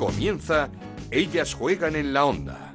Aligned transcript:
Comienza 0.00 0.70
Ellas 1.10 1.52
juegan 1.52 1.94
en 1.94 2.14
la 2.14 2.24
onda. 2.24 2.72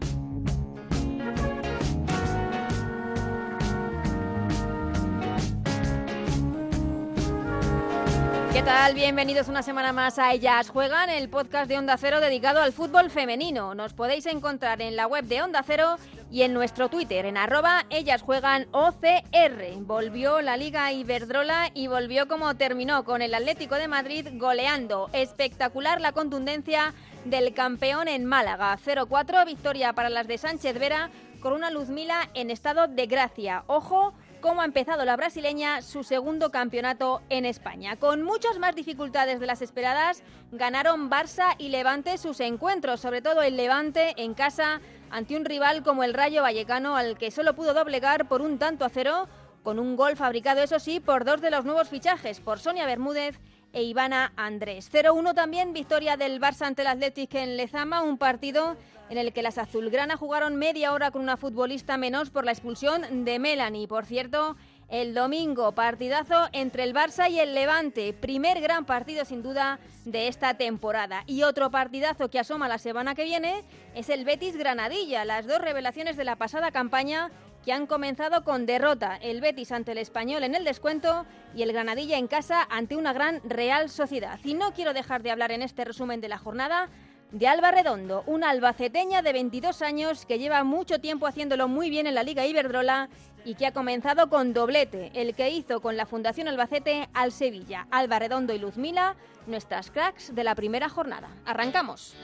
¿Qué 8.53 8.61
tal? 8.61 8.93
Bienvenidos 8.93 9.47
una 9.47 9.63
semana 9.63 9.91
más 9.91 10.19
a 10.19 10.33
Ellas 10.33 10.69
Juegan, 10.69 11.09
el 11.09 11.27
podcast 11.27 11.67
de 11.67 11.79
Onda 11.79 11.97
Cero 11.97 12.21
dedicado 12.21 12.61
al 12.61 12.73
fútbol 12.73 13.09
femenino. 13.09 13.73
Nos 13.73 13.93
podéis 13.93 14.27
encontrar 14.27 14.83
en 14.83 14.95
la 14.95 15.07
web 15.07 15.25
de 15.25 15.41
Onda 15.41 15.63
Cero 15.65 15.97
y 16.31 16.41
en 16.41 16.53
nuestro 16.53 16.89
Twitter, 16.89 17.25
en 17.25 17.37
arroba 17.37 17.85
Ellas 17.89 18.21
Juegan 18.21 18.67
OCR. 18.71 19.77
Volvió 19.79 20.41
la 20.41 20.57
Liga 20.57 20.91
Iberdrola 20.91 21.69
y 21.73 21.87
volvió 21.87 22.27
como 22.27 22.55
terminó, 22.55 23.03
con 23.03 23.21
el 23.21 23.33
Atlético 23.33 23.75
de 23.75 23.87
Madrid 23.87 24.27
goleando. 24.33 25.09
Espectacular 25.13 26.01
la 26.01 26.11
contundencia 26.11 26.93
del 27.25 27.53
campeón 27.53 28.07
en 28.07 28.25
Málaga. 28.25 28.77
0-4, 28.77 29.45
victoria 29.45 29.93
para 29.93 30.09
las 30.09 30.27
de 30.27 30.37
Sánchez 30.37 30.79
Vera, 30.79 31.09
con 31.39 31.53
una 31.53 31.69
Luzmila 31.69 32.29
en 32.33 32.49
estado 32.49 32.87
de 32.87 33.05
gracia. 33.05 33.63
Ojo 33.67 34.13
cómo 34.41 34.61
ha 34.61 34.65
empezado 34.65 35.05
la 35.05 35.15
brasileña 35.15 35.81
su 35.81 36.03
segundo 36.03 36.51
campeonato 36.51 37.21
en 37.29 37.45
España. 37.45 37.95
Con 37.95 38.21
muchas 38.21 38.59
más 38.59 38.75
dificultades 38.75 39.39
de 39.39 39.47
las 39.47 39.63
esperadas, 39.63 40.21
ganaron 40.51 41.09
Barça 41.09 41.55
y 41.57 41.69
Levante 41.69 42.19
sus 42.19 42.39
encuentros, 42.39 42.99
sobre 42.99 43.23
todo 43.23 43.41
el 43.41 43.57
Levante 43.57 44.13
en 44.17 44.35
casa 44.35 44.81
ante 45.09 45.35
un 45.35 45.45
rival 45.45 45.83
como 45.83 46.03
el 46.03 46.13
Rayo 46.13 46.41
Vallecano 46.41 46.95
al 46.95 47.17
que 47.17 47.31
solo 47.31 47.55
pudo 47.55 47.73
doblegar 47.73 48.27
por 48.27 48.41
un 48.41 48.57
tanto 48.57 48.85
a 48.85 48.89
cero, 48.89 49.27
con 49.63 49.79
un 49.79 49.95
gol 49.95 50.15
fabricado, 50.15 50.61
eso 50.61 50.79
sí, 50.79 50.99
por 50.99 51.25
dos 51.25 51.41
de 51.41 51.49
los 51.49 51.65
nuevos 51.65 51.89
fichajes, 51.89 52.39
por 52.39 52.59
Sonia 52.59 52.85
Bermúdez 52.85 53.39
e 53.73 53.83
Ivana 53.83 54.31
Andrés. 54.35 54.91
0-1 54.91 55.33
también 55.33 55.73
victoria 55.73 56.17
del 56.17 56.39
Barça 56.39 56.65
ante 56.65 56.83
el 56.83 56.87
Athletic 56.87 57.33
en 57.35 57.57
Lezama, 57.57 58.03
un 58.03 58.17
partido 58.17 58.77
en 59.09 59.17
el 59.17 59.33
que 59.33 59.41
las 59.41 59.57
azulgrana 59.57 60.17
jugaron 60.17 60.55
media 60.55 60.93
hora 60.93 61.11
con 61.11 61.21
una 61.21 61.37
futbolista 61.37 61.97
menos 61.97 62.29
por 62.29 62.45
la 62.45 62.51
expulsión 62.51 63.25
de 63.25 63.39
Melanie. 63.39 63.87
Por 63.87 64.05
cierto, 64.05 64.55
el 64.89 65.13
domingo 65.13 65.71
partidazo 65.73 66.47
entre 66.51 66.83
el 66.83 66.93
Barça 66.93 67.29
y 67.29 67.39
el 67.39 67.53
Levante, 67.55 68.13
primer 68.13 68.61
gran 68.61 68.85
partido 68.85 69.25
sin 69.25 69.41
duda 69.41 69.79
de 70.05 70.27
esta 70.27 70.55
temporada. 70.55 71.23
Y 71.25 71.43
otro 71.43 71.71
partidazo 71.71 72.29
que 72.29 72.39
asoma 72.39 72.67
la 72.67 72.77
semana 72.77 73.15
que 73.15 73.23
viene 73.23 73.63
es 73.95 74.09
el 74.09 74.25
Betis 74.25 74.57
Granadilla, 74.57 75.25
las 75.25 75.47
dos 75.47 75.59
revelaciones 75.59 76.17
de 76.17 76.23
la 76.23 76.35
pasada 76.35 76.71
campaña 76.71 77.31
que 77.65 77.73
han 77.73 77.87
comenzado 77.87 78.43
con 78.43 78.67
derrota, 78.67 79.17
el 79.17 79.41
Betis 79.41 79.71
ante 79.71 79.93
el 79.93 79.97
Español 79.97 80.43
en 80.43 80.53
el 80.53 80.63
descuento 80.63 81.25
y 81.55 81.63
el 81.63 81.73
Granadilla 81.73 82.17
en 82.17 82.27
casa 82.27 82.67
ante 82.69 82.95
una 82.95 83.11
gran 83.11 83.41
Real 83.43 83.89
Sociedad. 83.89 84.39
Y 84.43 84.53
no 84.53 84.71
quiero 84.73 84.93
dejar 84.93 85.23
de 85.23 85.31
hablar 85.31 85.51
en 85.51 85.63
este 85.63 85.83
resumen 85.83 86.21
de 86.21 86.29
la 86.29 86.37
jornada 86.37 86.89
de 87.35 87.49
Alba 87.49 87.69
Redondo, 87.69 88.23
una 88.27 88.49
albaceteña 88.49 89.21
de 89.21 89.33
22 89.33 89.81
años 89.81 90.25
que 90.25 90.39
lleva 90.39 90.63
mucho 90.63 90.99
tiempo 90.99 91.27
haciéndolo 91.27 91.67
muy 91.67 91.89
bien 91.89 92.07
en 92.07 92.15
la 92.15 92.23
Liga 92.23 92.45
Iberdrola 92.45 93.09
y 93.43 93.55
que 93.55 93.67
ha 93.67 93.73
comenzado 93.73 94.29
con 94.29 94.53
doblete, 94.53 95.11
el 95.13 95.35
que 95.35 95.49
hizo 95.49 95.81
con 95.81 95.97
la 95.97 96.05
Fundación 96.05 96.47
Albacete 96.47 97.09
al 97.13 97.33
Sevilla. 97.33 97.87
Alba 97.91 98.19
Redondo 98.19 98.53
y 98.53 98.59
Luzmila, 98.59 99.17
nuestras 99.47 99.91
cracks 99.91 100.33
de 100.33 100.45
la 100.45 100.55
primera 100.55 100.87
jornada. 100.87 101.27
Arrancamos. 101.45 102.15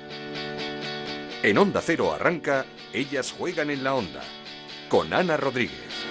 En 1.44 1.58
Onda 1.58 1.82
Cero 1.84 2.14
arranca 2.14 2.66
Ellas 2.94 3.34
juegan 3.38 3.70
en 3.70 3.84
la 3.84 3.96
onda 3.96 4.22
con 4.88 5.14
Ana 5.14 5.36
Rodríguez. 5.36 6.11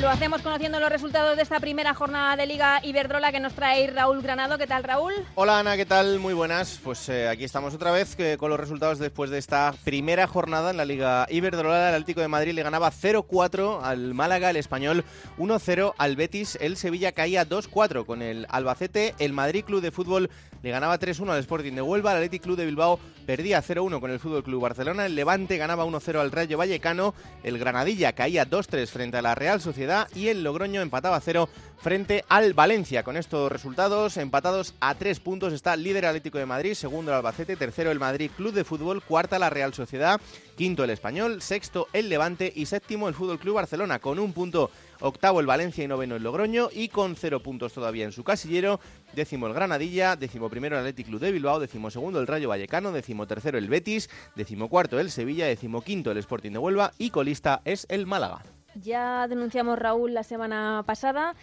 Lo 0.00 0.08
hacemos 0.08 0.40
conociendo 0.40 0.80
los 0.80 0.88
resultados 0.88 1.36
de 1.36 1.42
esta 1.42 1.60
primera 1.60 1.92
jornada 1.92 2.34
de 2.34 2.46
Liga 2.46 2.80
Iberdrola 2.82 3.32
que 3.32 3.40
nos 3.40 3.52
trae 3.52 3.86
Raúl 3.88 4.22
Granado. 4.22 4.56
¿Qué 4.56 4.66
tal, 4.66 4.82
Raúl? 4.82 5.12
Hola, 5.34 5.58
Ana, 5.58 5.76
¿qué 5.76 5.84
tal? 5.84 6.18
Muy 6.18 6.32
buenas. 6.32 6.80
Pues 6.82 7.06
eh, 7.10 7.28
aquí 7.28 7.44
estamos 7.44 7.74
otra 7.74 7.90
vez 7.90 8.16
con 8.38 8.48
los 8.48 8.58
resultados 8.58 8.98
después 8.98 9.28
de 9.28 9.36
esta 9.36 9.74
primera 9.84 10.26
jornada 10.26 10.70
en 10.70 10.78
la 10.78 10.86
Liga 10.86 11.26
Iberdrola. 11.28 11.90
El 11.90 11.96
Atlético 11.96 12.22
de 12.22 12.28
Madrid 12.28 12.54
le 12.54 12.62
ganaba 12.62 12.90
0-4 12.90 13.80
al 13.82 14.14
Málaga, 14.14 14.48
el 14.48 14.56
Español 14.56 15.04
1-0 15.38 15.92
al 15.98 16.16
Betis, 16.16 16.56
el 16.62 16.78
Sevilla 16.78 17.12
caía 17.12 17.46
2-4 17.46 18.06
con 18.06 18.22
el 18.22 18.46
Albacete, 18.48 19.14
el 19.18 19.34
Madrid 19.34 19.64
Club 19.64 19.82
de 19.82 19.90
Fútbol 19.90 20.30
le 20.62 20.70
ganaba 20.70 20.98
3-1 20.98 21.30
al 21.30 21.40
Sporting 21.40 21.72
de 21.72 21.82
Huelva, 21.82 22.12
el 22.12 22.18
Athletic 22.18 22.42
Club 22.42 22.56
de 22.56 22.66
Bilbao 22.66 23.00
perdía 23.26 23.62
0-1 23.62 24.00
con 24.00 24.10
el 24.10 24.18
Fútbol 24.18 24.44
Club 24.44 24.62
Barcelona, 24.62 25.06
el 25.06 25.14
Levante 25.14 25.56
ganaba 25.56 25.86
1-0 25.86 26.20
al 26.20 26.32
Rayo 26.32 26.58
Vallecano, 26.58 27.14
el 27.42 27.58
Granadilla 27.58 28.12
caía 28.12 28.46
2-3 28.46 28.86
frente 28.88 29.16
a 29.16 29.22
la 29.22 29.34
Real 29.34 29.60
Sociedad 29.60 29.89
y 30.14 30.28
el 30.28 30.42
Logroño 30.44 30.80
empataba 30.80 31.20
0 31.20 31.48
frente 31.78 32.24
al 32.28 32.52
Valencia. 32.52 33.02
Con 33.02 33.16
estos 33.16 33.50
resultados, 33.50 34.16
empatados 34.16 34.74
a 34.80 34.94
3 34.94 35.18
puntos, 35.20 35.52
está 35.52 35.76
líder 35.76 36.06
Atlético 36.06 36.38
de 36.38 36.46
Madrid, 36.46 36.74
segundo 36.74 37.10
el 37.10 37.16
Albacete, 37.16 37.56
tercero 37.56 37.90
el 37.90 37.98
Madrid 37.98 38.30
Club 38.36 38.52
de 38.52 38.64
Fútbol, 38.64 39.02
cuarta 39.02 39.38
la 39.38 39.50
Real 39.50 39.74
Sociedad, 39.74 40.20
quinto 40.56 40.84
el 40.84 40.90
Español, 40.90 41.42
sexto 41.42 41.88
el 41.92 42.08
Levante 42.08 42.52
y 42.54 42.66
séptimo 42.66 43.08
el 43.08 43.14
Fútbol 43.14 43.38
Club 43.38 43.56
Barcelona 43.56 43.98
con 43.98 44.18
un 44.18 44.32
punto 44.32 44.70
octavo 45.00 45.40
el 45.40 45.46
Valencia 45.46 45.82
y 45.82 45.88
noveno 45.88 46.16
el 46.16 46.22
Logroño 46.22 46.68
y 46.72 46.88
con 46.88 47.16
cero 47.16 47.42
puntos 47.42 47.72
todavía 47.72 48.04
en 48.04 48.12
su 48.12 48.24
casillero, 48.24 48.78
décimo 49.14 49.46
el 49.46 49.54
Granadilla, 49.54 50.16
décimo 50.16 50.50
primero 50.50 50.76
el 50.76 50.82
Athletic 50.82 51.06
Club 51.06 51.20
de 51.20 51.32
Bilbao, 51.32 51.60
décimo 51.60 51.90
segundo 51.90 52.20
el 52.20 52.26
Rayo 52.26 52.50
Vallecano, 52.50 52.92
décimo 52.92 53.26
tercero 53.26 53.56
el 53.56 53.68
Betis, 53.68 54.10
décimo 54.36 54.68
cuarto 54.68 55.00
el 55.00 55.10
Sevilla, 55.10 55.46
décimo 55.46 55.80
quinto 55.80 56.10
el 56.10 56.18
Sporting 56.18 56.52
de 56.52 56.58
Huelva 56.58 56.92
y 56.98 57.10
colista 57.10 57.62
es 57.64 57.86
el 57.88 58.06
Málaga. 58.06 58.42
Ya 58.74 59.26
denunciamos 59.28 59.78
Raúl 59.78 60.14
la 60.14 60.22
semana 60.22 60.84
pasada. 60.86 61.34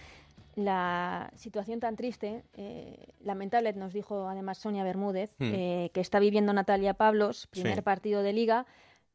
La 0.55 1.29
situación 1.35 1.79
tan 1.79 1.95
triste, 1.95 2.43
eh, 2.55 3.13
lamentable, 3.19 3.73
nos 3.73 3.93
dijo 3.93 4.27
además 4.27 4.57
Sonia 4.57 4.83
Bermúdez, 4.83 5.35
hmm. 5.37 5.51
eh, 5.53 5.91
que 5.93 6.01
está 6.01 6.19
viviendo 6.19 6.51
Natalia 6.51 6.95
Pablos, 6.95 7.45
primer 7.47 7.83
partido 7.83 8.23
de 8.23 8.33
liga, 8.33 8.65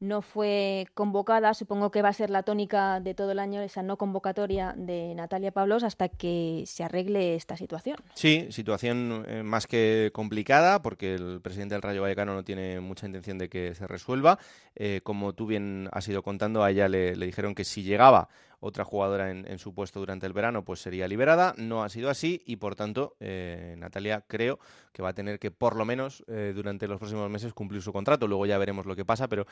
no 0.03 0.21
fue 0.21 0.89
convocada. 0.95 1.55
Supongo 1.55 1.93
que 1.93 2.03
va 2.03 2.09
a 2.09 2.13
ser 2.13 2.29
la 2.29 2.43
tónica 2.43 2.99
de 2.99 3.15
todo 3.15 3.31
el 3.31 3.39
año 3.39 3.63
esa 3.63 3.85
no 3.85 3.97
convocatoria 3.97 4.75
de 4.77 5.15
Natalia 5.15 5.53
Pablos 5.53 5.85
hasta 5.85 6.09
que 6.09 6.65
se 6.67 6.83
arregle 6.83 7.37
esta 7.37 7.57
situación. 7.57 7.97
Sí, 8.15 8.49
situación 8.51 9.25
eh, 9.29 9.45
más 9.45 9.69
que 9.69 10.11
complicada 10.13 10.83
porque 10.83 11.15
el 11.15 11.41
presidente 11.41 11.77
del 11.77 11.83
Rayo 11.83 12.03
Vallecano 12.03 12.35
no 12.35 12.43
tiene 12.43 12.81
mucha 12.81 13.07
intención 13.07 13.39
de 13.39 13.49
que 13.49 13.77
se 13.77 13.87
resuelva. 13.87 14.41
Eh, 14.75 15.01
como 15.05 15.35
tú 15.35 15.47
bien 15.47 15.89
has 15.93 16.09
ido 16.09 16.23
contando, 16.23 16.65
a 16.65 16.73
ella 16.73 16.89
le 16.89 17.15
dijeron 17.15 17.55
que 17.55 17.65
si 17.65 17.85
llegaba 17.85 18.29
otra 18.63 18.85
jugadora 18.85 19.29
en, 19.31 19.59
su 19.59 19.75
puesto 19.75 19.99
durante 19.99 20.25
el 20.25 20.33
verano, 20.33 20.65
pues 20.65 20.81
sería 20.81 21.09
liberada. 21.09 21.53
No 21.59 21.83
ha 21.83 21.89
sido 21.89 22.09
así 22.09 22.41
y 22.47 22.57
por 22.57 22.77
tanto 22.77 23.17
eh, 23.19 23.75
Natalia 23.77 24.25
creo 24.29 24.61
que 24.93 25.03
va 25.03 25.09
a 25.09 25.15
tener 25.15 25.41
que 25.41 25.51
por 25.51 25.75
lo 25.75 25.85
menos 25.85 26.23
eh, 26.29 26.53
durante 26.55 26.87
los 26.87 26.99
próximos 26.99 27.29
meses 27.29 27.53
cumplir 27.55 27.83
su 27.83 27.93
contrato. 27.93 28.29
Luego 28.29 28.47
ya 28.47 28.59
veremos 28.59 28.87
lo 28.87 28.95
que 28.95 29.05
pasa, 29.05 29.27
pero 29.27 29.47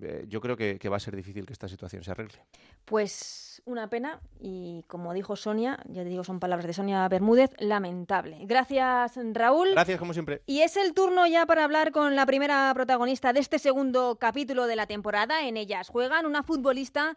eh, 0.00 0.24
yo 0.26 0.40
creo 0.40 0.56
que, 0.56 0.88
va 0.88 0.96
a 0.96 1.00
ser 1.00 1.14
difícil 1.14 1.44
que 1.44 1.52
esta 1.52 1.68
situación 1.68 2.02
se 2.02 2.12
arregle. 2.12 2.38
Pues 2.86 3.60
una 3.66 3.90
pena 3.90 4.20
y 4.40 4.84
como 4.86 5.12
dijo 5.12 5.36
Sonia, 5.36 5.78
ya 5.88 6.02
te 6.02 6.08
digo, 6.08 6.24
son 6.24 6.40
palabras 6.40 6.66
de 6.66 6.72
Sonia 6.72 7.06
Bermúdez, 7.08 7.50
lamentable. 7.58 8.38
Gracias 8.46 9.18
Raúl. 9.34 9.72
Gracias 9.72 9.98
como 9.98 10.14
siempre. 10.14 10.40
Y 10.46 10.60
es 10.60 10.78
el 10.78 10.94
turno 10.94 11.26
ya 11.26 11.44
para 11.44 11.64
hablar 11.64 11.92
con 11.92 12.16
la 12.16 12.24
primera 12.24 12.72
protagonista 12.72 13.34
de 13.34 13.40
este 13.40 13.58
segundo 13.58 14.16
capítulo 14.18 14.66
de 14.66 14.76
la 14.76 14.86
temporada. 14.86 15.46
En 15.46 15.58
ellas 15.58 15.90
juegan 15.90 16.24
una 16.24 16.42
futbolista 16.42 17.16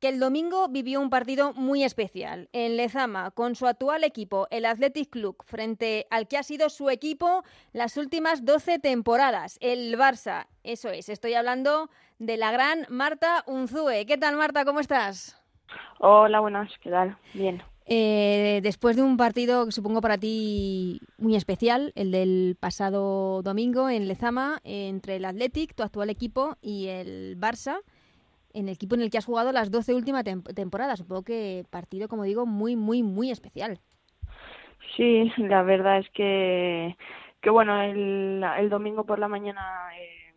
que 0.00 0.08
el 0.08 0.18
domingo 0.18 0.68
vivió 0.68 1.00
un 1.00 1.10
partido 1.10 1.52
muy 1.52 1.84
especial 1.84 2.48
en 2.52 2.76
Lezama 2.76 3.30
con 3.30 3.54
su 3.54 3.66
actual 3.66 4.02
equipo, 4.02 4.48
el 4.50 4.64
Athletic 4.64 5.10
Club, 5.10 5.36
frente 5.44 6.06
al 6.10 6.26
que 6.26 6.38
ha 6.38 6.42
sido 6.42 6.70
su 6.70 6.88
equipo 6.88 7.44
las 7.72 7.96
últimas 7.98 8.44
12 8.44 8.78
temporadas, 8.78 9.58
el 9.60 9.96
Barça. 9.98 10.46
Eso 10.64 10.88
es, 10.88 11.10
estoy 11.10 11.34
hablando 11.34 11.90
de 12.18 12.38
la 12.38 12.50
gran 12.50 12.86
Marta 12.88 13.44
Unzue. 13.46 14.06
¿Qué 14.06 14.16
tal, 14.16 14.36
Marta? 14.36 14.64
¿Cómo 14.64 14.80
estás? 14.80 15.40
Hola, 15.98 16.40
buenas, 16.40 16.72
¿qué 16.82 16.90
tal? 16.90 17.16
Bien. 17.34 17.62
Eh, 17.92 18.60
después 18.62 18.96
de 18.96 19.02
un 19.02 19.16
partido 19.16 19.66
que 19.66 19.72
supongo 19.72 20.00
para 20.00 20.16
ti 20.16 21.00
muy 21.18 21.34
especial, 21.34 21.92
el 21.96 22.12
del 22.12 22.56
pasado 22.58 23.42
domingo 23.42 23.90
en 23.90 24.08
Lezama, 24.08 24.60
entre 24.64 25.16
el 25.16 25.24
Athletic, 25.24 25.74
tu 25.74 25.82
actual 25.82 26.08
equipo, 26.08 26.56
y 26.62 26.86
el 26.86 27.36
Barça, 27.38 27.80
en 28.52 28.68
el 28.68 28.74
equipo 28.74 28.94
en 28.94 29.02
el 29.02 29.10
que 29.10 29.18
has 29.18 29.26
jugado 29.26 29.52
las 29.52 29.70
12 29.70 29.94
últimas 29.94 30.24
temporadas. 30.54 30.98
Supongo 30.98 31.22
que 31.22 31.64
partido, 31.70 32.08
como 32.08 32.24
digo, 32.24 32.46
muy, 32.46 32.76
muy, 32.76 33.02
muy 33.02 33.30
especial. 33.30 33.78
Sí, 34.96 35.30
la 35.36 35.62
verdad 35.62 35.98
es 35.98 36.10
que, 36.10 36.96
que 37.40 37.50
bueno, 37.50 37.80
el, 37.82 38.44
el 38.58 38.68
domingo 38.70 39.04
por 39.04 39.18
la 39.18 39.28
mañana 39.28 39.62
eh, 39.98 40.34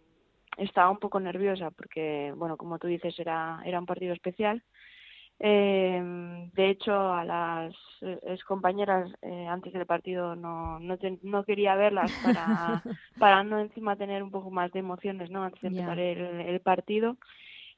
estaba 0.57 0.89
un 0.89 0.99
poco 0.99 1.19
nerviosa 1.19 1.71
porque, 1.71 2.33
bueno, 2.35 2.57
como 2.57 2.77
tú 2.79 2.87
dices, 2.87 3.17
era, 3.19 3.61
era 3.65 3.79
un 3.79 3.85
partido 3.85 4.13
especial. 4.13 4.63
Eh, 5.39 6.49
de 6.53 6.69
hecho, 6.69 6.93
a 7.11 7.25
las 7.25 7.75
ex 8.01 8.43
compañeras 8.45 9.11
eh, 9.21 9.47
antes 9.47 9.73
del 9.73 9.85
partido 9.85 10.35
no, 10.35 10.79
no, 10.79 10.95
no 11.23 11.43
quería 11.43 11.75
verlas 11.75 12.11
para, 12.23 12.83
para 13.19 13.43
no 13.43 13.59
encima 13.59 13.95
tener 13.95 14.21
un 14.23 14.31
poco 14.31 14.51
más 14.51 14.71
de 14.71 14.79
emociones 14.79 15.31
¿no? 15.31 15.43
antes 15.43 15.61
de 15.61 15.69
empezar 15.69 15.99
el, 15.99 16.19
el 16.19 16.59
partido 16.61 17.17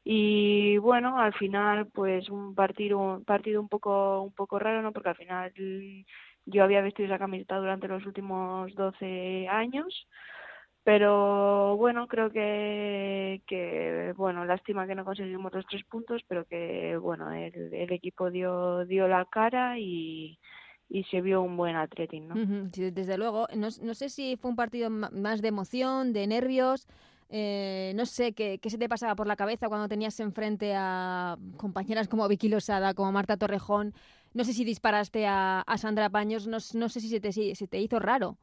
y 0.07 0.77
bueno 0.77 1.17
al 1.17 1.33
final 1.33 1.87
pues 1.87 2.29
un 2.29 2.53
partido 2.53 2.99
un 2.99 3.25
partido 3.25 3.59
un 3.59 3.67
poco 3.67 4.21
un 4.21 4.31
poco 4.31 4.59
raro 4.59 4.83
no 4.83 4.93
porque 4.93 5.09
al 5.09 5.15
final 5.15 5.51
yo 6.45 6.63
había 6.63 6.81
vestido 6.81 7.07
esa 7.07 7.17
camiseta 7.17 7.57
durante 7.57 7.87
los 7.87 8.05
últimos 8.05 8.73
12 8.75 9.47
años 9.49 10.07
pero 10.83 11.75
bueno 11.77 12.07
creo 12.07 12.29
que, 12.29 13.41
que 13.47 14.13
bueno 14.15 14.45
lástima 14.45 14.85
que 14.85 14.93
no 14.93 15.05
conseguimos 15.05 15.51
los 15.51 15.65
tres 15.65 15.83
puntos 15.85 16.21
pero 16.27 16.45
que 16.45 16.97
bueno 16.97 17.31
el, 17.31 17.73
el 17.73 17.91
equipo 17.91 18.29
dio 18.29 18.85
dio 18.85 19.07
la 19.07 19.25
cara 19.25 19.79
y 19.79 20.37
y 20.87 21.03
se 21.05 21.19
vio 21.19 21.41
un 21.41 21.57
buen 21.57 21.75
atletismo. 21.75 22.35
¿no? 22.35 22.69
desde 22.71 23.17
luego. 23.17 23.47
No, 23.55 23.69
no, 23.81 23.93
sé 23.95 24.09
si 24.09 24.37
fue 24.37 24.51
un 24.51 24.55
partido 24.55 24.89
más 24.91 25.41
de 25.41 25.47
emoción, 25.47 26.13
de 26.13 26.27
nervios. 26.27 26.87
Eh, 27.29 27.93
no 27.95 28.05
sé 28.05 28.33
¿qué, 28.33 28.59
qué, 28.61 28.69
se 28.69 28.77
te 28.77 28.87
pasaba 28.87 29.15
por 29.15 29.27
la 29.27 29.35
cabeza 29.35 29.67
cuando 29.67 29.87
tenías 29.87 30.19
enfrente 30.19 30.73
a 30.75 31.37
compañeras 31.57 32.07
como 32.07 32.27
Vicky 32.27 32.49
Losada, 32.49 32.93
como 32.93 33.11
Marta 33.11 33.37
Torrejón. 33.37 33.93
No 34.33 34.43
sé 34.43 34.53
si 34.53 34.63
disparaste 34.65 35.25
a, 35.25 35.61
a 35.61 35.77
Sandra 35.77 36.09
Paños, 36.09 36.47
no, 36.47 36.57
no, 36.73 36.89
sé 36.89 36.99
si 36.99 37.09
se 37.09 37.19
te, 37.19 37.31
si 37.31 37.55
se 37.55 37.67
te 37.67 37.79
hizo 37.79 37.99
raro. 37.99 38.37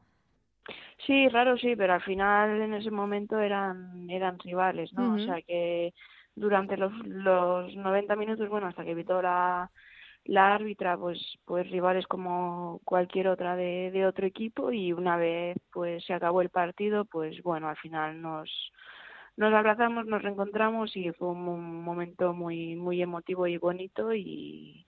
Sí, 1.05 1.27
raro 1.29 1.57
sí, 1.57 1.75
pero 1.75 1.93
al 1.93 2.01
final 2.01 2.61
en 2.61 2.73
ese 2.73 2.89
momento 2.91 3.39
eran 3.39 4.09
eran 4.09 4.39
rivales, 4.39 4.91
¿no? 4.93 5.03
Uh 5.03 5.15
-huh. 5.15 5.21
O 5.21 5.25
sea 5.25 5.41
que 5.41 5.93
durante 6.35 6.77
los, 6.77 6.91
los 7.05 7.75
90 7.75 8.15
minutos, 8.15 8.49
bueno, 8.49 8.67
hasta 8.67 8.83
que 8.83 8.91
evitó 8.91 9.21
la, 10.25 10.55
árbitra 10.55 10.97
pues 10.97 11.19
pues 11.45 11.69
rivales 11.69 12.07
como 12.07 12.81
cualquier 12.85 13.27
otra 13.27 13.55
de, 13.55 13.91
de 13.91 14.05
otro 14.05 14.25
equipo 14.25 14.71
y 14.71 14.93
una 14.93 15.17
vez 15.17 15.57
pues 15.71 16.05
se 16.05 16.13
acabó 16.13 16.41
el 16.41 16.49
partido 16.49 17.05
pues 17.05 17.41
bueno 17.43 17.69
al 17.69 17.77
final 17.77 18.21
nos 18.21 18.49
nos 19.37 19.53
abrazamos 19.53 20.05
nos 20.05 20.21
reencontramos 20.21 20.95
y 20.95 21.11
fue 21.13 21.29
un, 21.29 21.47
un 21.47 21.83
momento 21.83 22.33
muy 22.33 22.75
muy 22.75 23.01
emotivo 23.01 23.47
y 23.47 23.57
bonito 23.57 24.13
y 24.13 24.85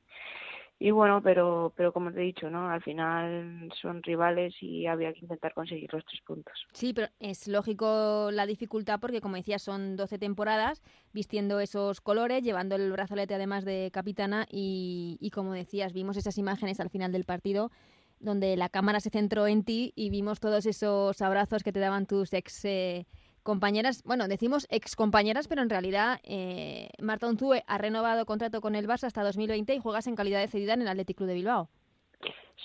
y 0.77 0.92
bueno, 0.92 1.22
pero, 1.22 1.74
pero 1.77 1.94
como 1.94 2.12
te 2.12 2.19
he 2.19 2.24
dicho, 2.24 2.50
¿no? 2.50 2.69
Al 2.69 2.83
final 2.83 3.72
son 3.81 4.04
rivales 4.04 4.54
y 4.62 4.88
había 4.88 5.13
que 5.13 5.19
intentar 5.19 5.54
conseguir 5.54 5.92
los 5.94 6.04
tres 6.06 6.22
puntos. 6.22 6.54
Sí, 6.74 6.94
pero 6.94 7.07
es 7.19 7.48
lógico 7.48 8.30
la 8.31 8.45
dificultad 8.45 9.00
porque, 9.00 9.22
como 9.22 9.38
decías, 9.38 9.62
son 9.62 9.95
12 9.95 10.19
temporadas 10.19 10.83
vistiendo 11.13 11.62
esos 11.62 12.01
colores, 12.01 12.44
llevando 12.44 12.75
el 12.75 12.92
brazalete 12.92 13.36
además 13.36 13.63
de 13.63 13.89
capitana 13.94 14.48
y, 14.51 15.18
y 15.22 15.31
como 15.31 15.54
decías, 15.54 15.94
vimos 15.94 16.18
esas 16.18 16.38
imágenes 16.38 16.81
al 16.81 16.89
final 16.89 17.13
del 17.13 17.24
partido 17.24 17.71
donde 18.19 18.57
la 18.57 18.69
cámara 18.69 19.00
se 19.00 19.10
centró 19.10 19.48
en 19.48 19.63
ti 19.63 19.94
y 19.95 20.10
vimos 20.10 20.39
todos 20.39 20.66
esos 20.66 21.21
abrazos 21.21 21.63
que 21.63 21.71
te 21.71 21.80
daban 21.80 22.06
tus 22.06 22.33
ex 22.33 22.66
eh, 22.66 23.07
compañeras, 23.45 24.01
bueno, 24.03 24.27
decimos 24.27 24.68
ex 24.71 24.95
compañeras, 24.95 25.47
pero 25.47 25.62
en 25.62 25.69
realidad 25.69 26.19
eh, 26.24 26.89
Marta 27.00 27.27
Unzue 27.27 27.63
ha 27.68 27.77
renovado 27.77 28.25
contrato 28.25 28.59
con 28.59 28.74
el 28.75 28.88
Barça 28.88 29.06
hasta 29.06 29.24
2020 29.24 29.75
y 29.75 29.80
juegas 29.80 30.07
en 30.07 30.15
calidad 30.15 30.39
de 30.39 30.47
cedida 30.47 30.74
en 30.74 30.81
el 30.81 30.88
Athletic 30.88 31.15
Club 31.15 31.30
de 31.30 31.36
Bilbao. 31.36 31.69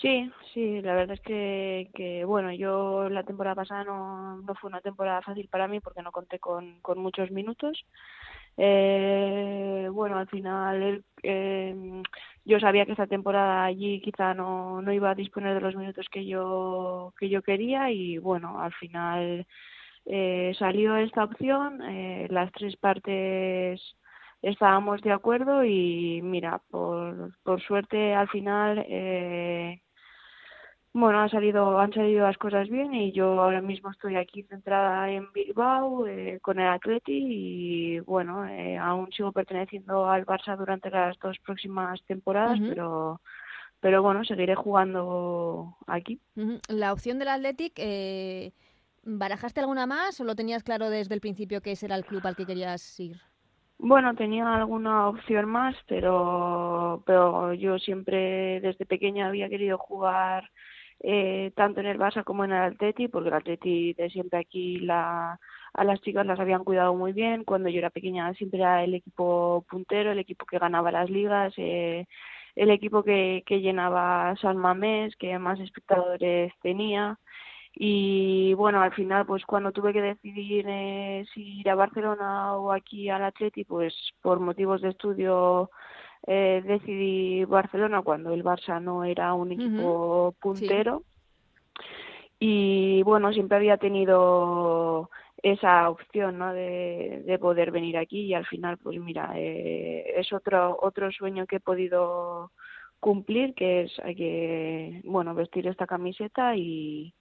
Sí, 0.01 0.33
sí, 0.55 0.81
la 0.81 0.95
verdad 0.95 1.17
es 1.17 1.21
que, 1.21 1.91
que 1.95 2.25
bueno, 2.25 2.51
yo 2.55 3.11
la 3.11 3.25
temporada 3.25 3.57
pasada 3.57 3.85
no, 3.85 4.37
no 4.39 4.55
fue 4.55 4.69
una 4.69 4.81
temporada 4.81 5.21
fácil 5.21 5.49
para 5.49 5.69
mí 5.69 5.81
porque 5.81 6.01
no 6.01 6.13
conté 6.13 6.39
con, 6.39 6.81
con 6.81 6.99
muchos 6.99 7.31
minutos. 7.31 7.85
Eh, 8.57 9.87
bueno, 9.93 10.17
al 10.17 10.29
final 10.29 11.05
eh, 11.23 12.03
yo 12.47 12.59
sabía 12.59 12.87
que 12.87 12.93
esta 12.93 13.07
temporada 13.07 13.65
allí 13.65 14.01
quizá 14.01 14.33
no, 14.33 14.81
no 14.81 14.93
iba 14.95 15.11
a 15.11 15.15
disponer 15.15 15.55
de 15.55 15.61
los 15.61 15.77
minutos 15.77 16.07
que 16.11 16.25
yo 16.25 17.13
que 17.19 17.29
yo 17.29 17.43
quería 17.43 17.91
y 17.91 18.17
bueno, 18.17 18.61
al 18.61 18.73
final 18.73 19.47
eh, 20.13 20.53
salió 20.59 20.97
esta 20.97 21.25
opción, 21.25 21.81
eh, 21.83 22.27
las 22.31 22.51
tres 22.53 22.77
partes 22.77 23.81
estábamos 24.43 25.03
de 25.03 25.13
acuerdo 25.13 25.65
y 25.65 26.21
mira, 26.23 26.61
por, 26.71 27.33
por 27.43 27.61
suerte 27.63 28.15
al 28.15 28.29
final, 28.29 28.85
eh, 28.89 29.81
bueno, 30.93 31.21
ha 31.21 31.29
salido, 31.29 31.79
han 31.79 31.93
salido 31.93 32.27
las 32.27 32.37
cosas 32.37 32.69
bien 32.69 32.93
y 32.95 33.13
yo 33.13 33.41
ahora 33.41 33.61
mismo 33.61 33.91
estoy 33.91 34.17
aquí 34.17 34.43
centrada 34.43 35.09
en 35.11 35.31
Bilbao 35.33 36.07
eh, 36.07 36.41
con 36.43 36.59
el 36.59 36.67
Atleti 36.67 37.13
y 37.13 38.01
bueno, 38.01 38.45
eh, 38.49 38.77
aún 38.77 39.13
sigo 39.13 39.31
perteneciendo 39.31 40.09
al 40.11 40.27
Barça 40.27 40.57
durante 40.57 40.91
las 40.91 41.17
dos 41.21 41.39
próximas 41.39 42.03
temporadas, 42.07 42.59
uh 42.59 42.63
-huh. 42.63 42.69
pero 42.71 43.21
pero 43.81 44.03
bueno, 44.03 44.25
seguiré 44.25 44.55
jugando 44.55 45.77
aquí. 45.87 46.21
Uh 46.37 46.43
-huh. 46.43 46.61
La 46.69 46.93
opción 46.93 47.19
del 47.19 47.29
Athletic, 47.29 47.73
eh, 47.79 48.53
¿barajaste 49.03 49.61
alguna 49.61 49.87
más 49.87 50.21
o 50.21 50.25
lo 50.25 50.35
tenías 50.35 50.63
claro 50.63 50.91
desde 50.91 51.15
el 51.15 51.21
principio 51.21 51.61
que 51.61 51.73
ese 51.73 51.87
era 51.87 51.97
el 51.97 52.05
club 52.05 52.27
al 52.27 52.37
que 52.37 52.47
querías 52.47 52.99
ir? 53.01 53.17
Bueno, 53.79 54.15
tenía 54.15 54.55
alguna 54.55 55.09
opción 55.09 55.49
más, 55.49 55.75
pero, 55.87 57.03
pero 57.07 57.55
yo 57.55 57.79
siempre 57.79 58.61
desde 58.61 58.85
pequeña 58.85 59.29
había 59.29 59.49
querido 59.49 59.79
jugar 59.79 60.51
eh, 61.03 61.51
tanto 61.57 61.81
en 61.81 61.87
el 61.87 61.99
Barça 61.99 62.23
como 62.25 62.45
en 62.45 62.53
el 62.53 62.75
Atleti, 62.75 63.09
porque 63.09 63.29
el 63.31 63.35
Atleti 63.35 63.95
de 63.95 64.11
siempre 64.11 64.41
aquí 64.41 64.81
la, 64.81 65.41
a 65.73 65.85
las 65.85 66.01
chicas 66.03 66.27
las 66.27 66.39
habían 66.39 66.63
cuidado 66.63 66.95
muy 66.95 67.13
bien. 67.13 67.45
Cuando 67.45 67.71
yo 67.71 67.79
era 67.79 67.89
pequeña 67.89 68.35
siempre 68.35 68.61
era 68.61 68.85
el 68.85 68.95
equipo 68.95 69.65
puntero, 69.71 70.13
el 70.13 70.19
equipo 70.19 70.45
que 70.45 70.59
ganaba 70.59 70.93
las 70.93 71.09
ligas, 71.09 71.55
eh, 71.57 72.07
el 72.57 72.71
equipo 72.71 73.03
que, 73.03 73.43
que 73.47 73.61
llenaba 73.63 74.37
San 74.43 74.59
Mamés, 74.59 75.17
que 75.17 75.39
más 75.39 75.59
espectadores 75.59 76.53
tenía 76.61 77.19
y 77.83 78.53
bueno 78.53 78.83
al 78.83 78.93
final 78.93 79.25
pues 79.25 79.47
cuando 79.47 79.73
tuve 79.73 79.95
que 79.95 80.03
decidir 80.03 80.67
eh, 80.69 81.25
si 81.33 81.61
ir 81.61 81.71
a 81.71 81.75
Barcelona 81.75 82.55
o 82.57 82.73
aquí 82.73 83.09
al 83.09 83.25
Atleti 83.25 83.65
pues 83.65 83.95
por 84.21 84.39
motivos 84.39 84.83
de 84.83 84.91
estudio 84.91 85.71
eh, 86.27 86.63
decidí 86.63 87.43
Barcelona 87.47 88.03
cuando 88.03 88.35
el 88.35 88.45
Barça 88.45 88.83
no 88.83 89.03
era 89.03 89.33
un 89.33 89.53
equipo 89.53 90.27
uh 90.27 90.31
-huh. 90.31 90.35
puntero 90.39 91.05
sí. 91.79 92.37
y 92.41 93.03
bueno 93.03 93.33
siempre 93.33 93.57
había 93.57 93.79
tenido 93.79 95.09
esa 95.43 95.89
opción 95.89 96.37
no 96.37 96.53
de, 96.53 97.23
de 97.25 97.39
poder 97.39 97.71
venir 97.71 97.97
aquí 97.97 98.27
y 98.27 98.35
al 98.35 98.45
final 98.45 98.77
pues 98.77 99.01
mira 99.01 99.33
eh, 99.37 100.05
es 100.19 100.31
otro 100.35 100.77
otro 100.83 101.11
sueño 101.11 101.47
que 101.47 101.57
he 101.57 101.61
podido 101.61 102.51
cumplir 103.01 103.55
que 103.55 103.85
es 103.85 103.99
hay 104.05 104.15
que 104.15 105.01
bueno 105.05 105.35
vestir 105.35 105.67
esta 105.67 105.87
camiseta 105.87 106.55
y 106.57 107.15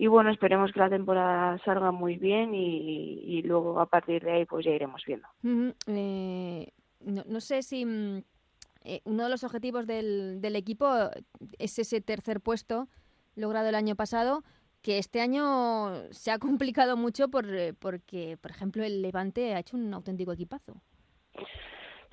y 0.00 0.06
bueno, 0.06 0.30
esperemos 0.30 0.70
que 0.70 0.78
la 0.78 0.88
temporada 0.88 1.58
salga 1.64 1.90
muy 1.90 2.18
bien 2.18 2.54
y, 2.54 3.18
y 3.20 3.42
luego 3.42 3.80
a 3.80 3.86
partir 3.86 4.22
de 4.22 4.30
ahí 4.30 4.44
pues 4.44 4.64
ya 4.64 4.70
iremos 4.70 5.02
viendo. 5.04 5.26
Uh 5.42 5.48
-huh. 5.48 5.74
eh, 5.88 6.68
no, 7.00 7.24
no, 7.26 7.40
sé 7.40 7.62
si 7.62 7.84
eh, 8.84 9.00
uno 9.04 9.24
de 9.24 9.28
los 9.28 9.42
objetivos 9.42 9.88
del, 9.88 10.40
del, 10.40 10.54
equipo 10.54 10.86
es 11.58 11.80
ese 11.80 12.00
tercer 12.00 12.40
puesto 12.40 12.86
logrado 13.34 13.70
el 13.70 13.74
año 13.74 13.96
pasado, 13.96 14.44
que 14.82 14.98
este 14.98 15.20
año 15.20 15.90
se 16.12 16.30
ha 16.30 16.38
complicado 16.38 16.96
mucho 16.96 17.28
por, 17.28 17.52
eh, 17.52 17.74
porque, 17.74 18.36
por 18.40 18.52
ejemplo, 18.52 18.84
el 18.84 19.02
Levante 19.02 19.52
ha 19.52 19.58
hecho 19.58 19.76
un 19.76 19.92
auténtico 19.92 20.32
equipazo. 20.32 20.80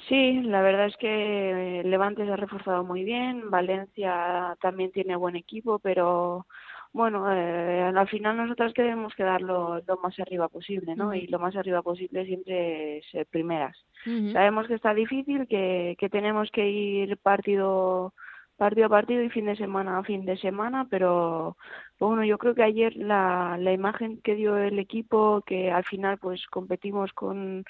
Sí, 0.09 0.41
la 0.41 0.63
verdad 0.63 0.87
es 0.87 0.97
que 0.97 1.83
Levante 1.85 2.25
se 2.25 2.31
ha 2.31 2.35
reforzado 2.35 2.83
muy 2.83 3.03
bien, 3.03 3.51
Valencia 3.51 4.57
también 4.59 4.91
tiene 4.91 5.15
buen 5.15 5.35
equipo, 5.35 5.77
pero 5.77 6.47
bueno, 6.95 7.29
eh, 7.29 7.81
al 7.93 8.07
final 8.07 8.37
nosotras 8.37 8.71
queremos 8.73 9.13
quedar 9.15 9.41
lo, 9.41 9.81
lo 9.85 9.97
más 9.97 10.17
arriba 10.17 10.47
posible, 10.47 10.95
¿no? 10.95 11.07
Uh 11.07 11.11
-huh. 11.11 11.23
Y 11.23 11.27
lo 11.27 11.39
más 11.39 11.53
arriba 11.57 11.81
posible 11.81 12.25
siempre 12.25 12.99
es 12.99 13.05
ser 13.11 13.25
primeras. 13.25 13.75
Uh 14.05 14.11
-huh. 14.11 14.31
Sabemos 14.31 14.65
que 14.67 14.75
está 14.75 14.93
difícil, 14.93 15.45
que, 15.45 15.97
que 15.99 16.09
tenemos 16.09 16.49
que 16.51 16.69
ir 16.69 17.17
partido 17.17 18.13
partido 18.55 18.85
a 18.85 18.89
partido 18.89 19.21
y 19.21 19.29
fin 19.29 19.45
de 19.45 19.57
semana 19.57 19.97
a 19.97 20.03
fin 20.03 20.23
de 20.23 20.37
semana, 20.37 20.87
pero 20.89 21.57
bueno, 21.99 22.23
yo 22.23 22.37
creo 22.37 22.55
que 22.55 22.63
ayer 22.63 22.95
la, 22.95 23.57
la 23.59 23.73
imagen 23.73 24.21
que 24.21 24.35
dio 24.35 24.55
el 24.55 24.79
equipo, 24.79 25.43
que 25.45 25.71
al 25.71 25.83
final 25.83 26.17
pues 26.17 26.47
competimos 26.47 27.11
con 27.11 27.65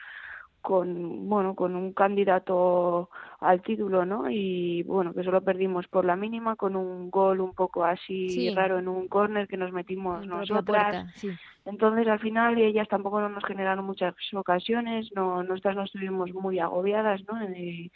con 0.66 1.30
bueno 1.30 1.54
con 1.56 1.76
un 1.76 1.94
candidato 1.94 3.12
al 3.40 3.62
título 3.62 4.04
no 4.04 4.32
y 4.32 4.82
bueno 4.82 5.14
que 5.14 5.24
solo 5.24 5.42
perdimos 5.42 5.88
por 5.88 6.06
la 6.06 6.16
mínima 6.16 6.56
con 6.56 6.76
un 6.76 7.12
gol 7.12 7.40
un 7.40 7.54
poco 7.54 7.86
así 7.86 8.30
sí. 8.30 8.50
raro 8.50 8.80
en 8.80 8.88
un 8.88 9.08
córner 9.08 9.48
que 9.48 9.58
nos 9.58 9.72
metimos 9.72 10.24
en 10.24 10.30
nosotras 10.30 10.66
puerta, 10.66 11.08
sí. 11.14 11.30
entonces 11.66 12.08
al 12.08 12.20
final 12.20 12.58
ellas 12.58 12.88
tampoco 12.88 13.22
nos 13.30 13.46
generaron 13.46 13.86
muchas 13.86 14.16
ocasiones 14.34 15.12
no 15.14 15.44
nosotras 15.44 15.76
no 15.76 15.84
estuvimos 15.84 16.34
muy 16.34 16.58
agobiadas 16.58 17.22
no 17.28 17.48
y, 17.56 17.92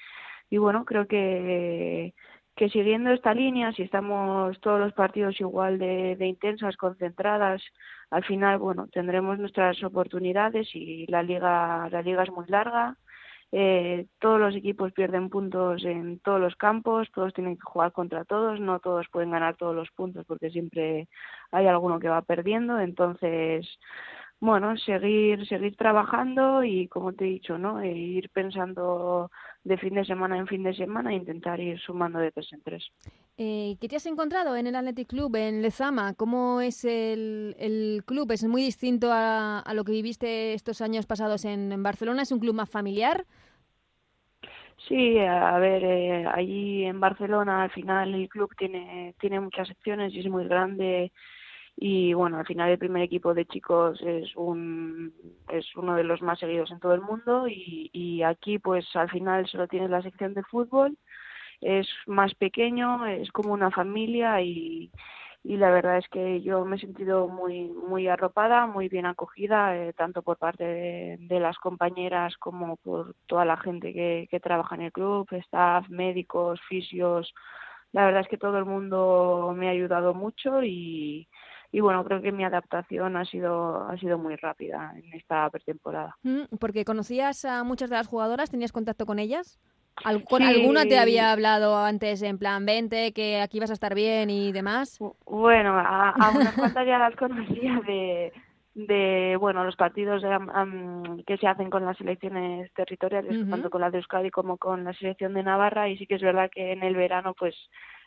y 0.51 0.57
bueno 0.59 0.85
creo 0.85 1.07
que 1.07 2.13
que 2.59 2.69
siguiendo 2.69 3.11
esta 3.11 3.33
línea, 3.33 3.71
si 3.71 3.83
estamos 3.83 4.59
todos 4.59 4.81
los 4.81 4.91
partidos 4.91 5.39
igual 5.39 5.79
de, 5.79 6.17
de, 6.17 6.27
intensas, 6.27 6.75
concentradas, 6.75 7.61
al 8.09 8.25
final, 8.25 8.57
bueno, 8.59 8.89
tendremos 8.91 9.39
nuestras 9.39 9.81
oportunidades 9.81 10.67
y 10.73 11.07
la 11.07 11.23
liga, 11.23 11.87
la 11.89 12.01
liga 12.01 12.23
es 12.23 12.31
muy 12.31 12.45
larga. 12.47 12.97
Eh, 13.53 14.07
todos 14.19 14.41
los 14.41 14.53
equipos 14.57 14.91
pierden 14.91 15.29
puntos 15.29 15.85
en 15.85 16.19
todos 16.19 16.41
los 16.41 16.57
campos, 16.57 17.09
todos 17.15 17.33
tienen 17.33 17.55
que 17.55 17.63
jugar 17.63 17.93
contra 17.93 18.25
todos, 18.25 18.59
no 18.59 18.81
todos 18.81 19.07
pueden 19.09 19.31
ganar 19.31 19.55
todos 19.55 19.73
los 19.73 19.89
puntos 19.91 20.25
porque 20.25 20.49
siempre 20.49 21.07
hay 21.51 21.65
alguno 21.65 21.97
que 21.97 22.09
va 22.09 22.21
perdiendo, 22.23 22.77
entonces 22.77 23.65
bueno, 24.41 24.77
seguir, 24.77 25.45
seguir 25.47 25.75
trabajando 25.75 26.63
y 26.63 26.87
como 26.87 27.13
te 27.13 27.25
he 27.25 27.27
dicho, 27.27 27.57
¿no? 27.57 27.81
E 27.81 27.91
ir 27.91 28.29
pensando 28.29 29.31
de 29.63 29.77
fin 29.77 29.95
de 29.95 30.05
semana 30.05 30.37
en 30.37 30.47
fin 30.47 30.63
de 30.63 30.73
semana 30.73 31.11
e 31.11 31.15
intentar 31.15 31.59
ir 31.59 31.79
sumando 31.79 32.19
de 32.19 32.31
tres 32.31 32.51
en 32.53 32.61
tres. 32.61 32.83
Eh, 33.37 33.75
¿Qué 33.81 33.87
te 33.87 33.97
has 33.97 34.05
encontrado 34.05 34.55
en 34.55 34.67
el 34.67 34.75
Athletic 34.75 35.09
Club, 35.09 35.35
en 35.35 35.61
Lezama? 35.61 36.13
¿Cómo 36.13 36.61
es 36.61 36.85
el, 36.85 37.55
el 37.59 38.03
club? 38.05 38.31
¿Es 38.31 38.43
muy 38.45 38.61
distinto 38.61 39.11
a, 39.11 39.59
a, 39.59 39.73
lo 39.73 39.83
que 39.83 39.91
viviste 39.91 40.53
estos 40.53 40.81
años 40.81 41.05
pasados 41.05 41.43
en, 41.45 41.71
en 41.71 41.83
Barcelona? 41.83 42.21
¿Es 42.21 42.31
un 42.31 42.39
club 42.39 42.55
más 42.55 42.69
familiar? 42.69 43.25
Sí, 44.87 45.19
a 45.19 45.57
ver, 45.59 45.83
eh, 45.83 46.25
allí 46.33 46.83
en 46.85 46.99
Barcelona 46.99 47.63
al 47.63 47.71
final 47.71 48.15
el 48.15 48.29
club 48.29 48.49
tiene, 48.57 49.13
tiene 49.19 49.39
muchas 49.39 49.67
secciones 49.67 50.13
y 50.13 50.19
es 50.21 50.29
muy 50.29 50.45
grande 50.45 51.11
y 51.81 52.13
bueno, 52.13 52.37
al 52.37 52.45
final 52.45 52.69
el 52.69 52.77
primer 52.77 53.03
equipo 53.03 53.33
de 53.33 53.45
chicos 53.45 54.01
es 54.01 54.35
un 54.35 55.13
es 55.47 55.65
uno 55.77 55.95
de 55.95 56.03
los 56.03 56.21
más 56.21 56.37
seguidos 56.37 56.71
en 56.71 56.79
todo 56.81 56.93
el 56.93 56.99
mundo 56.99 57.47
y, 57.47 57.89
y 57.93 58.21
aquí 58.21 58.59
pues 58.59 58.85
al 58.97 59.09
final 59.09 59.47
solo 59.47 59.65
tienes 59.69 59.89
la 59.89 60.01
sección 60.01 60.33
de 60.33 60.43
fútbol, 60.43 60.97
es 61.61 61.87
más 62.05 62.35
pequeño, 62.35 63.05
es 63.05 63.31
como 63.31 63.53
una 63.53 63.71
familia 63.71 64.41
y, 64.41 64.91
y 65.41 65.55
la 65.55 65.71
verdad 65.71 65.99
es 65.99 66.09
que 66.09 66.41
yo 66.41 66.65
me 66.65 66.75
he 66.75 66.79
sentido 66.79 67.29
muy 67.29 67.69
muy 67.69 68.09
arropada, 68.09 68.67
muy 68.67 68.89
bien 68.89 69.05
acogida, 69.05 69.77
eh, 69.77 69.93
tanto 69.93 70.21
por 70.21 70.37
parte 70.37 70.65
de, 70.65 71.17
de, 71.17 71.39
las 71.39 71.57
compañeras 71.59 72.35
como 72.37 72.75
por 72.77 73.15
toda 73.25 73.45
la 73.45 73.55
gente 73.55 73.93
que, 73.93 74.27
que 74.29 74.41
trabaja 74.41 74.75
en 74.75 74.81
el 74.81 74.91
club, 74.91 75.27
staff, 75.31 75.87
médicos, 75.89 76.59
fisios. 76.67 77.33
La 77.93 78.05
verdad 78.05 78.21
es 78.21 78.27
que 78.27 78.37
todo 78.37 78.57
el 78.57 78.65
mundo 78.65 79.53
me 79.57 79.67
ha 79.69 79.71
ayudado 79.71 80.13
mucho 80.13 80.61
y, 80.63 81.27
y 81.71 81.79
bueno, 81.81 82.03
creo 82.03 82.21
que 82.21 82.31
mi 82.31 82.43
adaptación 82.43 83.15
ha 83.15 83.25
sido 83.25 83.83
ha 83.87 83.97
sido 83.97 84.17
muy 84.17 84.35
rápida 84.35 84.93
en 84.95 85.13
esta 85.13 85.49
pretemporada. 85.49 86.17
Mm, 86.23 86.55
porque 86.59 86.85
conocías 86.85 87.45
a 87.45 87.63
muchas 87.63 87.89
de 87.89 87.97
las 87.97 88.07
jugadoras, 88.07 88.49
tenías 88.49 88.71
contacto 88.71 89.05
con 89.05 89.19
ellas. 89.19 89.59
¿Con 90.29 90.41
sí. 90.41 90.47
alguna 90.47 90.85
te 90.85 90.97
había 90.97 91.31
hablado 91.31 91.77
antes 91.77 92.21
en 92.21 92.37
plan 92.37 92.65
20, 92.65 93.11
que 93.11 93.41
aquí 93.41 93.59
vas 93.59 93.69
a 93.69 93.73
estar 93.73 93.95
bien 93.95 94.29
y 94.29 94.53
demás? 94.53 94.97
Bueno, 95.25 95.77
a, 95.77 96.11
a 96.11 96.31
unas 96.31 96.53
cuantas 96.53 96.87
ya 96.87 96.97
las 96.97 97.15
conocía 97.17 97.81
de, 97.85 98.31
de 98.75 99.35
bueno, 99.37 99.63
los 99.63 99.75
partidos 99.75 100.21
de, 100.21 100.37
um, 100.37 101.23
que 101.25 101.37
se 101.37 101.47
hacen 101.47 101.69
con 101.69 101.85
las 101.85 101.97
selecciones 101.97 102.71
territoriales, 102.73 103.35
uh 103.35 103.41
-huh. 103.41 103.49
tanto 103.49 103.69
con 103.69 103.81
la 103.81 103.91
de 103.91 103.97
Euskadi 103.97 104.29
como 104.31 104.57
con 104.57 104.83
la 104.83 104.93
selección 104.93 105.33
de 105.33 105.43
Navarra, 105.43 105.89
y 105.89 105.97
sí 105.97 106.07
que 106.07 106.15
es 106.15 106.21
verdad 106.21 106.49
que 106.49 106.71
en 106.71 106.83
el 106.83 106.95
verano, 106.95 107.33
pues, 107.37 107.55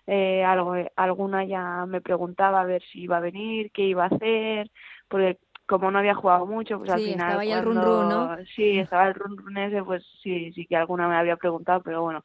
eh, 0.07 0.45
algo, 0.45 0.75
alguna 0.97 1.45
ya 1.45 1.87
me 1.87 2.01
preguntaba 2.01 2.61
a 2.61 2.67
ver 2.67 2.83
si 2.83 3.03
iba 3.03 3.19
a 3.19 3.21
venir, 3.21 3.71
qué 3.73 3.83
iba 3.83 4.05
a 4.05 4.09
hacer, 4.09 4.71
porque 5.09 5.39
como 5.67 5.91
no 5.91 5.99
había 5.99 6.15
jugado 6.15 6.47
mucho, 6.47 6.79
pues 6.79 6.91
sí, 6.91 6.95
al 6.95 7.01
final. 7.01 7.43
Estaba 7.43 7.63
cuando... 7.63 7.81
el 7.81 7.83
run 7.83 7.83
run, 7.83 8.09
¿no? 8.09 8.45
Sí, 8.55 8.79
estaba 8.79 9.09
el 9.09 9.15
run 9.15 9.37
run 9.39 9.57
ese, 9.57 9.83
pues 9.83 10.05
sí, 10.23 10.53
sí 10.53 10.67
que 10.67 10.77
alguna 10.77 11.09
me 11.09 11.17
había 11.17 11.37
preguntado, 11.37 11.83
pero 11.83 12.03
bueno, 12.03 12.25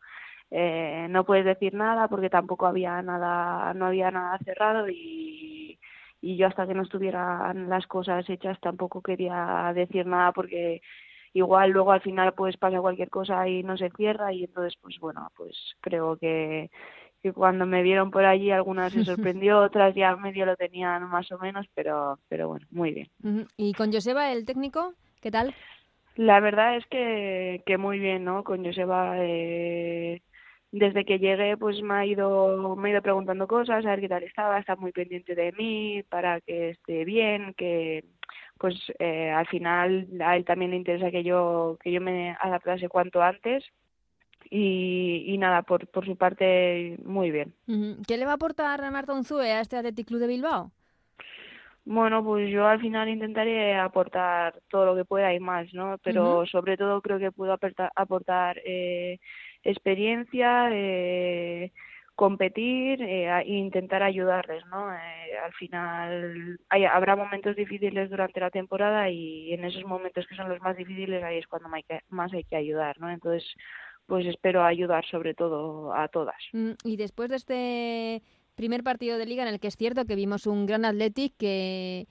eh, 0.52 1.08
no 1.10 1.26
puedes 1.26 1.46
decir 1.46 1.74
nada 1.74 2.08
porque 2.08 2.30
tampoco 2.30 2.66
había 2.66 3.02
nada, 3.02 3.74
no 3.74 3.86
había 3.88 4.12
nada 4.12 4.38
cerrado 4.44 4.88
y, 4.90 5.80
y 6.22 6.38
yo 6.38 6.48
hasta 6.48 6.66
que 6.66 6.74
no 6.74 6.84
estuvieran 6.84 7.70
las 7.70 7.86
cosas 7.88 8.30
hechas 8.30 8.60
tampoco 8.60 9.02
quería 9.02 9.72
decir 9.76 10.06
nada 10.06 10.32
porque 10.32 10.82
igual 11.34 11.72
luego 11.72 11.92
al 11.92 12.02
final 12.02 12.34
pues 12.34 12.58
pasa 12.58 12.80
cualquier 12.80 13.10
cosa 13.10 13.48
y 13.48 13.62
no 13.64 13.78
se 13.78 13.90
cierra 13.92 14.32
y 14.34 14.46
entonces 14.46 14.78
pues 14.82 14.98
bueno, 15.00 15.30
pues 15.36 15.76
creo 15.82 16.18
que 16.18 16.72
que 17.22 17.34
cuando 17.34 17.66
me 17.66 17.84
vieron 17.84 18.12
por 18.12 18.26
allí 18.26 18.52
algunas 18.52 18.94
se 18.94 19.04
sorprendió, 19.06 19.60
otras 19.60 19.96
ya 19.96 20.16
medio 20.16 20.46
lo 20.46 20.56
tenían 20.56 21.10
más 21.10 21.32
o 21.32 21.38
menos, 21.38 21.66
pero, 21.74 22.20
pero 22.28 22.48
bueno, 22.48 22.66
muy 22.72 22.92
bien. 22.94 23.48
¿Y 23.58 23.74
con 23.74 23.92
Joseba, 23.92 24.32
el 24.32 24.46
técnico, 24.46 24.94
qué 25.22 25.32
tal? 25.32 25.54
La 26.16 26.40
verdad 26.40 26.78
es 26.78 26.86
que, 26.88 27.62
que 27.66 27.78
muy 27.78 28.00
bien, 28.00 28.24
¿no? 28.24 28.44
Con 28.44 28.66
Joseba, 28.66 29.16
eh, 29.20 30.22
desde 30.72 31.06
que 31.06 31.20
llegué, 31.20 31.58
pues 31.58 31.82
me 31.82 31.94
ha 31.94 32.06
ido, 32.06 32.76
me 32.76 32.90
ha 32.90 32.92
ido 32.94 33.02
preguntando 33.02 33.48
cosas, 33.48 33.86
a 33.86 33.90
ver 33.90 34.02
qué 34.02 34.10
tal 34.10 34.24
estaba, 34.24 34.58
está 34.60 34.76
muy 34.76 34.92
pendiente 34.92 35.36
de 35.36 35.52
mí 35.52 36.04
para 36.10 36.42
que 36.42 36.72
esté 36.72 37.06
bien, 37.06 37.54
que 37.56 38.04
pues 38.58 38.76
eh, 39.00 39.30
al 39.30 39.48
final 39.48 40.08
a 40.20 40.36
él 40.36 40.44
también 40.44 40.72
le 40.72 40.78
interesa 40.78 41.12
que 41.12 41.24
yo, 41.24 41.78
que 41.82 41.92
yo 41.92 42.02
me 42.02 42.36
adaptase 42.42 42.90
cuanto 42.90 43.22
antes 43.22 43.64
y, 44.50 45.26
y, 45.28 45.38
nada, 45.38 45.62
por, 45.64 45.88
por 45.88 46.06
su 46.06 46.16
parte, 46.16 46.98
muy 47.04 47.32
bien. 47.32 47.54
¿Qué 48.08 48.18
le 48.18 48.26
va 48.26 48.32
a 48.32 48.36
aportar 48.36 48.90
Marta 48.92 49.14
Unzue 49.14 49.52
a 49.52 49.62
este 49.62 49.78
Athletic 49.78 50.08
Club 50.08 50.20
de 50.20 50.28
Bilbao? 50.28 50.72
Bueno, 51.86 52.22
pues 52.22 52.52
yo 52.52 52.68
al 52.68 52.82
final 52.82 53.08
intentaré 53.08 53.76
aportar 53.76 54.60
todo 54.70 54.86
lo 54.88 54.96
que 54.96 55.06
pueda 55.06 55.34
y 55.34 55.40
más, 55.40 55.74
¿no? 55.74 55.98
Pero 56.04 56.40
uh 56.40 56.44
-huh. 56.44 56.50
sobre 56.52 56.76
todo 56.76 57.02
creo 57.02 57.18
que 57.18 57.32
puedo 57.32 57.54
aportar, 57.54 57.92
aportar 57.96 58.60
eh, 58.66 59.20
experiencia, 59.64 60.70
eh, 60.72 61.72
competir 62.18 63.00
eh, 63.04 63.30
e 63.46 63.54
intentar 63.54 64.02
ayudarles, 64.02 64.66
¿no? 64.66 64.92
Eh, 64.92 65.38
al 65.46 65.54
final 65.54 66.60
hay, 66.68 66.84
habrá 66.86 67.16
momentos 67.16 67.56
difíciles 67.56 68.10
durante 68.10 68.40
la 68.40 68.50
temporada 68.50 69.08
y 69.10 69.54
en 69.54 69.64
esos 69.64 69.86
momentos 69.86 70.26
que 70.28 70.36
son 70.36 70.50
los 70.50 70.60
más 70.60 70.76
difíciles 70.76 71.24
ahí 71.24 71.38
es 71.38 71.48
cuando 71.48 71.70
hay 71.72 71.84
que, 71.84 72.02
más 72.10 72.34
hay 72.34 72.44
que 72.44 72.56
ayudar, 72.56 73.00
¿no? 73.00 73.10
Entonces 73.12 73.46
pues 74.08 74.26
espero 74.26 74.64
ayudar 74.64 75.06
sobre 75.06 75.34
todo 75.34 75.94
a 75.94 76.08
todas. 76.08 76.38
Y 76.84 76.98
después 76.98 77.30
de 77.30 77.36
este 77.36 78.24
primer 78.56 78.84
partido 78.84 79.18
de 79.18 79.26
liga 79.26 79.44
en 79.44 79.50
el 79.50 79.60
que 79.60 79.68
es 79.68 79.76
cierto 79.76 80.06
que 80.06 80.16
vimos 80.16 80.48
un 80.48 80.66
gran 80.66 80.86
Athletic 80.86 81.36
que 81.38 82.08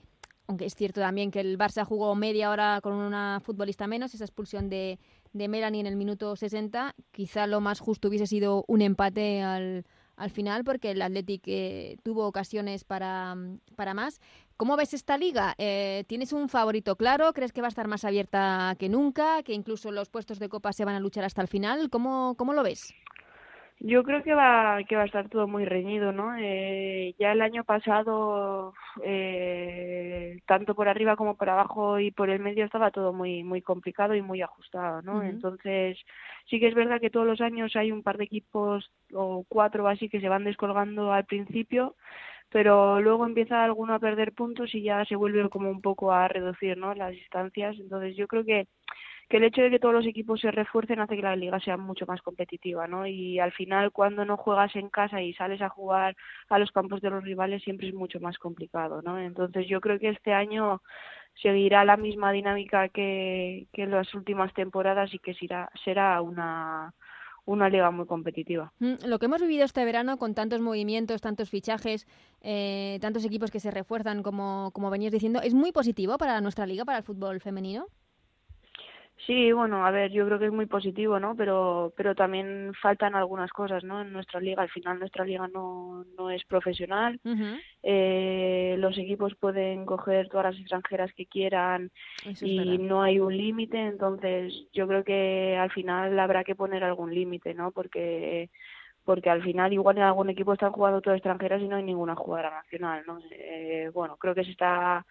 aunque 0.49 0.67
es 0.67 0.75
cierto 0.75 1.01
también 1.01 1.31
que 1.31 1.41
el 1.41 1.59
Barça 1.59 1.85
jugó 1.85 2.15
media 2.15 2.51
hora 2.51 2.81
con 2.81 2.93
una 2.93 3.41
futbolista 3.43 3.89
menos, 3.89 4.15
esa 4.15 4.25
expulsión 4.25 4.69
de, 4.69 5.01
de 5.33 5.49
Melanie 5.49 5.81
en 5.81 5.87
el 5.87 5.97
minuto 5.97 6.37
60, 6.37 6.95
quizá 7.11 7.49
lo 7.49 7.61
más 7.61 7.81
justo 7.81 8.09
hubiese 8.09 8.29
sido 8.29 8.65
un 8.69 8.81
empate 8.81 9.43
al, 9.43 9.85
al 10.17 10.31
final 10.31 10.65
porque 10.65 10.93
el 10.93 11.03
Athletic 11.03 11.43
eh, 11.47 11.97
tuvo 12.03 12.27
ocasiones 12.27 12.85
para, 12.85 13.37
para 13.77 13.95
más. 13.95 14.21
¿Cómo 14.57 14.77
ves 14.77 14.95
esta 14.95 15.19
liga? 15.19 15.55
Eh, 15.59 16.05
¿Tienes 16.09 16.33
un 16.33 16.49
favorito 16.49 16.97
claro? 16.97 17.33
¿Crees 17.35 17.53
que 17.53 17.61
va 17.61 17.67
a 17.67 17.69
estar 17.69 17.89
más 17.89 18.07
abierta 18.07 18.75
que 18.79 18.89
nunca? 18.89 19.43
¿Que 19.43 19.53
incluso 19.53 19.93
los 19.93 20.09
puestos 20.09 20.39
de 20.39 20.49
copa 20.49 20.73
se 20.73 20.87
van 20.87 20.95
a 20.95 21.01
luchar 21.01 21.25
hasta 21.25 21.43
el 21.43 21.49
final? 21.49 21.91
¿Cómo, 21.91 22.35
cómo 22.39 22.55
lo 22.55 22.63
ves? 22.63 22.95
Yo 23.79 24.03
creo 24.05 24.23
que 24.23 24.33
va 24.33 24.79
que 24.89 24.97
va 24.97 25.03
a 25.03 25.05
estar 25.05 25.29
todo 25.29 25.47
muy 25.47 25.67
reñido, 25.67 26.11
¿no? 26.11 26.35
Eh, 26.39 27.15
ya 27.19 27.33
el 27.33 27.43
año 27.43 27.63
pasado, 27.63 28.73
eh, 29.05 30.39
tanto 30.47 30.75
por 30.75 30.89
arriba 30.89 31.15
como 31.17 31.37
por 31.37 31.51
abajo 31.51 32.01
y 32.01 32.11
por 32.11 32.31
el 32.31 32.41
medio 32.41 32.65
estaba 32.65 32.91
todo 32.91 33.13
muy 33.13 33.45
muy 33.45 33.61
complicado 33.61 34.15
y 34.15 34.23
muy 34.23 34.41
ajustado, 34.41 35.03
¿no? 35.03 35.19
Uh 35.19 35.21
-huh. 35.21 35.29
Entonces 35.29 35.99
sí 36.49 36.59
que 36.59 36.69
es 36.69 36.75
verdad 36.75 37.03
que 37.03 37.11
todos 37.11 37.27
los 37.27 37.43
años 37.43 37.77
hay 37.77 37.93
un 37.93 38.03
par 38.03 38.17
de 38.17 38.25
equipos 38.25 38.91
o 39.13 39.45
cuatro 39.47 39.87
así 39.89 40.09
que 40.09 40.21
se 40.21 40.31
van 40.31 40.45
descolgando 40.45 41.13
al 41.13 41.27
principio, 41.27 41.97
pero 42.57 43.03
luego 43.03 43.27
empieza 43.27 43.63
alguno 43.63 43.93
a 43.93 43.99
perder 43.99 44.33
puntos 44.33 44.75
y 44.75 44.83
ya 44.83 45.05
se 45.05 45.15
vuelve 45.15 45.47
como 45.51 45.69
un 45.69 45.83
poco 45.83 46.11
a 46.11 46.27
reducir, 46.27 46.79
¿no? 46.79 46.95
Las 46.95 47.11
distancias. 47.11 47.77
Entonces 47.79 48.17
yo 48.17 48.27
creo 48.27 48.47
que 48.47 48.67
que 49.29 49.37
el 49.37 49.45
hecho 49.45 49.61
de 49.61 49.71
que 49.71 49.79
todos 49.79 49.93
los 49.93 50.07
equipos 50.07 50.41
se 50.41 50.51
refuercen 50.51 51.01
hace 51.01 51.17
que 51.17 51.23
la 51.23 51.37
liga 51.37 51.61
sea 51.61 51.77
mucho 51.77 52.07
más 52.07 52.23
competitiva, 52.23 52.87
¿no? 52.87 53.07
Y 53.07 53.41
al 53.41 53.53
final 53.53 53.93
cuando 53.93 54.25
no 54.25 54.39
juegas 54.39 54.75
en 54.75 54.89
casa 54.89 55.21
y 55.21 55.35
sales 55.35 55.61
a 55.61 55.69
jugar 55.69 56.17
a 56.49 56.59
los 56.59 56.71
campos 56.71 57.03
de 57.03 57.11
los 57.11 57.23
rivales 57.25 57.63
siempre 57.63 57.89
es 57.89 57.95
mucho 57.95 58.21
más 58.21 58.39
complicado, 58.39 59.03
¿no? 59.03 59.19
Entonces 59.19 59.69
yo 59.69 59.83
creo 59.83 59.99
que 59.99 60.09
este 60.11 60.33
año 60.33 60.81
seguirá 61.43 61.85
la 61.85 61.99
misma 61.99 62.33
dinámica 62.33 62.89
que, 62.89 63.67
que 63.75 63.83
en 63.83 63.91
las 63.91 64.15
últimas 64.15 64.55
temporadas 64.55 65.13
y 65.13 65.19
que 65.19 65.35
será, 65.35 65.69
será 65.85 66.23
una 66.23 66.95
una 67.47 67.71
liga 67.71 67.91
muy 67.91 68.07
competitiva. 68.07 68.73
Lo 68.79 69.19
que 69.19 69.27
hemos 69.27 69.41
vivido 69.41 69.65
este 69.65 69.85
verano 69.85 70.19
con 70.19 70.35
tantos 70.35 70.61
movimientos, 70.61 71.23
tantos 71.23 71.49
fichajes, 71.49 72.07
eh, 72.43 72.99
tantos 73.01 73.25
equipos 73.25 73.51
que 73.51 73.61
se 73.61 73.71
refuerzan, 73.71 74.23
como, 74.23 74.71
como 74.73 74.91
venías 74.91 75.13
diciendo, 75.13 75.41
¿es 75.43 75.55
muy 75.55 75.73
positivo 75.73 76.19
para 76.19 76.41
nuestra 76.41 76.67
liga, 76.67 76.85
para 76.85 76.99
el 76.99 77.05
fútbol 77.05 77.41
femenino? 77.41 77.87
Sí, 79.25 79.51
bueno, 79.51 79.87
a 79.87 79.91
ver, 79.91 80.11
yo 80.13 80.27
creo 80.27 80.39
que 80.39 80.47
es 80.47 80.53
muy 80.53 80.67
positivo, 80.67 81.19
¿no? 81.19 81.35
Pero, 81.35 81.93
pero 81.97 82.15
también 82.15 82.73
faltan 82.81 83.15
algunas 83.15 83.51
cosas, 83.51 83.83
¿no? 83.83 84.03
En 84.03 84.13
nuestra 84.13 84.41
liga, 84.41 84.63
al 84.63 84.69
final 84.69 84.99
nuestra 84.99 85.25
liga 85.25 85.49
no, 85.49 86.05
no 86.19 86.31
es 86.31 86.45
profesional. 86.45 87.19
Uh 87.25 87.31
-huh. 87.31 87.61
eh, 87.83 88.77
los 88.79 88.97
equipos 88.99 89.35
pueden 89.37 89.87
coger 89.87 90.29
todas 90.29 90.53
las 90.53 90.61
extranjeras 90.61 91.13
que 91.15 91.27
quieran 91.27 91.91
Eso 92.27 92.45
y 92.45 92.79
no 92.79 93.03
hay 93.03 93.19
un 93.19 93.37
límite, 93.37 93.79
entonces 93.79 94.53
yo 94.73 94.87
creo 94.87 95.03
que 95.03 95.57
al 95.57 95.71
final 95.71 96.19
habrá 96.19 96.45
que 96.45 96.55
poner 96.55 96.85
algún 96.85 97.15
límite, 97.15 97.55
¿no? 97.55 97.71
Porque 97.73 98.51
porque 99.05 99.31
al 99.31 99.41
final 99.43 99.73
igual 99.73 99.97
en 99.97 100.03
algún 100.03 100.31
equipo 100.31 100.53
están 100.53 100.73
jugando 100.73 101.01
todas 101.01 101.19
extranjeras 101.19 101.63
y 101.63 101.69
no 101.69 101.77
hay 101.77 101.85
ninguna 101.85 102.17
jugadora 102.17 102.51
nacional, 102.51 103.05
¿no? 103.07 103.21
Eh, 103.31 103.89
bueno, 103.95 104.17
creo 104.17 104.35
que 104.35 104.45
se 104.45 104.51
está 104.51 105.07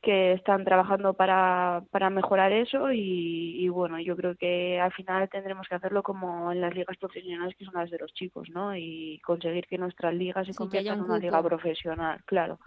que 0.00 0.32
están 0.32 0.64
trabajando 0.64 1.14
para, 1.14 1.82
para 1.90 2.08
mejorar 2.08 2.52
eso 2.52 2.92
y, 2.92 3.56
y, 3.58 3.68
bueno, 3.68 3.98
yo 3.98 4.16
creo 4.16 4.36
que 4.36 4.80
al 4.80 4.92
final 4.92 5.28
tendremos 5.28 5.66
que 5.66 5.74
hacerlo 5.74 6.02
como 6.02 6.52
en 6.52 6.60
las 6.60 6.74
ligas 6.74 6.96
profesionales 6.98 7.54
que 7.58 7.64
son 7.64 7.74
las 7.74 7.90
de 7.90 7.98
los 7.98 8.12
chicos, 8.14 8.48
¿no? 8.50 8.76
Y 8.76 9.20
conseguir 9.24 9.66
que 9.66 9.76
nuestra 9.76 10.12
liga 10.12 10.44
se 10.44 10.52
sí, 10.52 10.58
convierta 10.58 10.92
un 10.92 11.00
en 11.00 11.04
una 11.04 11.18
liga 11.18 11.42
profesional, 11.42 12.20
claro. 12.26 12.58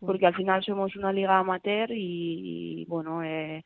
Porque 0.00 0.26
al 0.26 0.34
final 0.34 0.62
somos 0.64 0.96
una 0.96 1.12
liga 1.12 1.38
amateur 1.38 1.92
y, 1.92 2.82
y 2.82 2.84
bueno, 2.86 3.22
eh, 3.22 3.62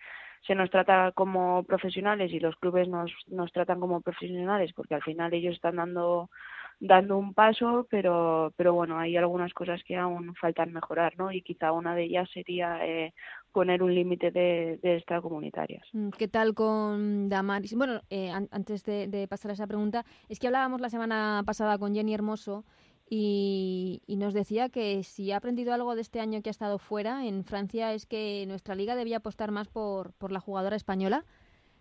se 0.47 0.55
nos 0.55 0.71
trata 0.71 1.13
como 1.13 1.65
profesionales 1.65 2.33
y 2.33 2.41
los 2.41 2.57
clubes 2.57 2.89
nos, 2.89 3.11
nos 3.29 3.51
tratan 3.53 3.81
como 3.81 4.01
profesionales 4.01 4.73
porque 4.75 4.95
al 4.95 5.03
final 5.03 5.33
ellos 5.35 5.55
están 5.55 5.77
dando 5.77 6.31
dando 6.79 7.17
un 7.17 7.33
paso, 7.33 7.87
pero, 7.91 8.53
pero 8.57 8.75
bueno, 8.75 8.99
hay 8.99 9.17
algunas 9.17 9.53
cosas 9.55 9.83
que 9.85 9.97
aún 9.97 10.35
faltan 10.35 10.73
mejorar, 10.73 11.15
¿no? 11.17 11.33
Y 11.33 11.43
quizá 11.43 11.73
una 11.73 11.95
de 11.95 12.05
ellas 12.05 12.29
sería 12.33 12.87
eh, 12.87 13.15
poner 13.53 13.83
un 13.83 13.95
límite 13.95 14.31
de, 14.31 14.79
de 14.83 14.97
extracomunitarias. 14.97 15.87
Mm, 15.93 16.11
¿Qué 16.11 16.29
tal 16.29 16.55
con 16.55 17.29
Damaris? 17.29 17.75
Bueno, 17.75 18.03
eh, 18.11 18.31
antes 18.31 18.85
de, 18.85 19.09
de, 19.09 19.27
pasar 19.27 19.51
a 19.51 19.55
esa 19.55 19.67
pregunta, 19.67 20.05
es 20.29 20.39
que 20.39 20.49
hablábamos 20.49 20.81
la 20.81 20.91
semana 20.91 21.43
pasada 21.47 21.79
con 21.79 21.95
Jenny 21.95 22.13
Hermoso 22.13 22.65
y, 23.09 24.03
y, 24.07 24.17
nos 24.17 24.35
decía 24.35 24.69
que 24.69 25.03
si 25.05 25.31
ha 25.31 25.37
aprendido 25.37 25.73
algo 25.73 25.95
de 25.95 26.01
este 26.01 26.21
año 26.21 26.43
que 26.43 26.51
ha 26.51 26.59
estado 26.59 26.79
fuera 26.79 27.25
en 27.25 27.45
Francia 27.45 27.93
es 27.93 28.05
que 28.05 28.45
nuestra 28.49 28.75
liga 28.75 28.97
debía 28.97 29.19
apostar 29.19 29.53
más 29.53 29.69
por, 29.69 30.13
por 30.15 30.33
la 30.33 30.41
jugadora 30.41 30.75
española 30.75 31.25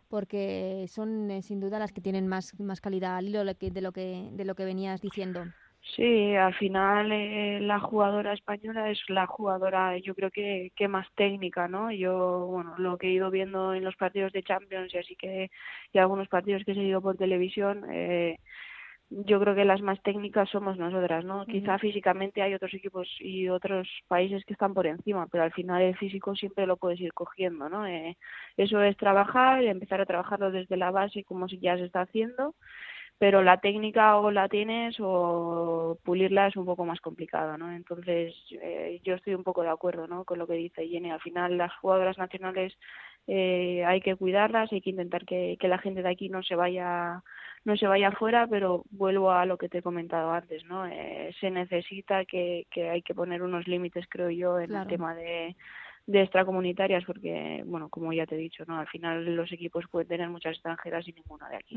porque 0.09 0.85
son 0.87 1.29
eh, 1.31 1.41
sin 1.41 1.59
duda 1.59 1.79
las 1.79 1.91
que 1.91 2.01
tienen 2.01 2.27
más, 2.27 2.59
más 2.59 2.81
calidad 2.81 3.17
al 3.17 3.27
hilo 3.27 3.39
de 3.39 3.81
lo 3.81 3.91
que, 3.91 4.29
de 4.31 4.45
lo 4.45 4.55
que 4.55 4.65
venías 4.65 5.01
diciendo. 5.01 5.45
Sí, 5.93 6.35
al 6.35 6.53
final 6.55 7.11
eh, 7.11 7.59
la 7.61 7.79
jugadora 7.79 8.33
española 8.33 8.89
es 8.89 8.99
la 9.07 9.27
jugadora, 9.27 9.97
yo 9.99 10.15
creo 10.15 10.31
que, 10.31 10.71
que 10.75 10.87
más 10.87 11.07
técnica, 11.13 11.67
¿no? 11.67 11.91
Yo, 11.91 12.47
bueno, 12.47 12.73
lo 12.79 12.97
que 12.97 13.07
he 13.07 13.11
ido 13.11 13.29
viendo 13.29 13.73
en 13.73 13.83
los 13.83 13.95
partidos 13.95 14.33
de 14.33 14.41
Champions 14.41 14.93
y 14.93 14.97
así 14.97 15.15
que, 15.15 15.51
y 15.93 15.99
algunos 15.99 16.27
partidos 16.27 16.63
que 16.65 16.71
he 16.71 16.75
seguido 16.75 17.01
por 17.01 17.17
televisión, 17.17 17.85
eh, 17.91 18.39
yo 19.09 19.39
creo 19.39 19.53
que 19.55 19.65
las 19.65 19.81
más 19.81 20.01
técnicas 20.01 20.49
somos 20.49 20.77
nosotras, 20.77 21.23
¿no? 21.23 21.45
Quizá 21.45 21.77
físicamente 21.77 22.41
hay 22.41 22.53
otros 22.55 22.73
equipos 22.73 23.07
y 23.19 23.49
otros 23.49 23.87
países 24.07 24.43
que 24.45 24.53
están 24.53 24.73
por 24.73 24.87
encima, 24.87 25.27
pero 25.27 25.43
al 25.43 25.53
final 25.53 25.81
el 25.81 25.95
físico 25.95 26.35
siempre 26.35 26.65
lo 26.65 26.77
puedes 26.77 26.99
ir 26.99 27.13
cogiendo, 27.13 27.69
¿no? 27.69 27.85
Eh, 27.85 28.17
eso 28.57 28.81
es 28.81 28.97
trabajar, 28.97 29.63
empezar 29.63 30.01
a 30.01 30.05
trabajarlo 30.05 30.51
desde 30.51 30.77
la 30.77 30.91
base 30.91 31.23
como 31.23 31.47
si 31.47 31.59
ya 31.59 31.77
se 31.77 31.85
está 31.85 32.01
haciendo, 32.01 32.55
pero 33.17 33.43
la 33.43 33.59
técnica 33.59 34.17
o 34.17 34.31
la 34.31 34.49
tienes 34.49 34.97
o 34.99 35.97
pulirla 36.03 36.47
es 36.47 36.55
un 36.57 36.65
poco 36.65 36.83
más 36.83 36.99
complicado, 36.99 37.57
¿no? 37.57 37.71
Entonces 37.71 38.33
eh, 38.61 38.99
yo 39.03 39.15
estoy 39.15 39.35
un 39.35 39.43
poco 39.43 39.61
de 39.61 39.69
acuerdo, 39.69 40.07
¿no? 40.07 40.25
Con 40.25 40.39
lo 40.39 40.47
que 40.47 40.55
dice 40.55 40.87
Jenny. 40.87 41.11
Al 41.11 41.21
final 41.21 41.57
las 41.57 41.73
jugadoras 41.77 42.17
nacionales 42.17 42.77
eh, 43.27 43.83
hay 43.85 44.01
que 44.01 44.15
cuidarlas, 44.15 44.71
hay 44.73 44.81
que 44.81 44.89
intentar 44.89 45.25
que, 45.25 45.57
que 45.59 45.67
la 45.67 45.77
gente 45.77 46.03
de 46.03 46.09
aquí 46.09 46.29
no 46.29 46.43
se 46.43 46.55
vaya 46.55 47.23
no 47.65 47.75
se 47.75 47.87
vaya 47.87 48.11
fuera, 48.11 48.47
pero 48.47 48.83
vuelvo 48.91 49.31
a 49.31 49.45
lo 49.45 49.57
que 49.57 49.69
te 49.69 49.79
he 49.79 49.81
comentado 49.81 50.31
antes, 50.31 50.63
¿no? 50.65 50.85
Eh, 50.85 51.35
se 51.39 51.49
necesita 51.49 52.23
que, 52.23 52.67
que 52.71 52.89
hay 52.89 53.01
que 53.01 53.15
poner 53.15 53.41
unos 53.41 53.67
límites, 53.67 54.05
creo 54.07 54.29
yo, 54.29 54.59
en 54.59 54.73
el 54.73 54.87
tema 54.87 55.15
de, 55.15 55.55
de 56.05 56.21
extracomunitarias, 56.21 57.03
porque, 57.05 57.63
bueno, 57.65 57.89
como 57.89 58.13
ya 58.13 58.27
te 58.27 58.35
he 58.35 58.37
dicho, 58.37 58.63
¿no? 58.67 58.77
Al 58.77 58.87
final 58.87 59.35
los 59.35 59.51
equipos 59.51 59.85
pueden 59.89 60.07
tener 60.07 60.29
muchas 60.29 60.53
extranjeras 60.53 61.07
y 61.07 61.13
ninguna 61.13 61.49
de 61.49 61.55
aquí. 61.55 61.75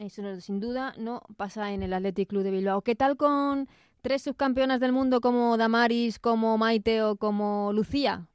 Eso 0.00 0.40
sin 0.40 0.58
duda 0.58 0.92
no 0.98 1.22
pasa 1.36 1.72
en 1.72 1.84
el 1.84 1.92
Athletic 1.92 2.28
Club 2.28 2.42
de 2.42 2.50
Bilbao. 2.50 2.82
¿Qué 2.82 2.96
tal 2.96 3.16
con 3.16 3.68
tres 4.02 4.22
subcampeonas 4.22 4.80
del 4.80 4.92
mundo 4.92 5.20
como 5.20 5.56
Damaris, 5.56 6.18
como 6.18 6.58
Maite 6.58 7.02
o 7.04 7.14
como 7.14 7.72
Lucía? 7.72 8.26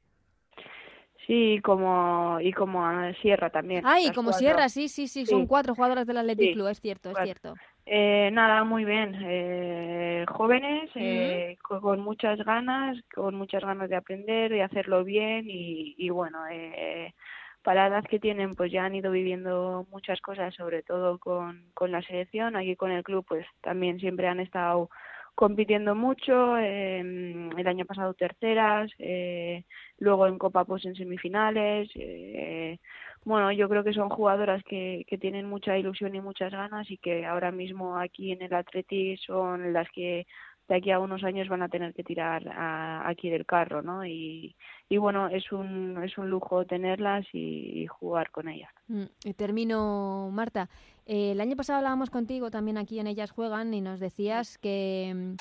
Sí, 1.26 1.60
como 1.62 2.38
y 2.40 2.52
como 2.52 2.84
Sierra 3.22 3.48
también. 3.50 3.84
Ah, 3.86 4.00
y 4.00 4.10
como 4.12 4.32
Sierra, 4.32 4.68
sí, 4.68 4.88
sí, 4.88 5.08
sí, 5.08 5.24
son 5.24 5.46
cuatro 5.46 5.74
jugadoras 5.74 6.06
del 6.06 6.18
Athletic 6.18 6.52
Club, 6.52 6.68
es 6.68 6.80
cierto, 6.80 7.10
es 7.10 7.16
cierto. 7.22 7.54
Eh, 7.86 8.30
nada, 8.32 8.64
muy 8.64 8.84
bien. 8.84 9.14
Eh, 9.22 10.24
jóvenes, 10.28 10.90
eh, 10.94 11.56
con 11.62 12.00
muchas 12.00 12.38
ganas, 12.44 12.98
con 13.14 13.34
muchas 13.34 13.62
ganas 13.62 13.88
de 13.88 13.96
aprender, 13.96 14.50
de 14.50 14.62
hacerlo 14.62 15.04
bien 15.04 15.44
y, 15.48 15.94
y 15.98 16.08
bueno, 16.10 16.38
eh, 16.50 17.14
para 17.62 17.88
la 17.88 17.96
edad 17.96 18.04
que 18.08 18.18
tienen, 18.18 18.54
pues 18.54 18.70
ya 18.72 18.84
han 18.84 18.94
ido 18.94 19.10
viviendo 19.10 19.86
muchas 19.90 20.20
cosas, 20.20 20.54
sobre 20.54 20.82
todo 20.82 21.18
con, 21.18 21.70
con 21.74 21.92
la 21.92 22.02
selección. 22.02 22.56
Aquí 22.56 22.76
con 22.76 22.90
el 22.90 23.02
club, 23.02 23.24
pues 23.26 23.46
también 23.62 23.98
siempre 24.00 24.28
han 24.28 24.40
estado 24.40 24.90
compitiendo 25.34 25.94
mucho, 25.94 26.56
eh, 26.58 27.00
el 27.00 27.66
año 27.66 27.84
pasado 27.84 28.14
terceras, 28.14 28.90
eh, 28.98 29.64
luego 29.98 30.26
en 30.26 30.38
Copa 30.38 30.64
pues 30.64 30.84
en 30.84 30.94
semifinales. 30.94 31.90
Eh, 31.94 32.78
bueno, 33.24 33.50
yo 33.52 33.68
creo 33.68 33.84
que 33.84 33.94
son 33.94 34.10
jugadoras 34.10 34.62
que, 34.64 35.04
que 35.08 35.18
tienen 35.18 35.48
mucha 35.48 35.76
ilusión 35.78 36.14
y 36.14 36.20
muchas 36.20 36.52
ganas 36.52 36.90
y 36.90 36.98
que 36.98 37.24
ahora 37.26 37.50
mismo 37.50 37.98
aquí 37.98 38.32
en 38.32 38.42
el 38.42 38.54
Atleti 38.54 39.16
son 39.18 39.72
las 39.72 39.88
que 39.90 40.26
de 40.68 40.76
aquí 40.76 40.90
a 40.90 40.98
unos 40.98 41.24
años 41.24 41.48
van 41.48 41.62
a 41.62 41.68
tener 41.68 41.92
que 41.92 42.02
tirar 42.02 42.48
a, 42.48 43.08
aquí 43.08 43.28
del 43.30 43.44
carro, 43.44 43.82
¿no? 43.82 44.06
Y, 44.06 44.56
y 44.88 44.96
bueno, 44.96 45.28
es 45.28 45.52
un, 45.52 46.02
es 46.02 46.16
un 46.16 46.30
lujo 46.30 46.64
tenerlas 46.64 47.26
y, 47.32 47.82
y 47.82 47.86
jugar 47.86 48.30
con 48.30 48.48
ellas. 48.48 48.70
Mm, 48.88 49.30
termino, 49.36 50.30
Marta. 50.32 50.68
Eh, 51.06 51.32
el 51.32 51.40
año 51.40 51.56
pasado 51.56 51.78
hablábamos 51.78 52.10
contigo 52.10 52.50
también 52.50 52.78
aquí 52.78 52.98
en 52.98 53.06
Ellas 53.06 53.30
Juegan 53.30 53.74
y 53.74 53.80
nos 53.80 54.00
decías 54.00 54.56
que, 54.58 55.12
mm, 55.14 55.34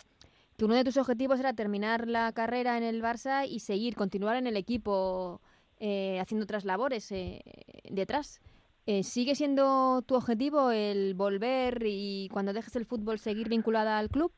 que 0.57 0.65
uno 0.65 0.75
de 0.75 0.83
tus 0.83 0.97
objetivos 0.97 1.39
era 1.39 1.53
terminar 1.53 2.07
la 2.07 2.31
carrera 2.33 2.77
en 2.77 2.83
el 2.83 3.01
Barça 3.01 3.47
y 3.47 3.59
seguir, 3.59 3.95
continuar 3.95 4.35
en 4.35 4.47
el 4.47 4.57
equipo 4.57 5.41
eh, 5.79 6.19
haciendo 6.19 6.43
otras 6.43 6.65
labores 6.65 7.11
eh, 7.11 7.41
detrás. 7.89 8.41
Eh, 8.85 9.03
¿Sigue 9.03 9.35
siendo 9.35 10.01
tu 10.01 10.15
objetivo 10.15 10.71
el 10.71 11.13
volver 11.13 11.83
y 11.85 12.29
cuando 12.33 12.51
dejes 12.51 12.75
el 12.75 12.85
fútbol 12.85 13.17
seguir 13.17 13.47
vinculada 13.47 13.97
al 13.97 14.09
club? 14.09 14.33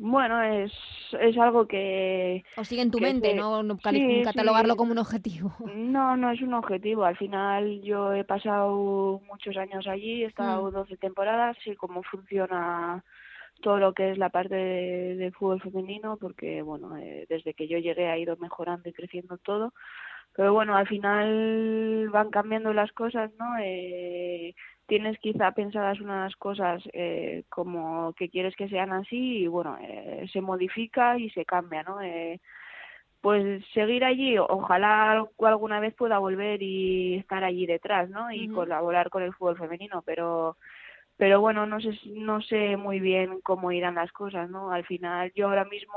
Bueno, 0.00 0.40
es, 0.42 0.72
es 1.20 1.36
algo 1.38 1.66
que... 1.66 2.44
O 2.56 2.64
sigue 2.64 2.82
en 2.82 2.90
tu 2.90 3.00
mente, 3.00 3.34
¿no? 3.34 3.62
no 3.62 3.78
sí, 3.90 4.22
catalogarlo 4.24 4.74
sí. 4.74 4.76
como 4.76 4.92
un 4.92 4.98
objetivo. 4.98 5.52
No, 5.74 6.16
no 6.16 6.30
es 6.30 6.40
un 6.40 6.54
objetivo. 6.54 7.04
Al 7.04 7.16
final 7.16 7.82
yo 7.82 8.12
he 8.12 8.24
pasado 8.24 9.20
muchos 9.26 9.56
años 9.56 9.86
allí, 9.86 10.22
he 10.22 10.26
estado 10.26 10.70
mm. 10.70 10.74
12 10.74 10.96
temporadas, 10.98 11.56
sé 11.64 11.76
cómo 11.76 12.02
funciona 12.02 13.04
todo 13.60 13.78
lo 13.78 13.92
que 13.92 14.12
es 14.12 14.18
la 14.18 14.28
parte 14.28 14.54
de, 14.54 15.16
de 15.16 15.32
fútbol 15.32 15.60
femenino, 15.60 16.16
porque 16.16 16.62
bueno, 16.62 16.96
eh, 16.96 17.26
desde 17.28 17.54
que 17.54 17.66
yo 17.66 17.78
llegué 17.78 18.08
ha 18.08 18.18
ido 18.18 18.36
mejorando 18.36 18.88
y 18.88 18.92
creciendo 18.92 19.36
todo 19.38 19.72
pero 20.38 20.52
bueno, 20.52 20.76
al 20.76 20.86
final 20.86 22.08
van 22.10 22.30
cambiando 22.30 22.72
las 22.72 22.92
cosas, 22.92 23.28
¿no? 23.40 23.58
Eh, 23.60 24.54
tienes 24.88 25.18
quizá 25.18 25.52
pensadas 25.52 26.00
unas 26.00 26.34
cosas 26.36 26.82
eh, 26.94 27.44
como 27.50 28.14
que 28.14 28.30
quieres 28.30 28.56
que 28.56 28.68
sean 28.68 28.90
así 28.92 29.40
y 29.40 29.46
bueno, 29.46 29.76
eh, 29.82 30.26
se 30.32 30.40
modifica 30.40 31.18
y 31.18 31.30
se 31.30 31.44
cambia, 31.44 31.82
¿no? 31.82 32.00
Eh, 32.00 32.40
pues 33.20 33.62
seguir 33.74 34.04
allí, 34.04 34.38
ojalá 34.38 35.26
alguna 35.42 35.80
vez 35.80 35.94
pueda 35.94 36.18
volver 36.18 36.62
y 36.62 37.16
estar 37.16 37.44
allí 37.44 37.66
detrás, 37.66 38.08
¿no? 38.08 38.32
Y 38.32 38.48
uh 38.48 38.52
-huh. 38.52 38.54
colaborar 38.54 39.10
con 39.10 39.22
el 39.22 39.34
fútbol 39.34 39.58
femenino, 39.58 40.02
pero 40.06 40.56
pero 41.18 41.40
bueno, 41.40 41.66
no 41.66 41.80
sé, 41.80 41.90
no 42.06 42.40
sé 42.40 42.76
muy 42.76 43.00
bien 43.00 43.40
cómo 43.42 43.72
irán 43.72 43.96
las 43.96 44.12
cosas, 44.12 44.48
¿no? 44.48 44.70
Al 44.70 44.86
final, 44.86 45.32
yo 45.34 45.48
ahora 45.48 45.64
mismo 45.64 45.92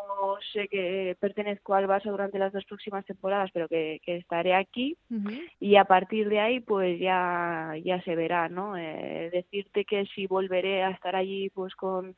sé 0.52 0.68
que 0.68 1.16
pertenezco 1.20 1.76
al 1.76 1.88
Barça 1.88 2.10
durante 2.10 2.40
las 2.40 2.52
dos 2.52 2.66
próximas 2.66 3.06
temporadas, 3.06 3.52
pero 3.54 3.70
que, 3.70 4.02
que 4.04 4.18
estaré 4.18 4.56
aquí 4.56 4.98
uh 5.12 5.16
-huh. 5.16 5.50
y 5.60 5.76
a 5.76 5.86
partir 5.86 6.28
de 6.28 6.40
ahí, 6.40 6.60
pues 6.60 7.00
ya, 7.00 7.74
ya 7.84 8.02
se 8.02 8.16
verá, 8.16 8.50
¿no? 8.50 8.76
Eh, 8.76 9.30
decirte 9.32 9.86
que 9.86 10.08
si 10.08 10.26
volveré 10.26 10.84
a 10.84 10.90
estar 10.90 11.16
allí, 11.16 11.52
pues 11.52 11.76
con 11.76 12.16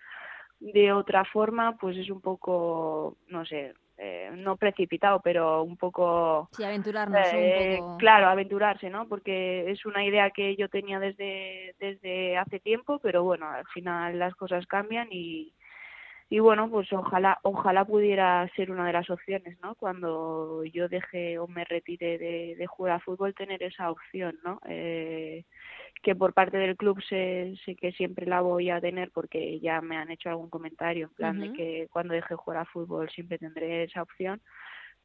de 0.61 0.93
otra 0.93 1.25
forma, 1.25 1.75
pues 1.77 1.97
es 1.97 2.09
un 2.09 2.21
poco, 2.21 3.17
no 3.27 3.45
sé, 3.45 3.73
eh, 4.05 4.29
no 4.35 4.57
precipitado, 4.57 5.21
pero 5.21 5.63
un 5.63 5.77
poco... 5.77 6.49
Sí, 6.51 6.63
aventurarnos 6.63 7.25
eh, 7.31 7.77
un 7.79 7.85
poco. 7.85 7.97
Claro, 7.99 8.27
aventurarse, 8.27 8.89
¿no? 8.89 9.07
Porque 9.07 9.71
es 9.71 9.85
una 9.85 10.03
idea 10.05 10.29
que 10.31 10.57
yo 10.57 10.67
tenía 10.67 10.99
desde, 10.99 11.73
desde 11.79 12.37
hace 12.37 12.59
tiempo, 12.59 12.99
pero 12.99 13.23
bueno, 13.23 13.47
al 13.47 13.65
final 13.67 14.19
las 14.19 14.35
cosas 14.35 14.67
cambian 14.67 15.07
y, 15.09 15.53
y 16.29 16.39
bueno, 16.39 16.69
pues 16.69 16.91
ojalá, 16.93 17.39
ojalá 17.43 17.85
pudiera 17.85 18.49
ser 18.55 18.71
una 18.71 18.87
de 18.87 18.93
las 18.93 19.09
opciones, 19.09 19.59
¿no? 19.61 19.75
Cuando 19.75 20.63
yo 20.65 20.87
deje 20.89 21.37
o 21.37 21.47
me 21.47 21.63
retire 21.65 22.17
de, 22.17 22.55
de 22.57 22.67
jugar 22.67 22.93
a 22.93 22.99
fútbol, 22.99 23.35
tener 23.35 23.61
esa 23.63 23.91
opción, 23.91 24.39
¿no? 24.43 24.59
Eh, 24.67 25.43
que 26.01 26.15
por 26.15 26.33
parte 26.33 26.57
del 26.57 26.75
club 26.75 27.01
sé, 27.03 27.55
sé 27.65 27.75
que 27.75 27.93
siempre 27.93 28.25
la 28.25 28.41
voy 28.41 28.69
a 28.69 28.81
tener 28.81 29.09
porque 29.11 29.59
ya 29.59 29.81
me 29.81 29.97
han 29.97 30.11
hecho 30.11 30.29
algún 30.29 30.49
comentario 30.49 31.07
en 31.07 31.13
plan 31.13 31.39
uh 31.39 31.45
-huh. 31.45 31.51
de 31.51 31.53
que 31.57 31.87
cuando 31.91 32.13
deje 32.13 32.29
de 32.29 32.35
jugar 32.35 32.59
a 32.59 32.65
fútbol 32.65 33.09
siempre 33.09 33.37
tendré 33.37 33.83
esa 33.83 34.01
opción 34.01 34.41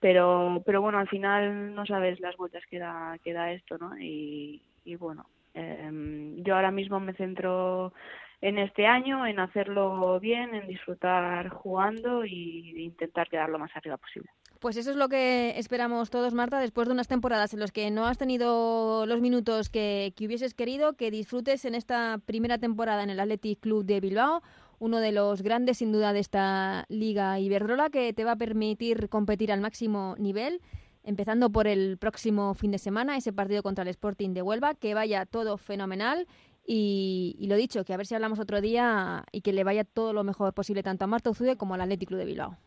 pero 0.01 0.63
pero 0.67 0.81
bueno 0.81 0.99
al 0.99 1.09
final 1.09 1.75
no 1.75 1.87
sabes 1.87 2.21
las 2.21 2.37
vueltas 2.37 2.65
que 2.67 2.79
da 2.79 3.17
que 3.23 3.33
da 3.33 3.53
esto 3.53 3.79
no 3.79 3.97
y, 3.99 4.61
y 4.85 4.97
bueno 4.97 5.27
eh, 5.55 6.35
yo 6.39 6.55
ahora 6.57 6.71
mismo 6.71 7.01
me 7.01 7.15
centro 7.15 7.93
en 8.41 8.59
este 8.59 8.87
año 8.87 9.27
en 9.27 9.41
hacerlo 9.41 10.21
bien 10.21 10.55
en 10.55 10.69
disfrutar 10.69 11.49
jugando 11.49 12.25
y 12.25 12.85
intentar 12.85 13.29
quedar 13.29 13.49
lo 13.49 13.59
más 13.59 13.71
arriba 13.75 13.97
posible. 13.97 14.31
Pues 14.61 14.77
eso 14.77 14.91
es 14.91 14.97
lo 14.97 15.09
que 15.09 15.59
esperamos 15.59 16.11
todos, 16.11 16.35
Marta, 16.35 16.59
después 16.61 16.89
de 16.89 16.95
unas 16.95 17.09
temporadas 17.09 17.55
en 17.55 17.61
las 17.61 17.73
que 17.73 17.91
no 17.91 18.07
has 18.07 18.19
tenido 18.19 19.07
los 19.07 19.21
minutos 19.21 19.71
que, 19.71 20.13
que, 20.17 20.27
hubieses 20.27 20.55
querido, 20.55 20.95
que 20.95 21.11
disfrutes 21.11 21.65
en 21.65 21.75
esta 21.75 22.19
primera 22.25 22.59
temporada 22.59 23.03
en 23.03 23.11
el 23.11 23.21
Athletic 23.21 23.61
Club 23.61 23.85
de 23.85 24.01
Bilbao, 24.01 24.43
uno 24.81 24.99
de 24.99 25.13
los 25.13 25.43
grandes 25.43 25.79
sin 25.79 25.93
duda 25.93 26.13
de 26.13 26.21
esta 26.21 26.87
Liga 26.89 27.39
Iberdrola, 27.39 27.91
que 27.91 28.13
te 28.13 28.25
va 28.25 28.33
a 28.33 28.37
permitir 28.37 29.09
competir 29.09 29.53
al 29.53 29.61
máximo 29.61 30.15
nivel, 30.19 30.61
empezando 31.05 31.51
por 31.51 31.67
el 31.67 31.97
próximo 31.97 32.55
fin 32.55 32.71
de 32.71 32.79
semana, 32.79 33.17
ese 33.17 33.33
partido 33.33 33.63
contra 33.63 33.83
el 33.83 33.89
Sporting 33.89 34.35
de 34.35 34.43
Huelva, 34.43 34.75
que 34.75 34.95
vaya 34.95 35.25
todo 35.25 35.57
fenomenal 35.57 36.27
Y, 36.71 37.35
y, 37.39 37.47
lo 37.47 37.57
dicho, 37.57 37.83
que 37.83 37.95
a 37.95 37.97
ver 37.97 38.05
si 38.05 38.15
hablamos 38.15 38.39
otro 38.39 38.61
día 38.61 39.25
y 39.33 39.41
que 39.41 39.55
le 39.55 39.65
vaya 39.65 39.85
todo 39.85 40.13
lo 40.13 40.23
mejor 40.23 40.53
posible 40.53 40.83
tanto 40.83 41.05
a 41.05 41.09
Marta 41.09 41.31
Uzude 41.31 41.57
como 41.57 41.73
al 41.73 41.81
Atlético 41.81 42.15
de 42.15 42.27
Bilbao. 42.27 42.59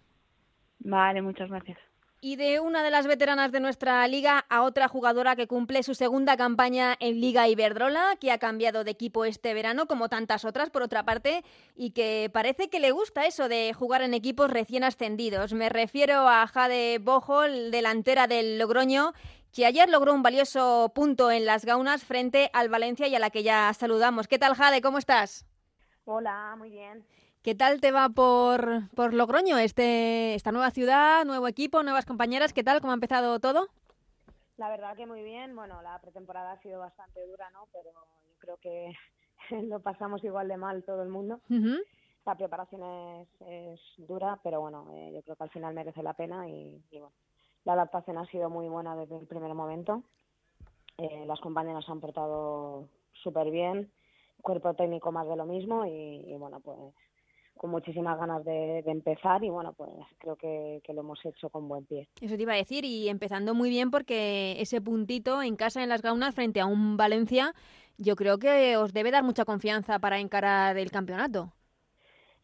Vale, 0.79 1.21
muchas 1.21 1.49
gracias. 1.49 1.77
Y 2.23 2.35
de 2.35 2.59
una 2.59 2.83
de 2.83 2.91
las 2.91 3.07
veteranas 3.07 3.51
de 3.51 3.59
nuestra 3.59 4.07
liga 4.07 4.45
a 4.47 4.61
otra 4.61 4.87
jugadora 4.87 5.35
que 5.35 5.47
cumple 5.47 5.81
su 5.81 5.95
segunda 5.95 6.37
campaña 6.37 6.95
en 6.99 7.19
Liga 7.19 7.47
Iberdrola, 7.47 8.15
que 8.19 8.31
ha 8.31 8.37
cambiado 8.37 8.83
de 8.83 8.91
equipo 8.91 9.25
este 9.25 9.55
verano, 9.55 9.87
como 9.87 10.07
tantas 10.07 10.45
otras, 10.45 10.69
por 10.69 10.83
otra 10.83 11.03
parte, 11.03 11.43
y 11.75 11.91
que 11.91 12.29
parece 12.31 12.69
que 12.69 12.79
le 12.79 12.91
gusta 12.91 13.25
eso 13.25 13.49
de 13.49 13.73
jugar 13.73 14.03
en 14.03 14.13
equipos 14.13 14.51
recién 14.51 14.83
ascendidos. 14.83 15.53
Me 15.53 15.69
refiero 15.69 16.27
a 16.29 16.45
Jade 16.45 16.99
Bojol, 16.99 17.71
delantera 17.71 18.27
del 18.27 18.59
Logroño, 18.59 19.13
que 19.53 19.65
ayer 19.65 19.89
logró 19.89 20.13
un 20.13 20.23
valioso 20.23 20.91
punto 20.95 21.31
en 21.31 21.45
las 21.45 21.65
gaunas 21.65 22.03
frente 22.03 22.49
al 22.53 22.69
Valencia 22.69 23.07
y 23.07 23.15
a 23.15 23.19
la 23.19 23.29
que 23.29 23.43
ya 23.43 23.73
saludamos. 23.73 24.27
¿Qué 24.27 24.39
tal, 24.39 24.55
Jade? 24.55 24.81
¿Cómo 24.81 24.97
estás? 24.97 25.45
Hola, 26.05 26.55
muy 26.57 26.69
bien. 26.69 27.05
¿Qué 27.41 27.55
tal 27.55 27.81
te 27.81 27.91
va 27.91 28.09
por, 28.09 28.89
por 28.95 29.13
Logroño, 29.13 29.57
este, 29.57 30.35
esta 30.35 30.51
nueva 30.51 30.71
ciudad, 30.71 31.25
nuevo 31.25 31.47
equipo, 31.47 31.83
nuevas 31.83 32.05
compañeras? 32.05 32.53
¿Qué 32.53 32.63
tal? 32.63 32.81
¿Cómo 32.81 32.91
ha 32.91 32.93
empezado 32.93 33.39
todo? 33.39 33.67
La 34.57 34.69
verdad 34.69 34.95
que 34.95 35.07
muy 35.07 35.23
bien. 35.23 35.55
Bueno, 35.55 35.81
la 35.81 35.99
pretemporada 35.99 36.51
ha 36.51 36.61
sido 36.61 36.79
bastante 36.79 37.25
dura, 37.25 37.49
¿no? 37.49 37.67
Pero 37.73 37.91
yo 37.91 38.35
creo 38.39 38.57
que 38.57 38.93
lo 39.67 39.79
pasamos 39.79 40.23
igual 40.23 40.47
de 40.47 40.57
mal 40.57 40.83
todo 40.83 41.01
el 41.01 41.09
mundo. 41.09 41.41
La 42.25 42.35
preparación 42.35 42.83
es, 42.83 43.27
es, 43.47 43.79
dura, 43.97 44.39
pero 44.43 44.61
bueno, 44.61 44.87
eh, 44.93 45.11
yo 45.15 45.23
creo 45.23 45.35
que 45.35 45.43
al 45.43 45.49
final 45.49 45.73
merece 45.73 46.03
la 46.03 46.13
pena 46.13 46.47
y, 46.47 46.79
y, 46.91 46.99
bueno, 46.99 47.15
la 47.65 47.73
adaptación 47.73 48.17
ha 48.17 48.25
sido 48.27 48.49
muy 48.49 48.67
buena 48.67 48.95
desde 48.95 49.17
el 49.17 49.27
primer 49.27 49.53
momento. 49.53 50.03
Eh, 50.97 51.25
las 51.25 51.39
compañeras 51.39 51.87
han 51.87 51.99
portado 51.99 52.87
súper 53.13 53.51
bien, 53.51 53.91
cuerpo 54.41 54.73
técnico 54.73 55.11
más 55.11 55.27
de 55.27 55.35
lo 55.35 55.45
mismo 55.45 55.85
y, 55.85 56.23
y 56.27 56.35
bueno, 56.37 56.59
pues 56.59 56.77
con 57.55 57.69
muchísimas 57.69 58.17
ganas 58.17 58.43
de, 58.43 58.81
de, 58.81 58.91
empezar 58.91 59.43
y 59.43 59.49
bueno, 59.49 59.73
pues 59.73 59.91
creo 60.17 60.35
que, 60.35 60.81
que, 60.83 60.93
lo 60.93 61.01
hemos 61.01 61.23
hecho 61.23 61.49
con 61.49 61.67
buen 61.67 61.85
pie. 61.85 62.07
Eso 62.19 62.35
te 62.35 62.41
iba 62.41 62.53
a 62.53 62.57
decir 62.57 62.85
y 62.85 63.07
empezando 63.07 63.53
muy 63.53 63.69
bien 63.69 63.91
porque 63.91 64.59
ese 64.59 64.81
puntito 64.81 65.43
en 65.43 65.55
casa 65.55 65.83
en 65.83 65.89
las 65.89 66.01
Gaunas 66.01 66.33
frente 66.33 66.59
a 66.59 66.65
un 66.65 66.97
Valencia 66.97 67.53
yo 67.97 68.15
creo 68.15 68.39
que 68.39 68.77
os 68.77 68.93
debe 68.93 69.11
dar 69.11 69.23
mucha 69.23 69.45
confianza 69.45 69.99
para 69.99 70.19
encarar 70.19 70.77
el 70.77 70.89
campeonato. 70.89 71.53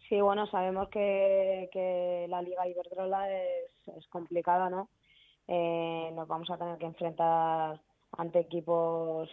Sí, 0.07 0.21
bueno, 0.21 0.45
sabemos 0.47 0.87
que, 0.89 1.67
que 1.73 2.27
la 2.29 2.41
Liga 2.41 2.67
Iberdrola 2.67 3.29
es, 3.33 3.71
es 3.97 4.07
complicada, 4.07 4.69
¿no? 4.69 4.87
Eh, 5.47 6.11
nos 6.13 6.27
vamos 6.27 6.49
a 6.49 6.57
tener 6.57 6.77
que 6.77 6.85
enfrentar 6.85 7.79
ante 8.17 8.39
equipos 8.39 9.29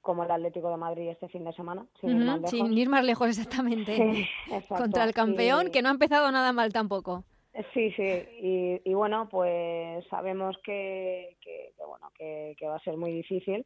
como 0.00 0.24
el 0.24 0.30
Atlético 0.30 0.68
de 0.70 0.76
Madrid 0.76 1.08
este 1.08 1.28
fin 1.28 1.44
de 1.44 1.52
semana, 1.54 1.86
sin, 2.00 2.10
uh 2.10 2.12
-huh, 2.12 2.20
ir, 2.20 2.26
más 2.26 2.36
lejos. 2.40 2.50
sin 2.50 2.78
ir 2.78 2.88
más 2.88 3.04
lejos 3.04 3.28
exactamente. 3.28 3.96
Sí, 3.96 4.26
exacto, 4.52 4.82
Contra 4.82 5.04
el 5.04 5.14
campeón, 5.14 5.70
que 5.70 5.80
no 5.80 5.88
ha 5.88 5.92
empezado 5.92 6.30
nada 6.30 6.52
mal 6.52 6.72
tampoco. 6.72 7.24
Sí, 7.72 7.92
sí, 7.92 8.02
y, 8.02 8.80
y 8.84 8.94
bueno, 8.94 9.28
pues 9.30 10.04
sabemos 10.08 10.56
que, 10.64 11.36
que, 11.40 11.72
que 11.76 11.84
bueno 11.86 12.10
que, 12.18 12.56
que, 12.58 12.66
va 12.66 12.76
a 12.76 12.80
ser 12.80 12.96
muy 12.96 13.12
difícil, 13.12 13.64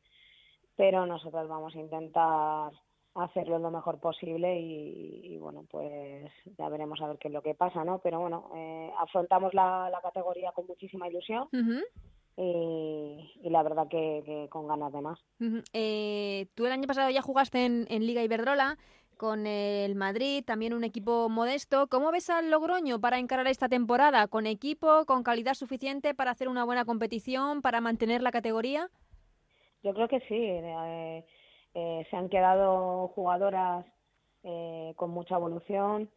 pero 0.77 1.07
nosotros 1.07 1.49
vamos 1.49 1.75
a 1.75 1.81
intentar 1.81 2.71
hacerlo 3.23 3.59
lo 3.59 3.71
mejor 3.71 3.99
posible 3.99 4.61
y, 4.61 5.35
y, 5.35 5.39
bueno, 5.39 5.65
pues 5.71 6.31
ya 6.59 6.69
veremos 6.69 7.01
a 7.01 7.09
ver 7.09 7.19
qué 7.19 7.29
es 7.29 7.35
lo 7.35 7.43
que 7.43 7.55
pasa, 7.55 7.85
¿no? 7.85 7.99
Pero 7.99 8.21
bueno, 8.21 8.51
eh, 8.55 8.91
afrontamos 8.99 9.55
la, 9.55 9.89
la, 9.91 10.01
categoría 10.01 10.53
con 10.53 10.67
muchísima 10.67 11.09
ilusión. 11.09 11.49
Uh 11.53 11.57
-huh. 11.57 11.85
Y, 12.37 13.47
y, 13.47 13.51
la 13.51 13.63
verdad 13.65 13.89
que, 13.89 14.23
que, 14.25 14.47
con 14.49 14.69
ganas 14.69 14.93
de 14.93 15.01
más. 15.01 15.19
Uh 15.41 15.45
-huh. 15.45 15.65
eh, 15.73 16.47
tú 16.55 16.67
el 16.67 16.73
año 16.73 16.87
pasado 16.87 17.11
ya 17.11 17.23
jugaste 17.23 17.65
en, 17.65 17.87
en, 17.91 18.07
Liga 18.07 18.23
Iberdrola 18.23 18.79
con 19.17 19.49
el 19.49 19.97
Madrid, 19.97 20.45
también 20.45 20.73
un 20.73 20.85
equipo 20.85 21.29
modesto. 21.29 21.89
¿Cómo 21.89 22.13
ves 22.13 22.31
al 22.31 22.51
Logroño 22.51 23.01
para 23.01 23.19
encarar 23.19 23.49
esta 23.49 23.69
temporada? 23.69 24.29
¿Con 24.29 24.47
equipo, 24.47 25.05
con 25.07 25.25
calidad 25.25 25.55
suficiente 25.55 26.15
para 26.15 26.31
hacer 26.31 26.49
una 26.49 26.65
buena 26.65 26.85
competición, 26.85 27.61
para 27.61 27.81
mantener 27.81 28.23
la 28.23 28.31
categoría? 28.31 28.89
Yo 29.83 29.93
creo 29.93 30.09
que 30.09 30.21
sí. 30.21 30.37
Eh, 30.39 31.25
eh, 31.75 32.07
se 32.11 32.17
han 32.17 32.29
quedado 32.29 33.09
jugadoras 33.09 33.87
eh, 34.43 34.93
con 34.97 35.11
mucha 35.11 35.37
evolución 35.37 36.11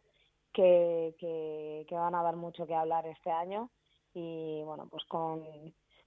que, 0.52 1.14
que, 1.18 1.86
que 1.88 1.94
van 1.94 2.14
a 2.14 2.22
dar 2.22 2.36
mucho 2.36 2.66
que 2.66 2.74
hablar 2.74 3.06
este 3.06 3.30
año 3.30 3.70
y 4.14 4.62
bueno, 4.64 4.86
pues 4.90 5.04
con 5.04 5.42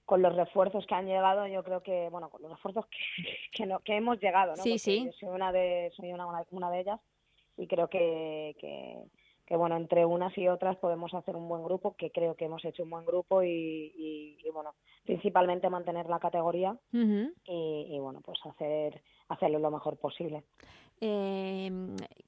con 0.06 0.22
los 0.22 0.34
refuerzos 0.34 0.86
que 0.86 0.94
han 0.94 1.06
llegado, 1.06 1.46
yo 1.48 1.62
creo 1.64 1.82
que, 1.82 2.08
bueno, 2.10 2.30
con 2.30 2.40
los 2.40 2.52
refuerzos 2.52 2.86
que, 2.86 2.96
que, 3.52 3.66
no, 3.66 3.80
que 3.80 3.96
hemos 3.96 4.18
llegado, 4.20 4.54
¿no? 4.56 4.62
Sí, 4.62 4.70
Porque 4.70 4.78
sí. 4.78 5.04
Yo 5.04 5.12
soy 5.12 5.28
una 5.28 5.52
de, 5.52 5.92
soy 5.96 6.12
una, 6.12 6.26
una 6.50 6.70
de 6.70 6.80
ellas 6.80 7.00
y 7.58 7.66
creo 7.66 7.88
que, 7.88 8.56
que, 8.60 9.02
que, 9.46 9.56
bueno, 9.56 9.76
entre 9.76 10.04
unas 10.04 10.36
y 10.36 10.48
otras 10.48 10.76
podemos 10.76 11.14
hacer 11.14 11.36
un 11.36 11.48
buen 11.48 11.62
grupo, 11.62 11.94
que 11.96 12.10
creo 12.10 12.34
que 12.34 12.46
hemos 12.46 12.64
hecho 12.64 12.82
un 12.82 12.90
buen 12.90 13.06
grupo 13.06 13.42
y, 13.42 13.92
y, 13.96 14.38
y 14.44 14.50
bueno, 14.50 14.74
principalmente 15.04 15.70
mantener 15.70 16.06
la 16.06 16.18
categoría 16.18 16.72
uh 16.72 16.96
-huh. 16.96 17.32
y, 17.44 17.94
y, 17.94 17.98
bueno, 18.00 18.20
pues 18.24 18.38
hacer, 18.44 19.00
hacerlo 19.28 19.58
lo 19.60 19.70
mejor 19.70 19.96
posible. 19.98 20.42
Eh, 21.00 21.70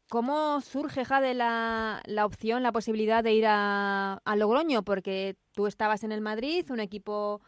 ¿Cómo 0.08 0.60
surge, 0.60 1.04
Jade, 1.04 1.34
la, 1.34 2.02
la 2.06 2.24
opción, 2.26 2.62
la 2.62 2.72
posibilidad 2.72 3.24
de 3.24 3.32
ir 3.32 3.46
a, 3.46 4.20
a 4.24 4.36
Logroño? 4.36 4.82
Porque 4.82 5.36
tú 5.52 5.66
estabas 5.66 6.04
en 6.04 6.12
el 6.12 6.20
Madrid, 6.20 6.70
un 6.70 6.80
equipo 6.80 7.40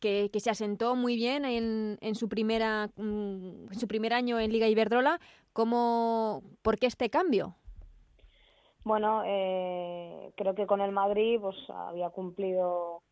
que, 0.00 0.30
que, 0.32 0.40
se 0.40 0.50
asentó 0.50 0.96
muy 0.96 1.16
bien 1.16 1.44
en, 1.44 1.98
en, 2.00 2.14
su 2.14 2.28
primera 2.28 2.90
mm, 2.96 3.72
en 3.72 3.78
su 3.78 3.86
primer 3.86 4.12
año 4.14 4.38
en 4.38 4.52
Liga 4.52 4.68
Iberdrola. 4.68 5.18
¿Cómo, 5.52 6.42
¿Por 6.62 6.78
qué 6.78 6.86
este 6.86 7.10
cambio? 7.10 7.56
Bueno, 8.84 9.22
eh, 9.26 10.32
creo 10.36 10.54
que 10.54 10.66
con 10.66 10.80
el 10.80 10.92
Madrid 10.92 11.38
pues 11.40 11.56
había 11.68 12.10
cumplido 12.10 13.02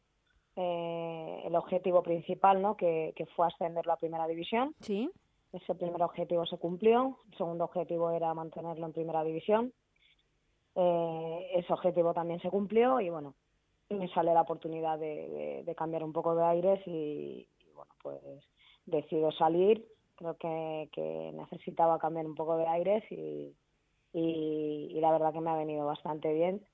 eh, 0.57 1.42
el 1.44 1.54
objetivo 1.54 2.02
principal, 2.02 2.61
¿no? 2.62 2.76
Que, 2.76 3.12
que, 3.14 3.26
fue 3.26 3.46
ascender 3.46 3.87
la 3.87 3.96
primera 3.96 4.26
división. 4.26 4.74
Sí. 4.81 5.11
Ese 5.52 5.74
primer 5.74 6.02
objetivo 6.02 6.46
se 6.46 6.59
cumplió. 6.59 7.18
El 7.31 7.38
segundo 7.38 7.64
objetivo 7.64 8.11
era 8.11 8.35
mantenerlo 8.35 8.87
en 8.87 8.92
primera 8.92 9.22
división. 9.24 9.72
Eh, 10.74 11.50
ese 11.54 11.72
objetivo 11.72 12.12
también 12.14 12.40
se 12.40 12.50
cumplió 12.50 13.00
y 13.00 13.11
bueno, 13.11 13.35
me 13.90 14.09
sale 14.09 14.33
la 14.33 14.42
oportunidad 14.42 14.98
de, 14.98 15.28
de, 15.28 15.62
de 15.64 15.74
cambiar 15.74 16.04
un 16.04 16.12
poco 16.12 16.35
de 16.35 16.44
aires 16.44 16.81
y, 16.87 17.48
y, 17.59 17.72
bueno, 17.74 17.92
pues 18.02 18.20
decido 18.87 19.33
salir. 19.33 19.87
Creo 20.16 20.37
que, 20.37 20.88
que, 20.92 21.33
necesitaba 21.35 21.98
cambiar 21.98 22.26
un 22.26 22.35
poco 22.35 22.57
de 22.57 22.66
aires 22.66 23.04
y, 23.11 23.54
y, 24.12 24.88
y, 24.90 25.00
la 25.00 25.12
verdad 25.12 25.32
que 25.32 25.40
me 25.40 25.50
ha 25.50 25.56
venido 25.56 25.86
bastante 25.86 26.32
bien. 26.32 26.64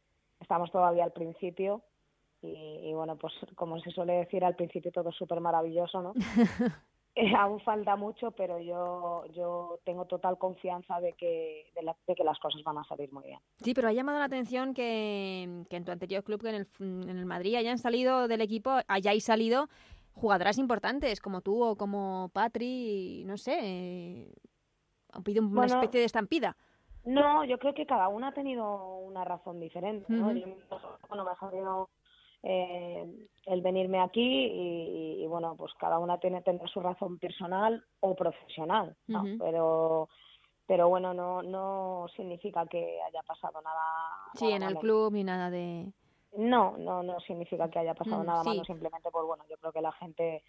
Estamos 0.40 0.70
todavía 0.70 1.04
al 1.04 1.12
principio 1.12 1.82
y, 2.46 2.92
bueno, 2.92 3.16
pues 3.16 3.32
como 3.54 3.80
se 3.80 3.90
suele 3.90 4.14
decir, 4.14 4.44
al 4.44 4.56
principio 4.56 4.92
todo 4.92 5.08
es 5.08 5.16
súper 5.16 5.40
maravilloso, 5.40 6.02
¿no? 6.02 6.12
Eh, 7.16 7.32
aún 7.38 7.60
falta 7.60 7.94
mucho, 7.94 8.32
pero 8.32 8.58
yo, 8.58 9.24
yo 9.32 9.78
tengo 9.84 10.04
total 10.04 10.36
confianza 10.36 10.98
de 10.98 11.12
que, 11.12 11.70
de, 11.72 11.82
la, 11.84 11.94
de, 12.08 12.14
que 12.16 12.24
las 12.24 12.40
cosas 12.40 12.60
van 12.64 12.78
a 12.78 12.82
salir 12.82 13.12
muy 13.12 13.22
bien. 13.22 13.38
Sí, 13.62 13.72
pero 13.72 13.86
ha 13.86 13.92
llamado 13.92 14.18
la 14.18 14.24
atención 14.24 14.74
que, 14.74 15.62
que 15.70 15.76
en 15.76 15.84
tu 15.84 15.92
anterior 15.92 16.24
club, 16.24 16.42
que 16.42 16.48
en 16.48 16.54
el, 16.56 16.68
en 16.80 17.16
el 17.16 17.24
Madrid, 17.24 17.54
hayan 17.54 17.78
salido 17.78 18.26
del 18.26 18.40
equipo, 18.40 18.80
hayáis 18.88 19.22
salido 19.22 19.68
jugadoras 20.12 20.58
importantes 20.58 21.20
como 21.20 21.40
tú 21.40 21.62
o 21.62 21.76
como 21.76 22.30
Patri, 22.32 23.22
no 23.26 23.36
sé, 23.36 23.58
eh, 23.62 24.32
pedido 25.22 25.44
una 25.44 25.54
bueno, 25.54 25.74
especie 25.74 26.00
de 26.00 26.06
estampida. 26.06 26.56
No, 27.04 27.44
yo 27.44 27.58
creo 27.58 27.74
que 27.74 27.86
cada 27.86 28.08
una 28.08 28.28
ha 28.28 28.32
tenido 28.32 28.96
una 28.98 29.24
razón 29.24 29.60
diferente, 29.60 30.06
¿no? 30.12 30.28
Uh 30.28 30.30
-huh. 30.30 30.56
yo, 30.70 30.78
bueno, 31.08 31.24
me 31.24 31.30
ha 31.30 31.36
salido 31.36 31.90
eh, 32.42 33.06
el 33.46 33.62
venirme 33.62 34.00
aquí 34.00 34.22
y, 34.22 35.22
y, 35.22 35.26
bueno, 35.26 35.54
pues 35.56 35.72
cada 35.78 35.98
una 35.98 36.18
tiene 36.18 36.42
tendrá 36.42 36.66
su 36.68 36.80
razón 36.80 37.18
personal 37.18 37.84
o 38.00 38.14
profesional, 38.14 38.96
¿no? 39.06 39.22
uh 39.22 39.24
-huh. 39.24 39.38
pero 39.38 40.08
pero 40.66 40.88
bueno, 40.88 41.12
no 41.12 41.42
no 41.42 42.06
significa 42.16 42.66
que 42.66 42.98
haya 43.02 43.22
pasado 43.22 43.60
nada. 43.60 43.82
Sí, 44.34 44.46
nada 44.46 44.56
en 44.56 44.62
el 44.62 44.78
club 44.78 45.12
ni 45.12 45.24
nada 45.24 45.50
de. 45.50 45.92
No, 46.36 46.76
no, 46.78 47.02
no 47.02 47.20
significa 47.20 47.68
que 47.68 47.78
haya 47.78 47.94
pasado 47.94 48.22
mm, 48.22 48.26
nada 48.26 48.42
sí. 48.42 48.48
malo, 48.48 48.64
simplemente 48.64 49.10
pues 49.10 49.24
bueno, 49.24 49.44
yo 49.48 49.56
creo 49.58 49.72
que 49.72 49.80
la 49.80 49.92
gente, 49.92 50.42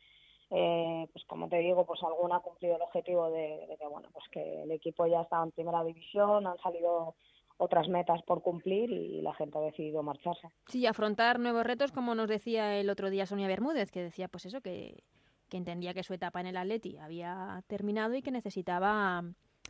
eh, 0.51 1.07
pues 1.11 1.25
como 1.25 1.49
te 1.49 1.57
digo, 1.57 1.85
pues 1.85 2.01
alguna 2.03 2.37
ha 2.37 2.41
cumplido 2.41 2.75
el 2.75 2.81
objetivo 2.81 3.29
de, 3.31 3.75
que 3.79 3.87
bueno, 3.87 4.09
pues 4.13 4.25
que 4.31 4.63
el 4.63 4.71
equipo 4.71 5.07
ya 5.07 5.21
está 5.21 5.41
en 5.41 5.51
primera 5.51 5.83
división, 5.83 6.45
han 6.45 6.57
salido 6.59 7.15
otras 7.57 7.87
metas 7.87 8.21
por 8.23 8.41
cumplir 8.41 8.91
y 8.91 9.21
la 9.21 9.33
gente 9.33 9.57
ha 9.57 9.61
decidido 9.61 10.03
marcharse. 10.03 10.49
Sí, 10.67 10.85
afrontar 10.85 11.39
nuevos 11.39 11.65
retos, 11.65 11.91
como 11.91 12.13
nos 12.13 12.27
decía 12.27 12.77
el 12.77 12.89
otro 12.89 13.09
día 13.09 13.25
Sonia 13.25 13.47
Bermúdez, 13.47 13.91
que 13.91 14.03
decía 14.03 14.27
pues 14.27 14.45
eso, 14.45 14.61
que, 14.61 15.03
que 15.49 15.57
entendía 15.57 15.93
que 15.93 16.03
su 16.03 16.13
etapa 16.13 16.41
en 16.41 16.47
el 16.47 16.57
Atleti 16.57 16.97
había 16.97 17.63
terminado 17.67 18.15
y 18.15 18.21
que 18.21 18.31
necesitaba 18.31 19.23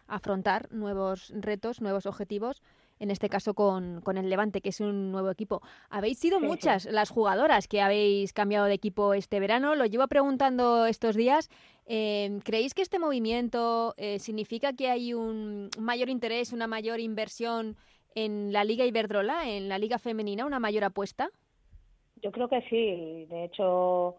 afrontar 0.08 0.72
nuevos 0.72 1.32
retos, 1.36 1.82
nuevos 1.82 2.06
objetivos, 2.06 2.62
en 3.00 3.12
este 3.12 3.30
caso 3.30 3.54
con, 3.54 4.02
con 4.02 4.18
el 4.18 4.30
Levante, 4.30 4.62
que 4.62 4.70
es 4.70 4.80
un 4.80 5.12
nuevo 5.12 5.30
equipo. 5.30 5.62
Habéis 5.90 6.20
sido 6.20 6.40
sí, 6.40 6.46
muchas 6.46 6.84
sí. 6.84 6.90
las 6.92 7.10
jugadoras 7.10 7.68
que 7.68 7.82
habéis 7.82 8.34
cambiado 8.34 8.66
de 8.66 8.74
equipo 8.74 9.14
este 9.14 9.40
verano, 9.40 9.76
lo 9.76 9.86
llevo 9.86 10.08
preguntando 10.08 10.86
estos 10.86 11.16
días. 11.16 11.50
Eh, 11.86 12.40
¿Creéis 12.44 12.74
que 12.74 12.82
este 12.82 13.00
movimiento 13.00 13.94
eh, 13.98 14.20
significa 14.20 14.74
que 14.74 14.90
hay 14.90 15.14
un 15.14 15.70
mayor 15.80 16.10
interés, 16.10 16.54
una 16.54 16.68
mayor 16.68 17.00
inversión 17.00 17.76
en 18.16 18.54
la 18.54 18.64
Liga 18.64 18.86
Iberdrola, 18.86 19.50
en 19.50 19.70
la 19.70 19.78
Liga 19.78 20.00
Femenina, 20.00 20.46
una 20.46 20.60
mayor 20.60 20.86
apuesta? 20.86 21.30
Yo 22.22 22.32
creo 22.32 22.48
que 22.48 22.62
sí. 22.70 23.26
De 23.26 23.44
hecho, 23.44 24.16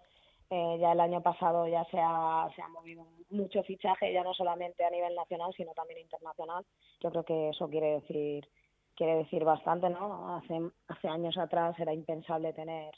eh, 0.51 0.77
ya 0.79 0.93
el 0.93 1.01
año 1.01 1.23
pasado 1.23 1.67
ya 1.67 1.85
se 1.87 1.99
ha, 1.99 2.49
se 2.55 2.63
ha 2.63 2.69
movido 2.69 3.07
mucho 3.31 3.63
fichaje, 3.65 4.13
ya 4.13 4.23
no 4.23 4.35
solamente 4.35 4.85
a 4.85 4.91
nivel 4.91 5.15
nacional, 5.15 5.53
sino 5.57 5.73
también 5.73 6.01
internacional. 6.01 6.65
Yo 7.03 7.11
creo 7.11 7.25
que 7.25 7.49
eso 7.49 7.69
quiere 7.69 8.01
decir 8.01 8.47
quiere 8.97 9.17
decir 9.17 9.45
bastante, 9.45 9.91
¿no? 9.91 10.37
Hace, 10.37 10.61
hace 10.89 11.09
años 11.09 11.37
atrás 11.39 11.79
era 11.79 11.93
impensable 11.93 12.53
tener 12.53 12.95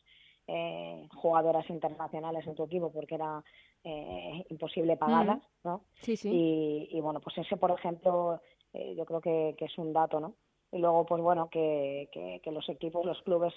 eh, 0.47 1.07
jugadoras 1.15 1.69
internacionales 1.69 2.47
en 2.47 2.55
tu 2.55 2.65
equipo 2.65 2.91
porque 2.91 3.17
era 3.17 3.43
eh, 3.85 4.47
imposible 4.49 4.97
pagarlas, 4.97 5.43
¿no? 5.65 5.85
Sí, 6.01 6.17
sí. 6.17 6.31
Y, 6.33 6.89
y, 6.97 7.01
bueno, 7.01 7.21
pues 7.21 7.37
ese, 7.39 7.57
por 7.57 7.71
ejemplo, 7.73 8.41
eh, 8.73 8.95
yo 8.97 9.05
creo 9.05 9.21
que, 9.21 9.55
que, 9.59 9.67
es 9.67 9.77
un 9.77 9.93
dato, 9.93 10.21
¿no? 10.21 10.35
Y 10.73 10.79
luego, 10.79 11.05
pues 11.05 11.23
bueno, 11.23 11.49
que, 11.51 12.09
que, 12.13 12.41
que 12.43 12.53
los 12.53 12.69
equipos, 12.69 13.05
los 13.05 13.21
clubes 13.23 13.53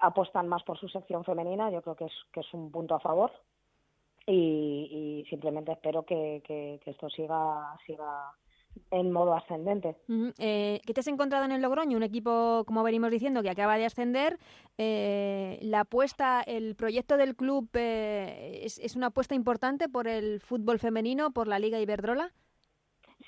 apuestan 0.00 0.48
más 0.48 0.62
por 0.62 0.78
su 0.78 0.88
sección 0.88 1.24
femenina, 1.24 1.70
yo 1.70 1.82
creo 1.82 1.96
que 1.96 2.04
es, 2.04 2.14
que 2.32 2.40
es 2.40 2.54
un 2.54 2.70
punto 2.70 2.94
a 2.94 3.00
favor. 3.00 3.32
Y, 4.26 5.22
y 5.24 5.28
simplemente 5.28 5.72
espero 5.72 6.04
que, 6.04 6.42
que, 6.44 6.78
que 6.84 6.90
esto 6.90 7.08
siga, 7.08 7.76
siga 7.86 8.30
en 8.90 9.12
modo 9.12 9.34
ascendente. 9.34 9.96
Uh 10.08 10.12
-huh. 10.12 10.34
eh, 10.38 10.80
¿Qué 10.86 10.92
te 10.92 11.00
has 11.00 11.06
encontrado 11.06 11.44
en 11.44 11.52
el 11.52 11.62
Logroño? 11.62 11.96
Un 11.96 12.02
equipo, 12.02 12.64
como 12.66 12.82
venimos 12.82 13.10
diciendo, 13.10 13.42
que 13.42 13.50
acaba 13.50 13.76
de 13.78 13.86
ascender. 13.86 14.38
Eh, 14.78 15.58
la 15.62 15.80
apuesta, 15.80 16.42
el 16.42 16.74
proyecto 16.76 17.16
del 17.16 17.36
club 17.36 17.68
eh, 17.74 18.60
es, 18.64 18.78
es, 18.78 18.96
una 18.96 19.08
apuesta 19.08 19.34
importante 19.34 19.88
por 19.88 20.08
el 20.08 20.40
fútbol 20.40 20.78
femenino, 20.78 21.30
por 21.30 21.46
la 21.46 21.58
Liga 21.58 21.78
Iberdrola. 21.80 22.32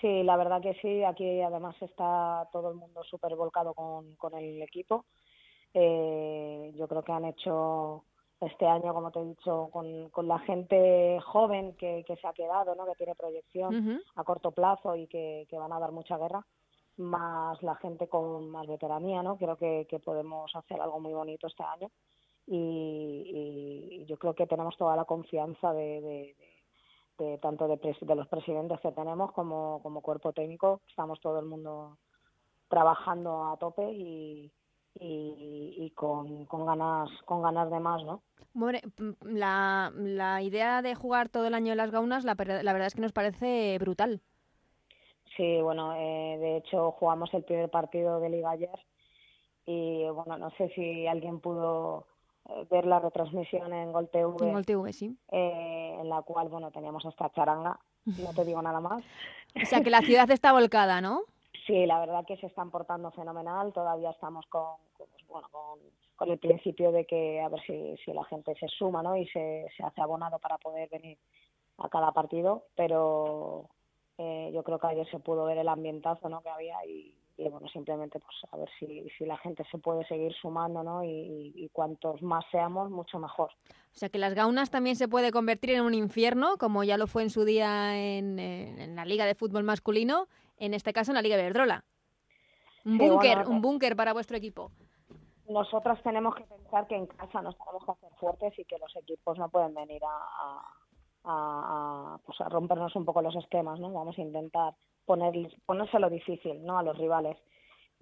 Sí, 0.00 0.22
la 0.24 0.37
verdad 0.37 0.61
que 0.61 0.74
sí. 0.83 1.05
Aquí 1.05 1.40
además 1.40 1.76
está 1.81 2.48
todo 2.52 2.70
el 2.70 2.76
mundo 2.76 3.05
súper 3.05 3.37
volcado 3.37 3.74
con, 3.74 4.16
con 4.16 4.35
el 4.35 4.61
equipo. 4.62 5.05
Eh, 5.74 6.72
yo 6.74 6.87
creo 6.88 7.02
que 7.02 7.12
han 7.12 7.24
hecho 7.24 8.05
este 8.42 8.66
año, 8.66 8.92
como 8.92 9.11
te 9.11 9.20
he 9.20 9.24
dicho, 9.24 9.68
con, 9.72 10.11
con 10.11 10.26
la 10.26 10.38
gente 10.40 11.20
joven 11.20 11.74
que, 11.76 12.05
que 12.07 12.16
se 12.16 12.26
ha 12.26 12.33
quedado, 12.33 12.74
¿no? 12.74 12.85
que 12.87 12.96
tiene 12.96 13.14
proyección 13.14 13.74
uh 13.74 13.78
-huh. 13.78 14.02
a 14.16 14.24
corto 14.24 14.50
plazo 14.50 14.96
y 14.96 15.07
que, 15.07 15.46
que, 15.48 15.59
van 15.59 15.72
a 15.72 15.78
dar 15.78 15.92
mucha 15.92 16.18
guerra, 16.18 16.44
más 16.96 17.62
la 17.62 17.76
gente 17.76 18.09
con 18.09 18.50
más 18.50 18.66
veteranía, 18.66 19.22
¿no? 19.22 19.37
creo 19.37 19.57
que, 19.57 19.87
que 19.88 20.00
podemos 20.00 20.55
hacer 20.57 20.81
algo 20.81 20.98
muy 21.00 21.12
bonito 21.12 21.46
este 21.46 21.62
año 21.62 21.88
y, 22.46 24.00
y, 24.00 24.05
yo 24.07 24.16
creo 24.18 24.35
que 24.35 24.48
tenemos 24.48 24.76
toda 24.76 24.96
la 24.96 25.05
confianza 25.05 25.72
de, 25.72 26.00
de, 26.00 26.37
de, 27.18 27.24
de 27.24 27.38
tanto 27.38 27.68
de, 27.68 27.76
pres 27.76 27.96
de 28.00 28.14
los 28.16 28.26
presidentes 28.26 28.81
que 28.81 28.90
tenemos 28.90 29.31
como, 29.33 29.81
como 29.83 30.00
cuerpo 30.00 30.33
técnico, 30.33 30.81
estamos 30.88 31.20
todo 31.20 31.38
el 31.38 31.46
mundo 31.46 31.98
trabajando 32.68 33.44
a 33.44 33.57
tope 33.59 33.92
y, 33.92 34.50
y, 34.98 35.74
y 35.78 35.90
con, 35.90 36.46
con, 36.46 36.66
ganas 36.66 37.09
con 37.24 37.42
ganas 37.42 37.70
de 37.70 37.81
más, 37.81 38.02
¿no? 38.05 38.22
Bueno, 38.55 38.78
la, 39.22 39.92
la 39.96 40.42
idea 40.42 40.83
de 40.83 40.94
jugar 40.94 41.28
todo 41.28 41.46
el 41.46 41.55
año 41.55 41.72
en 41.72 41.78
las 41.78 41.90
gaunas, 41.90 42.24
la, 42.24 42.35
la 42.35 42.72
verdad 42.72 42.87
es 42.87 42.94
que 42.94 43.00
nos 43.00 43.12
parece 43.12 43.78
brutal. 43.78 44.20
Sí, 45.37 45.61
bueno, 45.62 45.94
eh, 45.96 46.37
de 46.38 46.57
hecho 46.59 46.92
jugamos 46.92 47.33
el 47.33 47.44
primer 47.44 47.70
partido 47.70 48.20
de 48.20 48.28
Liga 48.28 48.50
ayer 48.50 48.78
y 49.64 50.05
bueno, 50.11 50.37
no 50.37 50.50
sé 50.50 50.70
si 50.74 51.07
alguien 51.07 51.40
pudo 51.40 52.07
eh, 52.48 52.66
ver 52.70 52.85
la 52.85 53.00
retransmisión 53.00 53.72
en 53.72 53.92
Gol 53.92 54.11
TV, 54.11 54.35
en 54.40 54.52
Gol 54.52 54.66
TV 54.66 54.92
sí. 54.92 55.16
Eh, 55.31 55.96
en 56.00 56.09
la 56.09 56.20
cual, 56.22 56.48
bueno, 56.48 56.70
teníamos 56.70 57.07
hasta 57.07 57.31
charanga, 57.31 57.78
no 58.05 58.35
te 58.35 58.44
digo 58.44 58.61
nada 58.61 58.81
más. 58.81 59.02
o 59.57 59.64
sea 59.64 59.81
que 59.83 59.90
la 59.90 60.02
ciudad 60.02 60.31
está 60.31 60.52
volcada, 60.52 61.00
¿no? 61.00 61.22
Sí, 61.66 61.87
la 61.87 62.01
verdad 62.01 62.25
que 62.27 62.37
se 62.38 62.46
están 62.46 62.70
portando 62.70 63.11
fenomenal. 63.12 63.72
Todavía 63.72 64.11
estamos 64.11 64.46
con, 64.46 64.77
con 64.94 65.07
bueno, 65.29 65.48
con, 65.51 66.31
el 66.31 66.38
principio 66.38 66.92
de 66.92 67.05
que 67.05 67.40
a 67.40 67.48
ver 67.48 67.61
si, 67.66 67.96
si 68.05 68.12
la 68.12 68.25
gente 68.25 68.55
se 68.59 68.68
suma, 68.68 69.03
¿no? 69.03 69.16
Y 69.16 69.27
se, 69.29 69.66
se 69.77 69.83
hace 69.83 70.01
abonado 70.01 70.38
para 70.38 70.57
poder 70.59 70.88
venir 70.88 71.18
a 71.79 71.88
cada 71.88 72.12
partido. 72.12 72.64
Pero 72.77 73.68
eh, 74.18 74.51
yo 74.55 74.62
creo 74.62 74.79
que 74.79 74.87
ayer 74.88 75.09
se 75.11 75.20
pudo 75.20 75.44
ver 75.44 75.59
el 75.59 75.68
ambientazo, 75.68 76.29
¿no? 76.29 76.42
Que 76.42 76.48
había 76.48 76.77
y, 76.87 77.14
bueno, 77.37 77.66
simplemente 77.68 78.20
pues 78.20 78.37
a 78.53 78.57
ver 78.57 78.68
si, 78.79 79.09
si 79.18 79.25
la 79.25 79.37
gente 79.38 79.64
se 79.70 79.79
puede 79.79 80.07
seguir 80.07 80.33
sumando, 80.40 80.85
¿no? 80.85 81.03
Y, 81.03 81.53
y, 81.57 81.68
cuantos 81.70 82.22
más 82.22 82.44
seamos, 82.53 82.88
mucho 82.90 83.18
mejor. 83.18 83.51
O 83.70 83.94
sea 83.98 84.09
que 84.09 84.18
las 84.18 84.35
gaunas 84.35 84.70
también 84.70 84.94
se 84.94 85.09
puede 85.09 85.33
convertir 85.33 85.70
en 85.70 85.83
un 85.83 85.94
infierno, 85.94 86.57
como 86.57 86.85
ya 86.85 86.96
lo 86.96 87.09
fue 87.09 87.22
en 87.22 87.31
su 87.31 87.44
día 87.44 87.98
en 87.98 88.94
la 88.94 89.05
Liga 89.05 89.27
de 89.27 89.35
Fútbol 89.35 89.64
Masculino 89.64 90.29
en 90.62 90.75
este 90.75 90.92
caso 90.92 91.11
en 91.11 91.16
la 91.16 91.22
Liga 91.22 91.37
Iberdrola. 91.37 91.85
Un 92.85 92.98
sí, 92.98 93.09
búnker, 93.09 93.37
bueno, 93.38 93.51
un 93.51 93.61
búnker 93.61 93.96
para 93.96 94.12
vuestro 94.12 94.37
equipo. 94.37 94.70
Nosotras 95.48 96.01
tenemos 96.03 96.37
que 96.37 96.44
pensar 96.44 96.87
que 96.87 96.94
en 96.94 97.07
casa 97.07 97.42
nos 97.42 97.57
tenemos 97.59 97.85
que 97.85 97.90
hacer 97.90 98.11
fuertes 98.18 98.59
y 98.59 98.64
que 98.64 98.79
los 98.79 98.94
equipos 98.96 99.38
no 99.38 99.48
pueden 99.48 99.75
venir 99.75 100.03
a, 100.05 100.62
a, 101.25 102.14
a, 102.14 102.18
pues 102.25 102.40
a 102.40 102.48
rompernos 102.48 102.94
un 102.94 103.05
poco 103.05 103.22
los 103.22 103.35
esquemas, 103.35 103.81
¿no? 103.81 103.92
Vamos 103.92 104.16
a 104.16 104.22
intentar 104.22 104.75
poner, 105.05 105.35
ponérselo 105.66 106.09
difícil, 106.09 106.64
¿no? 106.64 106.79
A 106.79 106.85
los 106.85 106.96
rivales. 106.96 107.37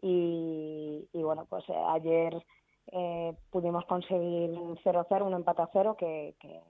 Y, 0.02 1.08
y 1.12 1.22
bueno, 1.22 1.46
pues 1.48 1.66
eh, 1.70 1.84
ayer 1.88 2.44
eh, 2.92 3.34
pudimos 3.50 3.86
conseguir 3.86 4.50
un 4.50 4.76
0-0, 4.76 5.26
un 5.26 5.34
empate 5.34 5.62
a 5.62 5.70
cero, 5.72 5.96
que, 5.98 6.34
que, 6.38 6.60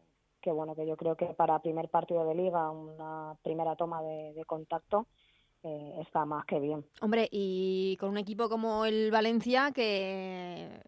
que, 0.40 0.53
bueno, 0.53 0.76
que 0.76 0.87
yo 0.87 0.96
creo 0.96 1.16
que 1.16 1.26
para 1.26 1.59
primer 1.59 1.88
partido 1.88 2.24
de 2.24 2.37
liga, 2.37 2.70
una 2.70 3.35
primera 3.42 3.74
toma 3.74 4.03
de, 4.03 4.33
de 4.35 4.44
contacto, 4.44 5.07
eh, 5.62 5.94
está 6.01 6.25
más 6.25 6.44
que 6.46 6.59
bien. 6.59 6.85
Hombre, 7.01 7.29
y 7.31 7.96
con 7.99 8.11
un 8.11 8.18
equipo 8.18 8.49
como 8.49 8.85
el 8.85 9.11
Valencia, 9.11 9.70
que, 9.75 10.81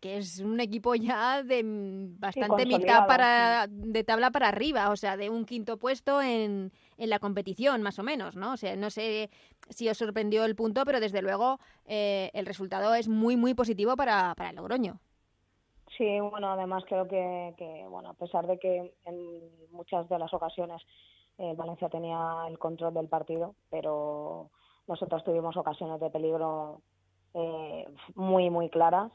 que 0.00 0.18
es 0.18 0.40
un 0.40 0.60
equipo 0.60 0.94
ya 0.94 1.42
de 1.42 1.62
bastante 1.64 2.66
mitad 2.66 3.06
para, 3.06 3.66
de 3.68 4.04
tabla 4.04 4.30
para 4.30 4.48
arriba, 4.48 4.90
o 4.90 4.96
sea, 4.96 5.16
de 5.16 5.30
un 5.30 5.44
quinto 5.44 5.78
puesto 5.78 6.20
en, 6.20 6.72
en 6.96 7.10
la 7.10 7.18
competición, 7.18 7.82
más 7.82 7.98
o 7.98 8.02
menos, 8.02 8.36
¿no? 8.36 8.52
O 8.52 8.56
sea, 8.56 8.76
no 8.76 8.90
sé 8.90 9.30
si 9.68 9.88
os 9.88 9.96
sorprendió 9.96 10.44
el 10.44 10.54
punto, 10.54 10.84
pero 10.84 11.00
desde 11.00 11.22
luego 11.22 11.58
eh, 11.86 12.30
el 12.34 12.46
resultado 12.46 12.94
es 12.94 13.08
muy, 13.08 13.36
muy 13.36 13.54
positivo 13.54 13.96
para, 13.96 14.34
para 14.36 14.50
el 14.50 14.56
Logroño. 14.56 15.00
Sí, 15.96 16.18
bueno, 16.18 16.50
además 16.50 16.82
creo 16.88 17.06
que, 17.06 17.54
que, 17.56 17.86
bueno, 17.88 18.10
a 18.10 18.14
pesar 18.14 18.46
de 18.46 18.58
que 18.58 18.92
en 19.04 19.16
muchas 19.70 20.08
de 20.08 20.18
las 20.18 20.34
ocasiones 20.34 20.82
eh, 21.38 21.54
Valencia 21.56 21.88
tenía 21.88 22.44
el 22.48 22.58
control 22.58 22.94
del 22.94 23.08
partido, 23.08 23.54
pero 23.70 24.50
nosotros 24.86 25.24
tuvimos 25.24 25.56
ocasiones 25.56 26.00
de 26.00 26.10
peligro 26.10 26.80
eh, 27.34 27.86
muy, 28.14 28.50
muy 28.50 28.70
claras, 28.70 29.10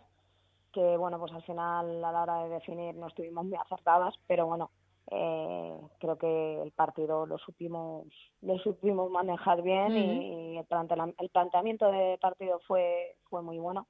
que 0.73 0.97
bueno, 0.97 1.19
pues 1.19 1.32
al 1.34 1.43
final 1.43 2.03
a 2.03 2.12
la 2.12 2.21
hora 2.23 2.43
de 2.43 2.49
definir 2.49 2.95
no 2.95 3.08
estuvimos 3.08 3.45
muy 3.45 3.58
acertadas, 3.58 4.15
pero 4.27 4.47
bueno, 4.47 4.71
eh, 5.12 5.75
creo 5.99 6.17
que 6.17 6.62
el 6.62 6.71
partido 6.71 7.25
lo 7.25 7.38
supimos, 7.38 8.05
lo 8.41 8.58
supimos 8.60 9.10
manejar 9.10 9.62
bien 9.62 9.93
uh 9.93 9.95
-huh. 9.95 10.21
y, 10.21 10.53
y 10.53 10.58
el, 10.58 10.65
plante 10.65 10.95
el, 11.17 11.29
planteamiento 11.29 11.89
de 11.89 12.17
partido 12.21 12.60
fue, 12.67 13.15
fue 13.29 13.41
muy 13.41 13.58
bueno. 13.58 13.88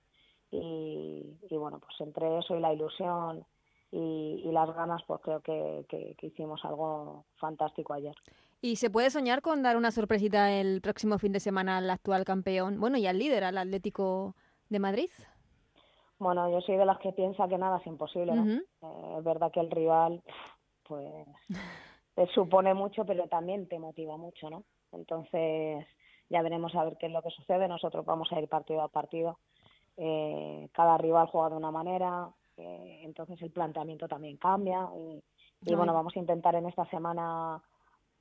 Y, 0.51 1.37
y 1.49 1.57
bueno, 1.57 1.79
pues 1.79 1.99
entre 2.01 2.39
eso 2.39 2.55
y 2.55 2.59
la 2.59 2.73
ilusión 2.73 3.45
y, 3.91 4.41
y, 4.45 4.52
las 4.52 4.73
ganas, 4.75 5.02
pues 5.08 5.19
creo 5.21 5.41
que, 5.41 5.86
que, 5.89 6.15
que, 6.17 6.28
hicimos 6.28 6.63
algo 6.63 7.25
fantástico 7.38 7.93
ayer. 7.93 8.15
¿Y 8.62 8.75
se 8.75 8.89
puede 8.89 9.10
soñar 9.10 9.41
con 9.41 9.63
dar 9.63 9.78
una 9.78 9.91
sorpresita 9.91 10.52
el 10.52 10.82
próximo 10.82 11.17
fin 11.17 11.32
de 11.32 11.39
semana 11.39 11.78
al 11.78 11.89
actual 11.89 12.25
campeón, 12.25 12.80
bueno, 12.80 12.97
y 12.97 13.08
al 13.08 13.17
líder, 13.17 13.43
al 13.43 13.58
Atlético 13.58 14.36
de 14.69 14.80
Madrid? 14.80 15.10
Bueno, 16.19 16.52
yo 16.52 16.60
soy 16.62 16.75
de 16.75 16.86
las 16.86 16.99
que 16.99 17.13
piensa 17.13 17.47
que 17.47 17.58
nada 17.58 17.78
es 17.78 17.88
imposible, 17.88 18.34
¿no? 18.34 18.43
Uh 18.43 18.45
-huh. 18.45 18.65
eh, 18.82 19.15
es 19.17 19.23
verdad 19.23 19.52
que 19.52 19.62
el 19.62 19.71
rival, 19.71 20.21
pues, 20.84 21.25
te 22.15 22.28
supone 22.36 22.73
mucho, 22.73 23.06
pero 23.06 23.28
también 23.28 23.67
te 23.67 23.80
motiva 23.80 24.17
mucho, 24.17 24.49
¿no? 24.49 24.63
Entonces, 24.91 25.86
ya 26.30 26.41
veremos 26.41 26.75
a 26.75 26.84
ver 26.84 26.97
qué 26.97 27.08
es 27.08 27.12
lo 27.12 27.21
que 27.21 27.30
sucede. 27.32 27.67
Nosotros 27.67 28.06
vamos 28.06 28.32
a 28.32 28.39
ir 28.39 28.49
partido 28.49 28.82
a 28.82 28.89
partido. 28.89 29.39
Eh, 29.97 30.69
cada 30.73 30.97
rival 30.97 31.28
juega 31.28 31.49
de 31.49 31.56
una 31.58 31.71
manera, 31.71 32.30
eh, 32.60 33.02
entonces 33.04 33.41
el 33.41 33.52
planteamiento 33.52 34.08
también 34.08 34.38
cambia 34.38 34.88
y, 34.95 35.24
y 35.65 35.76
bueno, 35.76 35.93
vamos 35.93 36.15
a 36.15 36.19
intentar 36.19 36.56
en 36.56 36.65
esta 36.67 36.86
semana 36.89 37.62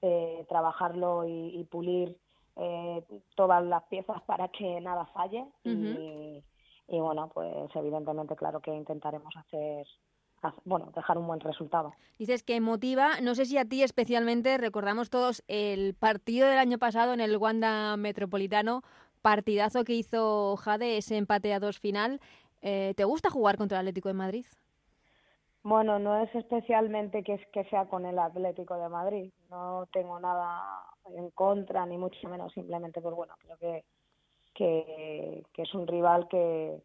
eh, 0.03 0.45
trabajarlo 0.49 1.27
y, 1.27 1.61
y 1.61 1.65
pulir 1.65 2.17
eh, 2.57 3.05
todas 3.35 3.65
las 3.65 3.83
piezas 3.85 4.23
para 4.23 4.49
que 4.49 4.81
nada 4.81 5.07
falle 5.07 5.43
uh 5.65 5.69
-huh. 5.69 5.99
y, 6.01 6.45
y, 6.89 7.01
bueno, 7.01 7.31
pues 7.33 7.75
evidentemente 7.75 8.35
claro 8.37 8.61
que 8.61 8.75
intentaremos 8.75 9.37
hacer 9.37 9.87
bueno, 10.65 10.91
dejar 10.95 11.19
un 11.19 11.27
buen 11.27 11.41
resultado. 11.41 11.93
Dices 12.19 12.43
que 12.43 12.61
motiva, 12.61 13.21
no 13.21 13.35
sé 13.35 13.45
si 13.45 13.59
a 13.59 13.65
ti 13.65 13.83
especialmente, 13.83 14.57
recordamos 14.59 15.11
todos 15.11 15.43
el 15.49 15.95
partido 15.95 16.49
del 16.49 16.59
año 16.59 16.79
pasado 16.79 17.13
en 17.13 17.21
el 17.21 17.37
Wanda 17.37 17.97
Metropolitano, 17.97 18.83
partidazo 19.23 19.85
que 19.85 19.95
hizo 19.95 20.57
Jade, 20.57 20.97
ese 20.97 21.17
empate 21.17 21.53
a 21.53 21.61
dos 21.61 21.79
final, 21.79 22.21
eh, 22.63 22.95
¿Te 22.97 23.05
gusta 23.05 23.31
jugar 23.31 23.57
contra 23.57 23.79
el 23.79 23.87
Atlético 23.87 24.09
de 24.09 24.15
Madrid? 24.15 24.47
Bueno, 25.63 25.99
no 25.99 26.23
es 26.23 26.35
especialmente 26.35 27.23
que, 27.23 27.39
que 27.53 27.65
sea 27.65 27.87
con 27.87 28.07
el 28.07 28.19
Atlético 28.19 28.77
de 28.77 28.89
Madrid. 28.89 29.33
No 29.51 29.87
tengo 29.93 30.19
nada 30.19 30.85
en 31.17 31.31
contra, 31.31 31.85
ni 31.85 31.99
mucho 31.99 32.29
menos. 32.29 32.53
Simplemente, 32.53 33.01
pues 33.01 33.15
bueno, 33.15 33.35
creo 33.39 33.57
que, 33.59 33.85
que, 34.55 35.45
que 35.53 35.63
es 35.63 35.75
un 35.75 35.87
rival 35.87 36.29
que, 36.29 36.81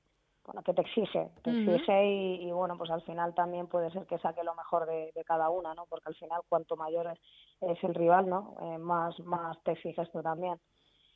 bueno, 0.46 0.64
que 0.64 0.74
te 0.74 0.82
exige, 0.82 1.30
te 1.44 1.52
exige 1.52 2.06
y, 2.06 2.48
y, 2.48 2.52
bueno, 2.52 2.78
pues 2.78 2.90
al 2.92 3.02
final 3.04 3.34
también 3.34 3.68
puede 3.68 3.92
ser 3.92 4.06
que 4.06 4.18
saque 4.20 4.44
lo 4.44 4.56
mejor 4.56 4.86
de, 4.86 5.12
de 5.16 5.24
cada 5.24 5.50
una, 5.50 5.74
¿no? 5.74 5.86
Porque 5.86 6.10
al 6.10 6.16
final 6.16 6.42
cuanto 6.50 6.76
mayor 6.76 7.08
es, 7.08 7.20
es 7.62 7.84
el 7.84 7.96
rival, 7.96 8.28
¿no? 8.28 8.56
Eh, 8.62 8.78
más, 8.78 9.18
más 9.22 9.62
te 9.64 9.72
exiges 9.72 10.12
tú 10.12 10.22
también. 10.22 10.60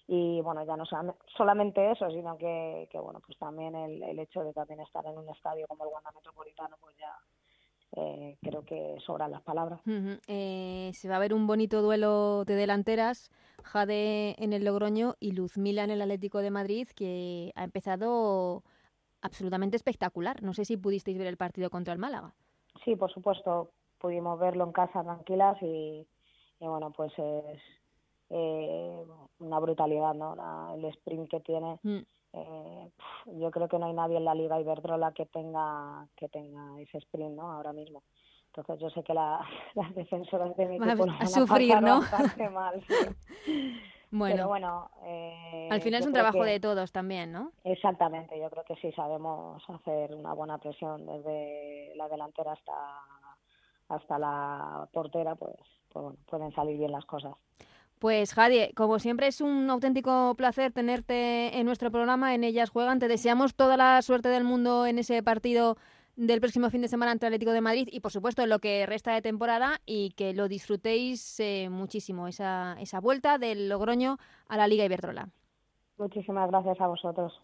Y 0.10 0.40
bueno, 0.42 0.64
ya 0.66 0.78
no 0.78 0.86
solamente 1.36 1.92
eso, 1.92 2.10
sino 2.10 2.38
que, 2.38 2.88
que 2.90 2.98
bueno, 2.98 3.20
pues 3.26 3.38
también 3.38 3.76
el, 3.76 4.02
el 4.04 4.20
hecho 4.20 4.42
de 4.42 4.54
también 4.54 4.80
estar 4.80 5.06
en 5.06 5.18
un 5.18 5.28
estadio 5.30 5.68
como 5.68 5.84
el 5.84 5.90
Wanda 5.94 6.12
Metropolitano, 6.16 6.78
pues 6.80 6.96
ya 6.98 7.14
eh, 7.98 8.38
creo 8.42 8.64
que 8.64 8.96
sobran 9.06 9.32
las 9.32 9.42
palabras. 9.42 9.82
Uh 9.86 9.92
-huh. 9.92 10.20
eh, 10.28 10.92
se 10.94 11.10
va 11.10 11.18
a 11.18 11.20
ver 11.20 11.34
un 11.34 11.46
bonito 11.46 11.82
duelo 11.82 12.46
de 12.46 12.56
delanteras, 12.56 13.32
Jade 13.64 14.42
en 14.42 14.54
el 14.54 14.64
Logroño 14.64 15.16
y 15.20 15.34
Luzmila 15.34 15.84
en 15.84 15.92
el 15.92 16.02
Atlético 16.02 16.40
de 16.40 16.52
Madrid, 16.52 16.88
que 16.96 17.52
ha 17.56 17.66
empezado 17.66 18.64
absolutamente 19.22 19.76
espectacular. 19.76 20.42
No 20.42 20.54
sé 20.54 20.64
si 20.64 20.78
pudisteis 20.78 21.18
ver 21.18 21.28
el 21.28 21.38
partido 21.38 21.70
contra 21.70 21.92
el 21.92 22.00
Málaga. 22.00 22.34
Sí, 22.86 22.96
por 22.96 23.12
supuesto, 23.12 23.72
pudimos 24.00 24.40
verlo 24.40 24.64
en 24.64 24.72
casa 24.72 25.04
tranquilas 25.04 25.58
y, 25.62 26.08
y 26.60 26.66
bueno, 26.66 26.92
pues 26.92 27.12
es 27.18 27.60
eh, 28.30 29.04
una 29.40 29.60
brutalidad, 29.60 30.14
¿no? 30.14 30.36
La, 30.36 30.74
el 30.76 30.86
sprint 30.86 31.30
que 31.30 31.40
tiene. 31.40 31.80
Mm. 31.84 32.00
Eh, 32.34 32.92
yo 33.40 33.52
creo 33.52 33.68
que 33.68 33.80
no 33.80 33.86
hay 33.86 33.94
nadie 33.94 34.18
en 34.18 34.26
la 34.26 34.36
Liga 34.36 34.60
Iberdrola 34.60 35.12
que 35.14 35.26
tenga 35.26 36.08
que 36.16 36.28
tenga 36.30 36.80
ese 36.82 36.98
sprint, 37.00 37.36
¿no? 37.36 37.52
Ahora 37.52 37.74
mismo. 37.74 38.04
Entonces 38.48 38.80
yo 38.80 38.90
sé 38.90 39.04
que 39.04 39.14
la, 39.14 39.40
las 39.76 39.94
defensoras 39.96 40.56
de 40.58 40.66
mi 40.66 40.76
equipo 40.76 41.10
a, 41.10 41.18
a 41.20 41.28
sufrir, 41.28 41.82
¿no? 41.82 42.02
mal. 42.52 42.84
Sí. 43.46 43.76
Bueno, 44.10 44.36
Pero 44.36 44.48
bueno 44.48 44.90
eh, 45.04 45.68
al 45.70 45.82
final 45.82 46.00
es 46.00 46.08
un 46.08 46.14
trabajo 46.14 46.42
que, 46.42 46.52
de 46.52 46.60
todos 46.62 46.94
también, 46.94 47.34
¿no? 47.34 47.52
Exactamente, 47.66 48.40
yo 48.40 48.50
creo 48.50 48.64
que 48.64 48.78
sí 48.78 48.90
sabemos 48.94 49.62
hacer 49.70 50.16
una 50.16 50.32
buena 50.32 50.58
presión 50.60 51.06
desde 51.06 51.94
la 51.98 52.08
delantera 52.08 52.54
hasta 52.54 52.74
hasta 53.90 54.18
la 54.18 54.88
portera, 54.92 55.36
pues, 55.36 55.56
pues 55.92 56.04
bueno, 56.04 56.18
pueden 56.26 56.54
salir 56.54 56.78
bien 56.78 56.92
las 56.92 57.06
cosas. 57.06 57.36
Pues 58.00 58.34
Jadie, 58.34 58.74
como 58.76 59.00
siempre 59.00 59.28
es 59.28 59.42
un 59.42 59.70
auténtico 59.70 60.36
placer 60.36 60.72
tenerte 60.72 61.58
en 61.58 61.66
nuestro 61.66 61.92
programa, 61.92 62.36
en 62.36 62.44
Ellas 62.44 62.70
Juegan. 62.70 63.00
Te 63.00 63.08
deseamos 63.08 63.56
toda 63.56 63.76
la 63.76 64.02
suerte 64.04 64.30
del 64.30 64.44
mundo 64.44 64.86
en 64.86 65.00
ese 65.00 65.24
partido 65.24 65.78
del 66.16 66.40
próximo 66.40 66.70
fin 66.70 66.82
de 66.82 66.88
semana 66.88 67.12
ante 67.12 67.26
Atlético 67.26 67.52
de 67.52 67.62
Madrid 67.62 67.90
y 67.92 68.00
por 68.00 68.12
supuesto 68.12 68.44
en 68.44 68.50
lo 68.50 68.60
que 68.60 68.86
resta 68.86 69.14
de 69.14 69.22
temporada 69.22 69.82
y 69.86 70.12
que 70.12 70.34
lo 70.34 70.48
disfrutéis 70.48 71.40
eh, 71.40 71.70
muchísimo, 71.72 72.28
esa, 72.28 72.76
esa 72.80 73.00
vuelta 73.00 73.38
del 73.38 73.70
Logroño 73.70 74.18
a 74.48 74.58
la 74.58 74.68
Liga 74.68 74.86
Iberdrola. 74.86 75.30
Muchísimas 75.98 76.50
gracias 76.50 76.80
a 76.80 76.88
vosotros. 76.88 77.42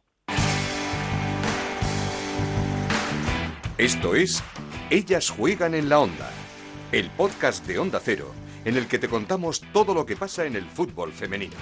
Esto 3.80 4.13
es 4.13 4.44
Ellas 4.92 5.32
Juegan 5.32 5.74
en 5.74 5.89
la 5.89 6.00
Onda, 6.00 6.30
el 6.92 7.10
podcast 7.10 7.66
de 7.66 7.80
Onda 7.80 8.00
Cero 8.00 8.43
en 8.65 8.78
el 8.78 8.88
que 8.88 8.99
te 8.99 9.10
contamos 9.10 9.62
todo 9.73 9.93
lo 9.93 10.06
que 10.06 10.15
pasa 10.15 10.45
en 10.45 10.56
el 10.56 10.65
fútbol 10.65 11.12
femenino. 11.12 11.56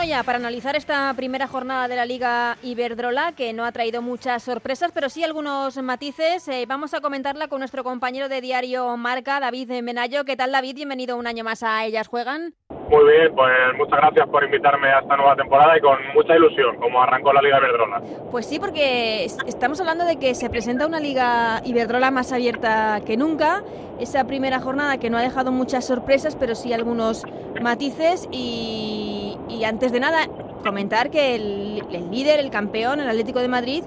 Para 0.00 0.38
analizar 0.38 0.76
esta 0.76 1.12
primera 1.14 1.46
jornada 1.46 1.86
de 1.86 1.94
la 1.94 2.06
Liga 2.06 2.56
Iberdrola, 2.62 3.32
que 3.32 3.52
no 3.52 3.66
ha 3.66 3.70
traído 3.70 4.00
muchas 4.00 4.42
sorpresas, 4.42 4.92
pero 4.94 5.10
sí 5.10 5.22
algunos 5.22 5.76
matices. 5.82 6.48
Eh, 6.48 6.64
vamos 6.66 6.94
a 6.94 7.02
comentarla 7.02 7.48
con 7.48 7.58
nuestro 7.58 7.84
compañero 7.84 8.30
de 8.30 8.40
diario 8.40 8.96
Marca, 8.96 9.40
David 9.40 9.82
Menayo. 9.82 10.24
¿Qué 10.24 10.36
tal, 10.36 10.52
David? 10.52 10.76
Bienvenido 10.76 11.18
un 11.18 11.26
año 11.26 11.44
más 11.44 11.62
a 11.62 11.84
Ellas 11.84 12.08
Juegan. 12.08 12.54
Muy 12.88 13.12
bien, 13.12 13.34
pues 13.34 13.52
muchas 13.76 14.00
gracias 14.00 14.26
por 14.30 14.42
invitarme 14.42 14.88
a 14.88 15.00
esta 15.00 15.16
nueva 15.18 15.36
temporada 15.36 15.76
y 15.76 15.82
con 15.82 15.98
mucha 16.14 16.34
ilusión, 16.34 16.78
como 16.78 17.02
arrancó 17.02 17.34
la 17.34 17.42
Liga 17.42 17.58
Iberdrola. 17.58 18.00
Pues 18.30 18.46
sí, 18.46 18.58
porque 18.58 19.26
estamos 19.26 19.80
hablando 19.80 20.06
de 20.06 20.16
que 20.16 20.34
se 20.34 20.48
presenta 20.48 20.86
una 20.86 20.98
Liga 20.98 21.60
Iberdrola 21.62 22.10
más 22.10 22.32
abierta 22.32 23.02
que 23.04 23.18
nunca. 23.18 23.62
Esa 24.00 24.24
primera 24.24 24.60
jornada 24.60 24.96
que 24.96 25.10
no 25.10 25.18
ha 25.18 25.22
dejado 25.22 25.52
muchas 25.52 25.84
sorpresas, 25.86 26.36
pero 26.36 26.54
sí 26.54 26.72
algunos 26.72 27.26
matices. 27.60 28.26
Y, 28.32 29.19
y 29.50 29.64
antes 29.64 29.92
de 29.92 30.00
nada, 30.00 30.26
comentar 30.64 31.10
que 31.10 31.34
el, 31.34 31.82
el 31.92 32.10
líder, 32.10 32.40
el 32.40 32.50
campeón, 32.50 33.00
el 33.00 33.08
Atlético 33.08 33.40
de 33.40 33.48
Madrid, 33.48 33.82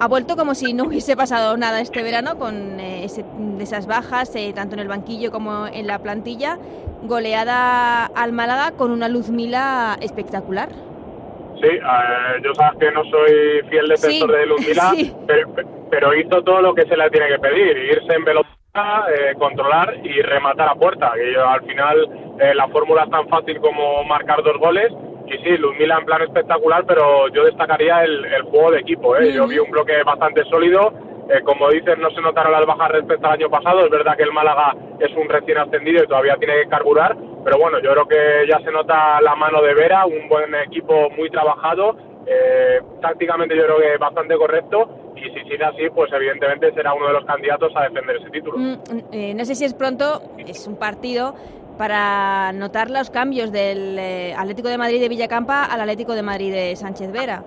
ha 0.00 0.08
vuelto 0.08 0.34
como 0.36 0.54
si 0.54 0.72
no 0.72 0.84
hubiese 0.84 1.16
pasado 1.16 1.56
nada 1.56 1.80
este 1.80 2.02
verano 2.02 2.38
con 2.38 2.80
eh, 2.80 3.04
ese, 3.04 3.24
esas 3.60 3.86
bajas, 3.86 4.34
eh, 4.34 4.52
tanto 4.54 4.74
en 4.74 4.80
el 4.80 4.88
banquillo 4.88 5.30
como 5.30 5.66
en 5.66 5.86
la 5.86 5.98
plantilla. 5.98 6.58
Goleada 7.02 8.06
al 8.06 8.32
Málaga 8.32 8.72
con 8.72 8.90
una 8.90 9.08
Luz 9.08 9.30
Mila 9.30 9.96
espectacular. 10.00 10.68
Sí, 11.60 11.66
eh, 11.66 12.42
yo 12.42 12.54
sabes 12.54 12.78
que 12.78 12.90
no 12.92 13.02
soy 13.04 13.60
fiel 13.68 13.88
defensor 13.88 14.30
Sí, 14.30 14.36
de 14.38 14.46
Luz 14.46 14.66
Mila, 14.66 14.90
sí. 14.96 15.14
pero, 15.26 15.48
pero 15.90 16.14
hizo 16.18 16.42
todo 16.42 16.62
lo 16.62 16.74
que 16.74 16.86
se 16.86 16.96
le 16.96 17.10
tiene 17.10 17.28
que 17.28 17.38
pedir, 17.38 17.76
irse 17.76 18.14
en 18.14 18.24
velocidad, 18.24 18.56
eh, 18.74 19.34
controlar 19.38 19.96
y 20.02 20.22
rematar 20.22 20.68
a 20.68 20.74
puerta. 20.74 21.12
Y 21.16 21.34
yo, 21.34 21.48
al 21.48 21.62
final 21.62 22.36
eh, 22.40 22.54
la 22.54 22.68
fórmula 22.68 23.04
es 23.04 23.10
tan 23.10 23.28
fácil 23.28 23.60
como 23.60 24.04
marcar 24.04 24.42
dos 24.42 24.58
goles. 24.58 24.92
Y 25.26 25.38
sí, 25.38 25.56
Luzmila 25.58 25.98
en 25.98 26.06
plan 26.06 26.22
espectacular, 26.22 26.84
pero 26.86 27.28
yo 27.28 27.44
destacaría 27.44 28.02
el, 28.04 28.24
el 28.24 28.42
juego 28.42 28.72
de 28.72 28.80
equipo. 28.80 29.16
¿eh? 29.16 29.32
Yo 29.32 29.46
vi 29.46 29.58
un 29.58 29.70
bloque 29.70 30.02
bastante 30.02 30.44
sólido. 30.44 30.92
Eh, 31.30 31.42
como 31.44 31.68
dices, 31.70 31.96
no 31.98 32.10
se 32.10 32.20
notaron 32.20 32.50
las 32.50 32.66
bajas 32.66 32.90
respecto 32.90 33.26
al 33.26 33.34
año 33.34 33.48
pasado. 33.48 33.84
Es 33.84 33.90
verdad 33.90 34.16
que 34.16 34.24
el 34.24 34.32
Málaga 34.32 34.74
es 34.98 35.14
un 35.16 35.28
recién 35.28 35.58
ascendido 35.58 36.02
y 36.02 36.06
todavía 36.08 36.36
tiene 36.36 36.62
que 36.62 36.68
carburar. 36.68 37.16
Pero 37.44 37.58
bueno, 37.58 37.78
yo 37.78 37.92
creo 37.92 38.08
que 38.08 38.46
ya 38.48 38.58
se 38.60 38.72
nota 38.72 39.20
la 39.20 39.36
mano 39.36 39.62
de 39.62 39.74
Vera, 39.74 40.06
un 40.06 40.28
buen 40.28 40.54
equipo 40.56 41.08
muy 41.10 41.30
trabajado. 41.30 41.96
Eh, 42.26 42.80
tácticamente 43.00 43.56
yo 43.56 43.64
creo 43.64 43.78
que 43.78 43.96
bastante 43.96 44.36
correcto. 44.36 44.88
Y 45.20 45.30
si 45.30 45.50
sigue 45.50 45.64
así, 45.64 45.90
pues 45.94 46.10
evidentemente 46.12 46.72
será 46.72 46.94
uno 46.94 47.08
de 47.08 47.12
los 47.12 47.24
candidatos 47.24 47.72
a 47.76 47.82
defender 47.82 48.16
ese 48.16 48.30
título. 48.30 48.58
Mm, 48.58 48.74
eh, 49.12 49.34
no 49.34 49.44
sé 49.44 49.54
si 49.54 49.64
es 49.64 49.74
pronto, 49.74 50.22
es 50.38 50.66
un 50.66 50.76
partido 50.76 51.34
para 51.76 52.52
notar 52.52 52.90
los 52.90 53.10
cambios 53.10 53.52
del 53.52 53.98
eh, 53.98 54.34
Atlético 54.36 54.68
de 54.68 54.78
Madrid 54.78 55.00
de 55.00 55.08
Villacampa 55.08 55.64
al 55.64 55.80
Atlético 55.80 56.14
de 56.14 56.22
Madrid 56.22 56.52
de 56.52 56.76
Sánchez 56.76 57.12
Vera. 57.12 57.42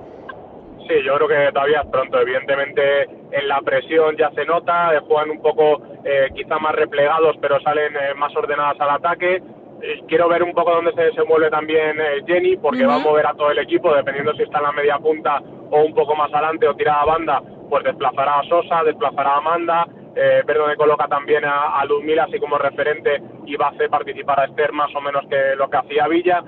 Sí, 0.88 0.96
yo 1.06 1.16
creo 1.16 1.28
que 1.28 1.52
todavía 1.54 1.82
es 1.82 1.88
pronto. 1.90 2.20
Evidentemente 2.20 3.04
en 3.32 3.48
la 3.48 3.62
presión 3.62 4.16
ya 4.18 4.32
se 4.32 4.46
nota, 4.46 4.94
eh, 4.94 5.00
juegan 5.08 5.32
un 5.32 5.42
poco 5.42 5.82
eh, 6.04 6.30
quizá 6.36 6.60
más 6.60 6.76
replegados, 6.76 7.38
pero 7.40 7.60
salen 7.62 7.96
eh, 7.96 8.14
más 8.16 8.36
ordenadas 8.36 8.80
al 8.80 8.90
ataque. 8.90 9.42
Eh, 9.82 10.02
quiero 10.08 10.28
ver 10.28 10.44
un 10.44 10.54
poco 10.54 10.72
dónde 10.72 10.94
se 10.94 11.04
desenvuelve 11.04 11.50
también 11.50 11.98
Jenny, 12.26 12.58
porque 12.58 12.86
va 12.86 12.96
a 12.96 13.00
mover 13.00 13.26
a 13.26 13.34
todo 13.34 13.52
el 13.52 13.60
equipo, 13.60 13.94
dependiendo 13.94 14.34
si 14.34 14.44
está 14.44 14.60
en 14.60 14.64
la 14.64 14.72
media 14.72 14.98
punta 14.98 15.42
o 15.72 15.82
un 15.82 15.94
poco 15.94 16.16
más 16.16 16.34
adelante 16.34 16.68
o 16.68 16.76
tirada 16.76 17.02
a 17.02 17.06
banda, 17.06 17.42
pues 17.74 17.86
desplazará 17.86 18.38
a 18.38 18.44
Sosa, 18.44 18.84
desplazará 18.84 19.32
a 19.32 19.38
Amanda, 19.38 19.88
eh, 20.16 20.44
ver 20.46 20.58
dónde 20.60 20.76
coloca 20.76 21.08
también 21.08 21.44
a, 21.44 21.80
a 21.80 21.86
Luzmila 21.86 22.26
así 22.26 22.40
como 22.40 22.60
referente 22.60 23.20
y 23.48 23.56
va 23.56 23.66
a 23.66 23.70
hacer 23.70 23.90
participar 23.90 24.42
a 24.42 24.46
Esther 24.46 24.72
más 24.74 24.94
o 24.94 25.02
menos 25.02 25.24
que 25.28 25.56
lo 25.56 25.68
que 25.68 25.78
hacía 25.78 26.08
Villa. 26.08 26.44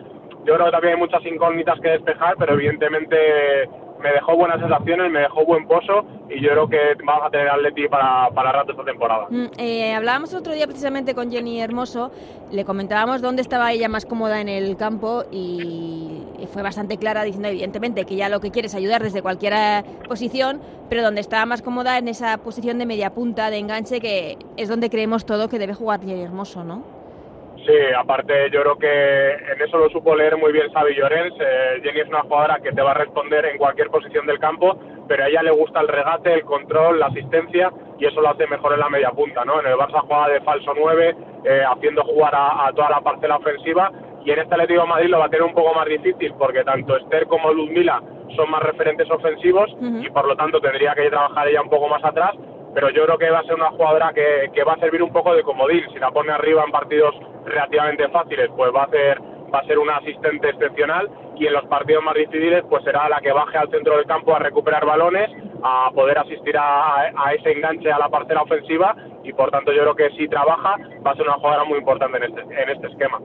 Yo 0.45 0.53
creo 0.53 0.65
que 0.65 0.71
también 0.71 0.93
hay 0.93 0.99
muchas 0.99 1.25
incógnitas 1.25 1.79
que 1.79 1.89
despejar, 1.89 2.35
pero 2.37 2.53
evidentemente 2.53 3.67
me 3.99 4.11
dejó 4.11 4.37
buenas 4.37 4.59
sensaciones, 4.59 5.11
me 5.11 5.21
dejó 5.21 5.43
buen 5.45 5.67
pozo 5.67 6.05
y 6.29 6.39
yo 6.41 6.51
creo 6.51 6.69
que 6.69 7.03
vamos 7.03 7.25
a 7.25 7.31
tener 7.31 7.49
Atleti 7.49 7.87
para, 7.87 8.29
para 8.29 8.51
rato 8.51 8.73
esta 8.73 8.83
temporada. 8.83 9.25
Mm, 9.31 9.45
eh, 9.57 9.95
hablábamos 9.95 10.31
otro 10.35 10.53
día 10.53 10.67
precisamente 10.67 11.15
con 11.15 11.31
Jenny 11.31 11.59
Hermoso, 11.59 12.11
le 12.51 12.65
comentábamos 12.65 13.23
dónde 13.23 13.41
estaba 13.41 13.71
ella 13.71 13.89
más 13.89 14.05
cómoda 14.05 14.41
en 14.41 14.49
el 14.49 14.77
campo 14.77 15.23
y 15.31 16.21
fue 16.51 16.61
bastante 16.61 16.97
clara 16.97 17.23
diciendo 17.23 17.49
evidentemente 17.49 18.05
que 18.05 18.15
ya 18.15 18.29
lo 18.29 18.39
que 18.39 18.51
quiere 18.51 18.67
es 18.67 18.75
ayudar 18.75 19.03
desde 19.03 19.21
cualquier 19.21 19.53
eh, 19.53 19.83
posición, 20.07 20.61
pero 20.89 21.01
donde 21.01 21.21
estaba 21.21 21.45
más 21.45 21.61
cómoda 21.61 21.97
en 21.97 22.07
esa 22.07 22.37
posición 22.37 22.77
de 22.79 22.85
media 22.85 23.11
punta, 23.11 23.49
de 23.49 23.57
enganche, 23.57 23.99
que 23.99 24.37
es 24.57 24.69
donde 24.69 24.89
creemos 24.89 25.25
todo 25.25 25.49
que 25.49 25.59
debe 25.59 25.73
jugar 25.73 26.01
Jenny 26.01 26.23
Hermoso, 26.23 26.63
¿no? 26.63 26.95
Sí, 27.65 27.73
aparte 27.97 28.51
yo 28.51 28.61
creo 28.61 28.77
que 28.77 29.31
en 29.31 29.61
eso 29.65 29.77
lo 29.77 29.89
supo 29.89 30.15
leer 30.15 30.37
muy 30.37 30.53
bien 30.53 30.71
Xavi 30.71 30.93
Llorens. 30.93 31.33
Eh, 31.39 31.81
Jenny 31.81 32.01
es 32.01 32.07
una 32.07 32.21
jugadora 32.21 32.59
que 32.61 32.71
te 32.71 32.81
va 32.81 32.91
a 32.91 32.95
responder 32.95 33.43
en 33.45 33.57
cualquier 33.57 33.89
posición 33.89 34.27
del 34.27 34.37
campo, 34.37 34.77
pero 35.07 35.23
a 35.23 35.27
ella 35.27 35.41
le 35.41 35.51
gusta 35.51 35.81
el 35.81 35.87
regate, 35.87 36.31
el 36.31 36.43
control, 36.43 36.99
la 36.99 37.07
asistencia 37.07 37.71
y 37.97 38.05
eso 38.05 38.21
lo 38.21 38.29
hace 38.29 38.45
mejor 38.45 38.73
en 38.73 38.81
la 38.81 38.89
media 38.89 39.09
punta, 39.09 39.43
¿no? 39.45 39.59
En 39.59 39.65
el 39.65 39.73
Barça 39.73 40.01
juega 40.05 40.27
de 40.29 40.41
falso 40.41 40.73
9, 40.75 41.15
eh, 41.45 41.63
haciendo 41.67 42.03
jugar 42.03 42.35
a, 42.35 42.67
a 42.67 42.73
toda 42.73 42.91
la 42.91 43.01
parcela 43.01 43.37
ofensiva 43.37 43.91
y 44.25 44.31
en 44.31 44.39
este 44.39 44.53
Atlético 44.53 44.81
de 44.81 44.87
Madrid 44.87 45.09
lo 45.09 45.19
va 45.19 45.25
a 45.25 45.29
tener 45.29 45.43
un 45.43 45.53
poco 45.53 45.73
más 45.73 45.85
difícil 45.85 46.33
porque 46.37 46.63
tanto 46.63 46.97
Esther 46.97 47.27
como 47.27 47.53
Luzmila 47.53 48.01
son 48.35 48.49
más 48.49 48.63
referentes 48.63 49.09
ofensivos 49.09 49.69
y 49.79 50.09
por 50.09 50.27
lo 50.27 50.35
tanto 50.35 50.59
tendría 50.59 50.93
que 50.95 51.09
trabajar 51.09 51.47
ella 51.47 51.61
un 51.61 51.69
poco 51.69 51.87
más 51.87 52.03
atrás 52.03 52.35
pero 52.75 52.89
yo 52.89 53.05
creo 53.05 53.17
que 53.17 53.29
va 53.29 53.39
a 53.39 53.43
ser 53.43 53.55
una 53.55 53.69
jugadora 53.69 54.11
que, 54.13 54.51
que 54.53 54.63
va 54.65 54.73
a 54.73 54.79
servir 54.79 55.01
un 55.01 55.13
poco 55.13 55.33
de 55.33 55.43
comodín. 55.43 55.81
Si 55.93 55.97
la 55.97 56.11
pone 56.11 56.33
arriba 56.33 56.61
en 56.65 56.71
partidos 56.71 57.15
relativamente 57.45 58.09
fáciles, 58.09 58.49
pues 58.53 58.69
va 58.75 58.81
a 58.81 58.85
hacer 58.85 59.21
va 59.53 59.59
a 59.59 59.65
ser 59.65 59.79
un 59.79 59.89
asistente 59.89 60.49
excepcional 60.49 61.09
y 61.35 61.47
en 61.47 61.53
los 61.53 61.65
partidos 61.67 62.03
más 62.03 62.15
difíciles 62.15 62.63
pues 62.69 62.83
será 62.83 63.07
la 63.07 63.21
que 63.21 63.31
baje 63.31 63.57
al 63.57 63.69
centro 63.69 63.95
del 63.95 64.05
campo 64.05 64.35
a 64.35 64.39
recuperar 64.39 64.85
balones, 64.85 65.29
a 65.63 65.91
poder 65.93 66.17
asistir 66.17 66.57
a, 66.57 67.11
ese 67.33 67.51
enganche 67.51 67.89
a 67.91 67.99
la 67.99 68.09
parcela 68.09 68.41
ofensiva 68.41 68.95
y 69.23 69.31
por 69.31 69.51
tanto 69.51 69.71
yo 69.71 69.81
creo 69.81 69.95
que 69.95 70.09
si 70.17 70.27
trabaja 70.27 70.75
va 71.05 71.11
a 71.11 71.15
ser 71.15 71.27
una 71.27 71.35
jugadora 71.37 71.63
muy 71.63 71.77
importante 71.77 72.17
en 72.17 72.23
este, 72.23 72.41
en 72.41 72.69
este 72.69 72.87
esquema. 72.87 73.19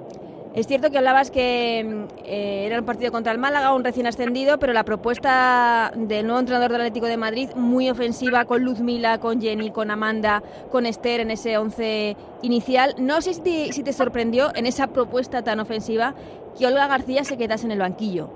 Es 0.53 0.66
cierto 0.66 0.90
que 0.90 0.98
hablabas 0.98 1.30
que 1.30 1.84
mm, 1.84 2.24
eh, 2.24 2.66
era 2.66 2.80
un 2.80 2.84
partido 2.84 3.12
contra 3.12 3.30
el 3.30 3.38
Málaga, 3.38 3.72
un 3.72 3.84
recién 3.84 4.09
ascendido, 4.09 4.59
pero 4.59 4.72
la 4.72 4.84
propuesta 4.84 5.92
del 5.94 6.26
nuevo 6.26 6.40
entrenador 6.40 6.72
del 6.72 6.80
Atlético 6.80 7.07
de 7.07 7.16
Madrid, 7.16 7.51
muy 7.55 7.88
ofensiva, 7.88 8.44
con 8.46 8.64
Luzmila, 8.64 9.18
con 9.18 9.40
Jenny, 9.40 9.70
con 9.70 9.92
Amanda, 9.92 10.42
con 10.72 10.86
Esther 10.86 11.20
en 11.20 11.30
ese 11.30 11.57
once 11.57 12.16
inicial. 12.42 12.94
No 12.98 13.20
sé 13.20 13.34
si 13.34 13.42
te, 13.42 13.72
si 13.72 13.84
te 13.84 13.92
sorprendió 13.92 14.48
en 14.57 14.66
esa 14.66 14.88
propuesta 14.88 15.44
tan 15.44 15.61
ofensiva 15.61 16.14
que 16.59 16.66
Olga 16.66 16.88
García 16.88 17.22
se 17.22 17.38
quedase 17.38 17.66
en 17.66 17.72
el 17.72 17.78
banquillo. 17.78 18.28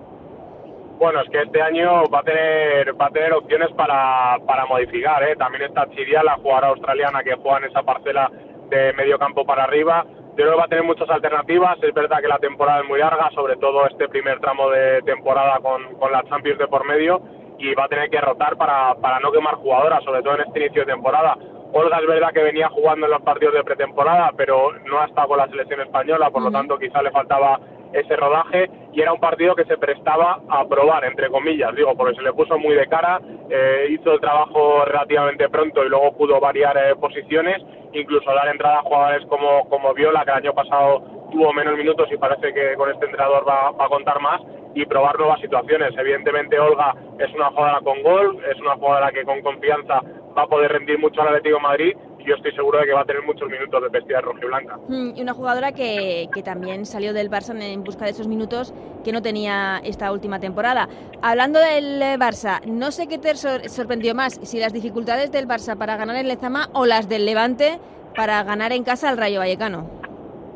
Bueno, 1.01 1.21
es 1.21 1.29
que 1.31 1.43
este 1.43 1.61
año 1.61 2.05
va 2.15 2.21
a 2.21 2.23
tener 2.23 2.95
va 3.01 3.07
a 3.07 3.11
tener 3.11 3.33
opciones 3.33 3.71
para, 3.73 4.39
para 4.47 4.67
modificar. 4.67 5.21
¿eh? 5.25 5.35
También 5.35 5.65
está 5.65 5.91
Chiria, 5.91 6.23
la 6.23 6.37
jugadora 6.37 6.69
australiana 6.69 7.25
que 7.25 7.35
juega 7.35 7.59
en 7.59 7.65
esa 7.65 7.83
parcela 7.83 8.31
de 8.71 8.93
medio 8.93 9.19
campo 9.19 9.45
para 9.45 9.65
arriba 9.65 10.07
yo 10.37 10.43
creo 10.43 10.53
que 10.53 10.59
va 10.59 10.65
a 10.65 10.69
tener 10.69 10.85
muchas 10.85 11.09
alternativas. 11.09 11.79
Es 11.81 11.95
verdad 11.95 12.21
que 12.21 12.29
la 12.29 12.39
temporada 12.39 12.81
es 12.81 12.89
muy 12.89 12.99
larga, 12.99 13.31
sobre 13.35 13.57
todo 13.57 13.87
este 13.87 14.09
primer 14.09 14.41
tramo 14.41 14.69
de 14.69 15.01
temporada 15.03 15.61
con, 15.61 15.95
con 15.95 16.11
la 16.11 16.25
Champions 16.25 16.59
de 16.59 16.67
por 16.67 16.85
medio, 16.85 17.23
y 17.59 17.73
va 17.75 17.85
a 17.85 17.89
tener 17.89 18.11
que 18.11 18.21
rotar 18.21 18.57
para, 18.57 18.95
para 18.97 19.21
no 19.21 19.31
quemar 19.31 19.55
jugadoras, 19.55 20.03
sobre 20.03 20.23
todo 20.23 20.35
en 20.35 20.41
este 20.41 20.59
inicio 20.59 20.85
de 20.85 20.93
temporada. 20.93 21.37
Olga 21.73 21.99
es 21.99 22.07
verdad 22.07 22.33
que 22.33 22.43
venía 22.43 22.69
jugando 22.69 23.07
en 23.07 23.13
los 23.13 23.23
partidos 23.23 23.55
de 23.55 23.65
pretemporada, 23.65 24.33
pero 24.37 24.73
no 24.87 25.01
ha 25.01 25.07
estado 25.07 25.29
con 25.29 25.39
la 25.39 25.49
selección 25.49 25.81
española, 25.81 26.31
por 26.31 26.43
lo 26.43 26.51
tanto 26.51 26.79
quizá 26.79 27.01
le 27.03 27.11
faltaba 27.11 27.61
ese 27.95 28.17
rodaje 28.17 28.69
y 28.93 29.01
era 29.01 29.13
un 29.13 29.21
partido 29.21 29.55
que 29.55 29.65
se 29.65 29.79
prestaba 29.79 30.41
a 30.49 30.65
probar, 30.67 31.05
entre 31.05 31.29
comillas, 31.31 31.75
digo, 31.75 31.95
porque 31.97 32.17
se 32.17 32.23
le 32.23 32.33
puso 32.33 32.59
muy 32.59 32.75
de 32.75 32.87
cara, 32.87 33.21
eh, 33.49 33.87
hizo 33.91 34.13
el 34.13 34.21
trabajo 34.21 34.85
relativamente 34.85 35.49
pronto 35.49 35.85
y 35.85 35.89
luego 35.89 36.17
pudo 36.17 36.41
variar 36.41 36.77
eh, 36.77 36.97
posiciones, 36.97 37.63
incluso 37.93 38.33
dar 38.33 38.49
entrada 38.49 38.81
a 38.81 38.83
jugadores 38.83 39.27
como, 39.27 39.69
como 39.69 39.95
Viola, 39.95 40.25
que 40.25 40.31
el 40.31 40.37
año 40.39 40.55
pasado 40.55 41.03
tuvo 41.31 41.53
menos 41.53 41.77
minutos 41.77 42.09
y 42.13 42.17
parece 42.17 42.53
que 42.53 42.75
con 42.77 42.91
este 42.91 43.07
entrenador 43.07 43.49
va, 43.49 43.71
va 43.73 43.87
a 43.87 43.89
contar 43.89 44.21
más, 44.21 44.41
y 44.75 44.85
probar 44.87 45.19
nuevas 45.19 45.41
situaciones. 45.41 45.97
Evidentemente 45.97 46.59
Olga 46.59 46.95
es 47.19 47.33
una 47.35 47.51
jugadora 47.51 47.81
con 47.81 48.03
gol, 48.03 48.39
es 48.51 48.61
una 48.61 48.75
jugadora 48.75 49.13
que 49.13 49.25
con 49.25 49.41
confianza 49.41 50.03
va 50.37 50.43
a 50.43 50.47
poder 50.47 50.73
rendir 50.73 50.99
mucho 50.99 51.23
al 51.23 51.29
Atlético 51.29 51.57
de 51.57 51.63
Madrid 51.63 51.97
yo 52.25 52.35
estoy 52.35 52.53
seguro 52.53 52.79
de 52.79 52.87
que 52.87 52.93
va 52.93 53.03
a 53.03 53.05
tener 53.05 53.23
muchos 53.23 53.49
minutos 53.49 53.83
de 53.83 53.89
vestida 53.89 54.21
roja 54.21 54.41
y 54.43 54.47
blanca. 54.47 54.79
Mm, 54.89 55.13
y 55.17 55.23
una 55.23 55.35
jugadora 55.35 55.73
que, 55.73 56.29
que, 56.33 56.43
también 56.43 56.87
salió 56.87 57.13
del 57.13 57.31
Barça 57.31 57.61
en 57.61 57.85
busca 57.85 58.05
de 58.05 58.13
esos 58.13 58.29
minutos 58.29 58.75
que 59.05 59.13
no 59.13 59.23
tenía 59.23 59.81
esta 59.85 60.13
última 60.13 60.41
temporada. 60.41 60.89
Hablando 61.23 61.61
del 61.61 62.01
eh, 62.03 62.17
Barça, 62.19 62.65
no 62.65 62.91
sé 62.91 63.07
qué 63.07 63.19
te 63.19 63.35
sorprendió 63.37 64.15
más, 64.15 64.41
si 64.43 64.59
las 64.59 64.73
dificultades 64.73 65.31
del 65.33 65.47
Barça 65.47 65.77
para 65.77 65.97
ganar 65.97 66.17
en 66.17 66.29
Lezama 66.29 66.69
o 66.73 66.87
las 66.87 67.09
del 67.09 67.27
Levante 67.27 67.79
para 68.17 68.43
ganar 68.45 68.73
en 68.73 68.85
casa 68.85 69.09
al 69.09 69.19
Rayo 69.19 69.41
Vallecano. 69.41 69.91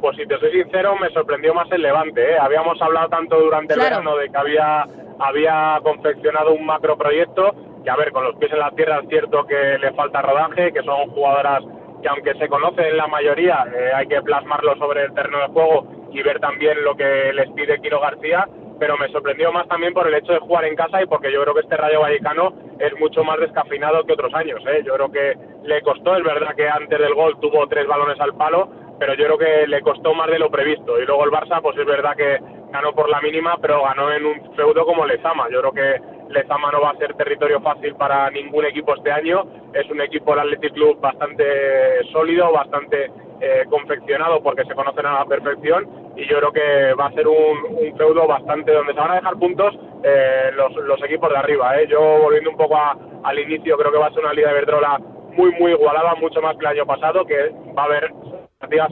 Pues 0.00 0.16
si 0.16 0.26
te 0.26 0.38
soy 0.38 0.52
sincero, 0.52 0.94
me 0.96 1.10
sorprendió 1.10 1.54
más 1.54 1.70
el 1.72 1.82
Levante. 1.82 2.22
¿eh? 2.22 2.38
Habíamos 2.38 2.80
hablado 2.80 3.08
tanto 3.08 3.38
durante 3.38 3.74
el 3.74 3.80
verano 3.80 4.16
de 4.16 4.30
que 4.30 4.36
había, 4.36 4.86
había 5.18 5.80
confeccionado 5.82 6.52
un 6.52 6.64
macro 6.64 6.96
proyecto 6.96 7.52
que 7.88 7.92
a 7.92 7.96
ver, 7.96 8.12
con 8.12 8.22
los 8.22 8.36
pies 8.36 8.52
en 8.52 8.58
la 8.58 8.70
tierra 8.72 9.00
es 9.02 9.08
cierto 9.08 9.46
que 9.46 9.78
le 9.78 9.92
falta 9.94 10.20
rodaje, 10.20 10.72
que 10.72 10.82
son 10.82 11.08
jugadoras 11.08 11.64
que 12.02 12.08
aunque 12.08 12.34
se 12.34 12.46
conocen 12.46 12.98
la 12.98 13.06
mayoría, 13.06 13.64
eh, 13.74 13.90
hay 13.94 14.06
que 14.06 14.20
plasmarlo 14.20 14.76
sobre 14.76 15.04
el 15.04 15.14
terreno 15.14 15.38
de 15.38 15.46
juego 15.46 15.86
y 16.12 16.22
ver 16.22 16.38
también 16.38 16.84
lo 16.84 16.94
que 16.94 17.32
les 17.32 17.50
pide 17.52 17.80
Kiro 17.80 17.98
García, 17.98 18.46
pero 18.78 18.98
me 18.98 19.08
sorprendió 19.08 19.50
más 19.52 19.66
también 19.68 19.94
por 19.94 20.06
el 20.06 20.14
hecho 20.14 20.32
de 20.34 20.38
jugar 20.38 20.66
en 20.66 20.76
casa 20.76 21.02
y 21.02 21.06
porque 21.06 21.32
yo 21.32 21.42
creo 21.42 21.54
que 21.54 21.62
este 21.62 21.78
Rayo 21.78 22.02
Vallecano 22.02 22.52
es 22.78 22.92
mucho 23.00 23.24
más 23.24 23.40
descafinado 23.40 24.04
que 24.04 24.12
otros 24.12 24.34
años. 24.34 24.60
¿eh? 24.66 24.82
Yo 24.84 24.92
creo 24.92 25.10
que 25.10 25.38
le 25.64 25.80
costó, 25.80 26.14
es 26.14 26.22
verdad 26.22 26.54
que 26.54 26.68
antes 26.68 26.98
del 26.98 27.14
gol 27.14 27.40
tuvo 27.40 27.66
tres 27.68 27.86
balones 27.86 28.20
al 28.20 28.34
palo, 28.34 28.68
pero 29.00 29.14
yo 29.14 29.24
creo 29.24 29.38
que 29.38 29.66
le 29.66 29.80
costó 29.80 30.12
más 30.12 30.30
de 30.30 30.38
lo 30.38 30.50
previsto. 30.50 31.00
Y 31.00 31.06
luego 31.06 31.24
el 31.24 31.30
Barça, 31.30 31.62
pues 31.62 31.76
es 31.78 31.86
verdad 31.86 32.14
que 32.14 32.38
ganó 32.70 32.92
por 32.92 33.08
la 33.08 33.22
mínima, 33.22 33.56
pero 33.62 33.82
ganó 33.82 34.12
en 34.12 34.26
un 34.26 34.54
feudo 34.54 34.84
como 34.84 35.06
Lezama. 35.06 35.48
Yo 35.50 35.60
creo 35.60 35.72
que 35.72 36.17
Lezama 36.28 36.70
no 36.70 36.80
va 36.80 36.90
a 36.90 36.96
ser 36.96 37.14
territorio 37.14 37.60
fácil 37.60 37.94
para 37.94 38.30
ningún 38.30 38.64
equipo 38.64 38.94
este 38.94 39.10
año. 39.10 39.44
Es 39.72 39.88
un 39.90 40.00
equipo, 40.00 40.32
el 40.32 40.40
Athletic 40.40 40.74
Club, 40.74 41.00
bastante 41.00 42.04
sólido, 42.12 42.52
bastante 42.52 43.10
eh, 43.40 43.64
confeccionado 43.70 44.42
porque 44.42 44.64
se 44.64 44.74
conocen 44.74 45.06
a 45.06 45.20
la 45.20 45.24
perfección 45.24 45.86
y 46.16 46.26
yo 46.26 46.38
creo 46.38 46.52
que 46.52 46.94
va 46.94 47.06
a 47.06 47.12
ser 47.12 47.28
un, 47.28 47.96
feudo 47.96 48.26
bastante 48.26 48.72
donde 48.72 48.92
se 48.92 48.98
van 48.98 49.12
a 49.12 49.16
dejar 49.16 49.36
puntos 49.36 49.78
eh, 50.02 50.50
los, 50.54 51.02
equipos 51.04 51.30
de 51.30 51.36
arriba. 51.36 51.80
¿eh? 51.80 51.86
Yo 51.88 52.00
volviendo 52.00 52.50
un 52.50 52.56
poco 52.56 52.76
al 52.76 53.38
inicio 53.38 53.76
creo 53.76 53.92
que 53.92 53.98
va 53.98 54.06
a 54.06 54.12
ser 54.12 54.24
una 54.24 54.32
liga 54.32 54.48
de 54.48 54.54
Verdrola 54.54 54.98
muy 55.36 55.52
muy 55.52 55.70
igualada, 55.70 56.16
mucho 56.16 56.42
más 56.42 56.56
que 56.56 56.66
el 56.66 56.78
año 56.78 56.86
pasado, 56.86 57.24
que 57.24 57.50
va 57.76 57.82
a 57.82 57.86
haber 57.86 58.12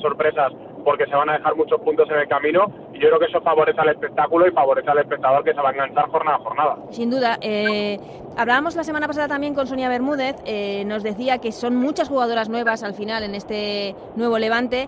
sorpresas 0.00 0.52
porque 0.86 1.04
se 1.06 1.16
van 1.16 1.28
a 1.28 1.32
dejar 1.32 1.56
muchos 1.56 1.80
puntos 1.80 2.08
en 2.10 2.20
el 2.20 2.28
camino 2.28 2.70
y 2.94 3.00
yo 3.00 3.08
creo 3.08 3.18
que 3.18 3.24
eso 3.24 3.40
favorece 3.40 3.80
al 3.80 3.88
espectáculo 3.88 4.46
y 4.46 4.52
favorece 4.52 4.88
al 4.88 4.98
espectador 4.98 5.42
que 5.42 5.52
se 5.52 5.60
va 5.60 5.70
a 5.70 5.72
enganchar 5.72 6.08
jornada 6.10 6.36
a 6.36 6.40
jornada. 6.40 6.76
Sin 6.90 7.10
duda. 7.10 7.38
Eh, 7.40 7.98
hablábamos 8.36 8.76
la 8.76 8.84
semana 8.84 9.08
pasada 9.08 9.26
también 9.26 9.52
con 9.52 9.66
Sonia 9.66 9.88
Bermúdez, 9.88 10.36
eh, 10.46 10.84
nos 10.84 11.02
decía 11.02 11.38
que 11.38 11.50
son 11.50 11.74
muchas 11.74 12.08
jugadoras 12.08 12.48
nuevas 12.48 12.84
al 12.84 12.94
final 12.94 13.24
en 13.24 13.34
este 13.34 13.96
nuevo 14.14 14.38
Levante. 14.38 14.86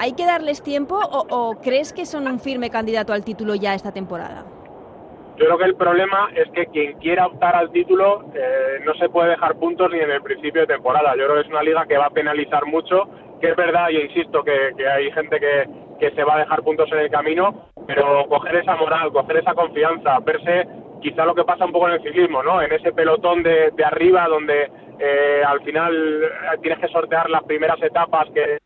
¿Hay 0.00 0.14
que 0.14 0.26
darles 0.26 0.60
tiempo 0.60 0.98
o, 1.00 1.54
crees 1.62 1.92
que 1.92 2.04
son 2.04 2.26
un 2.26 2.40
firme 2.40 2.68
candidato 2.70 3.12
al 3.12 3.22
título 3.22 3.54
ya 3.54 3.74
esta 3.74 3.92
temporada? 3.92 4.44
Yo 5.36 5.46
creo 5.46 5.58
que 5.58 5.64
el 5.66 5.76
problema 5.76 6.30
es 6.34 6.50
que 6.50 6.66
quien 6.66 6.98
quiera 6.98 7.26
optar 7.26 7.54
al 7.54 7.70
título 7.70 8.24
eh, 8.34 8.80
no 8.84 8.92
se 8.94 9.08
puede 9.08 9.30
dejar 9.30 9.54
puntos 9.54 9.88
ni 9.92 10.00
en 10.00 10.10
el 10.10 10.20
principio 10.20 10.62
de 10.62 10.66
temporada. 10.66 11.14
Yo 11.16 11.26
creo 11.26 11.34
que 11.36 11.42
es 11.42 11.48
una 11.48 11.62
liga 11.62 11.86
que 11.86 11.96
va 11.96 12.06
a 12.06 12.10
penalizar 12.10 12.66
mucho 12.66 13.08
que 13.42 13.48
es 13.48 13.56
verdad, 13.56 13.90
y 13.90 13.96
insisto, 13.96 14.44
que, 14.44 14.72
hay 14.86 15.10
gente 15.10 15.40
que, 15.40 15.68
que, 15.98 16.12
se 16.12 16.22
va 16.22 16.36
a 16.36 16.38
dejar 16.38 16.62
puntos 16.62 16.90
en 16.92 16.98
el 17.00 17.10
camino, 17.10 17.68
pero 17.88 18.24
coger 18.28 18.54
esa 18.56 18.76
moral, 18.76 19.12
coger 19.12 19.38
esa 19.38 19.52
confianza, 19.52 20.20
verse 20.20 20.68
quizá 21.02 21.26
lo 21.26 21.34
que 21.34 21.42
pasa 21.42 21.64
un 21.64 21.72
poco 21.72 21.88
en 21.88 21.94
el 21.94 22.02
ciclismo, 22.02 22.44
¿no? 22.44 22.62
En 22.62 22.72
ese 22.72 22.92
pelotón 22.92 23.42
de, 23.42 23.72
de 23.72 23.84
arriba 23.84 24.28
donde 24.28 24.70
eh, 25.00 25.42
al 25.44 25.60
final 25.62 25.92
tienes 26.62 26.78
que 26.78 26.86
sortear 26.86 27.28
las 27.28 27.42
primeras 27.42 27.82
etapas 27.82 28.28
que 28.32 28.58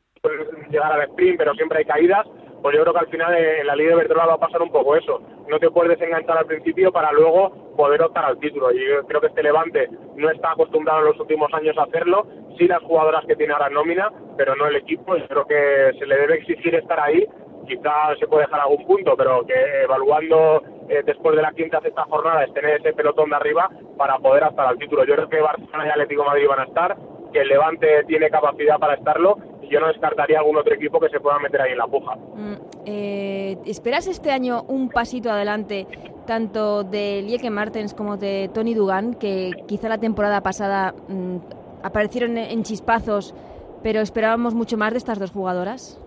llegar 0.68 0.92
al 0.92 1.08
sprint, 1.08 1.38
pero 1.38 1.54
siempre 1.54 1.78
hay 1.78 1.84
caídas 1.86 2.26
pues 2.66 2.78
yo 2.78 2.82
creo 2.82 2.94
que 2.94 2.98
al 2.98 3.06
final 3.06 3.32
en 3.32 3.64
la 3.64 3.76
Liga 3.76 3.90
de 3.90 3.94
Iberdrola 3.94 4.26
va 4.26 4.34
a 4.34 4.38
pasar 4.38 4.60
un 4.60 4.72
poco 4.72 4.96
eso. 4.96 5.22
No 5.46 5.56
te 5.60 5.70
puedes 5.70 5.96
desenganchar 5.96 6.36
al 6.36 6.46
principio 6.46 6.90
para 6.90 7.12
luego 7.12 7.50
poder 7.76 8.02
optar 8.02 8.24
al 8.24 8.40
título. 8.40 8.72
Y 8.72 8.84
yo 8.84 9.06
creo 9.06 9.20
que 9.20 9.28
este 9.28 9.44
Levante 9.44 9.88
no 10.16 10.28
está 10.30 10.50
acostumbrado 10.50 10.98
en 10.98 11.04
los 11.04 11.20
últimos 11.20 11.48
años 11.54 11.78
a 11.78 11.84
hacerlo. 11.84 12.26
Sí 12.58 12.66
las 12.66 12.82
jugadoras 12.82 13.24
que 13.24 13.36
tiene 13.36 13.52
ahora 13.52 13.70
nómina, 13.70 14.10
pero 14.36 14.56
no 14.56 14.66
el 14.66 14.74
equipo. 14.74 15.16
Yo 15.16 15.28
creo 15.28 15.46
que 15.46 15.96
se 15.96 16.06
le 16.06 16.16
debe 16.16 16.38
exigir 16.38 16.74
estar 16.74 16.98
ahí. 16.98 17.24
Quizás 17.68 18.18
se 18.18 18.26
puede 18.26 18.46
dejar 18.46 18.62
algún 18.62 18.84
punto, 18.84 19.16
pero 19.16 19.46
que 19.46 19.54
evaluando 19.84 20.60
eh, 20.88 21.04
después 21.06 21.36
de 21.36 21.42
la 21.42 21.52
quinta 21.52 21.80
sexta 21.80 22.02
jornada 22.02 22.42
es 22.42 22.52
tener 22.52 22.80
ese 22.80 22.94
pelotón 22.94 23.30
de 23.30 23.36
arriba 23.36 23.70
para 23.96 24.18
poder 24.18 24.42
optar 24.42 24.66
al 24.66 24.78
título. 24.78 25.04
Yo 25.04 25.14
creo 25.14 25.28
que 25.28 25.40
Barcelona 25.40 25.86
y 25.86 25.90
Atlético 25.90 26.24
Madrid 26.24 26.48
van 26.48 26.58
a 26.58 26.64
estar, 26.64 26.96
que 27.36 27.42
el 27.42 27.48
Levante 27.48 28.04
tiene 28.06 28.30
capacidad 28.30 28.78
para 28.78 28.94
estarlo 28.94 29.36
yo 29.68 29.80
no 29.80 29.88
descartaría 29.88 30.38
algún 30.38 30.56
otro 30.56 30.74
equipo 30.74 31.00
que 31.00 31.08
se 31.08 31.20
pueda 31.20 31.38
meter 31.38 31.60
ahí 31.60 31.72
en 31.72 31.78
la 31.78 31.86
puja. 31.86 32.14
Mm, 32.14 32.54
eh, 32.86 33.58
¿Esperas 33.66 34.06
este 34.06 34.30
año 34.30 34.62
un 34.68 34.88
pasito 34.88 35.28
adelante 35.28 35.86
tanto 36.24 36.84
de 36.84 37.22
Lieke 37.22 37.50
Martens 37.50 37.92
como 37.92 38.16
de 38.16 38.48
Tony 38.54 38.74
Dugan, 38.74 39.14
que 39.14 39.50
quizá 39.66 39.88
la 39.88 39.98
temporada 39.98 40.40
pasada 40.40 40.94
mm, 41.08 41.38
aparecieron 41.82 42.38
en 42.38 42.62
chispazos, 42.62 43.34
pero 43.82 44.00
esperábamos 44.00 44.54
mucho 44.54 44.76
más 44.76 44.92
de 44.92 44.98
estas 44.98 45.18
dos 45.18 45.32
jugadoras? 45.32 46.00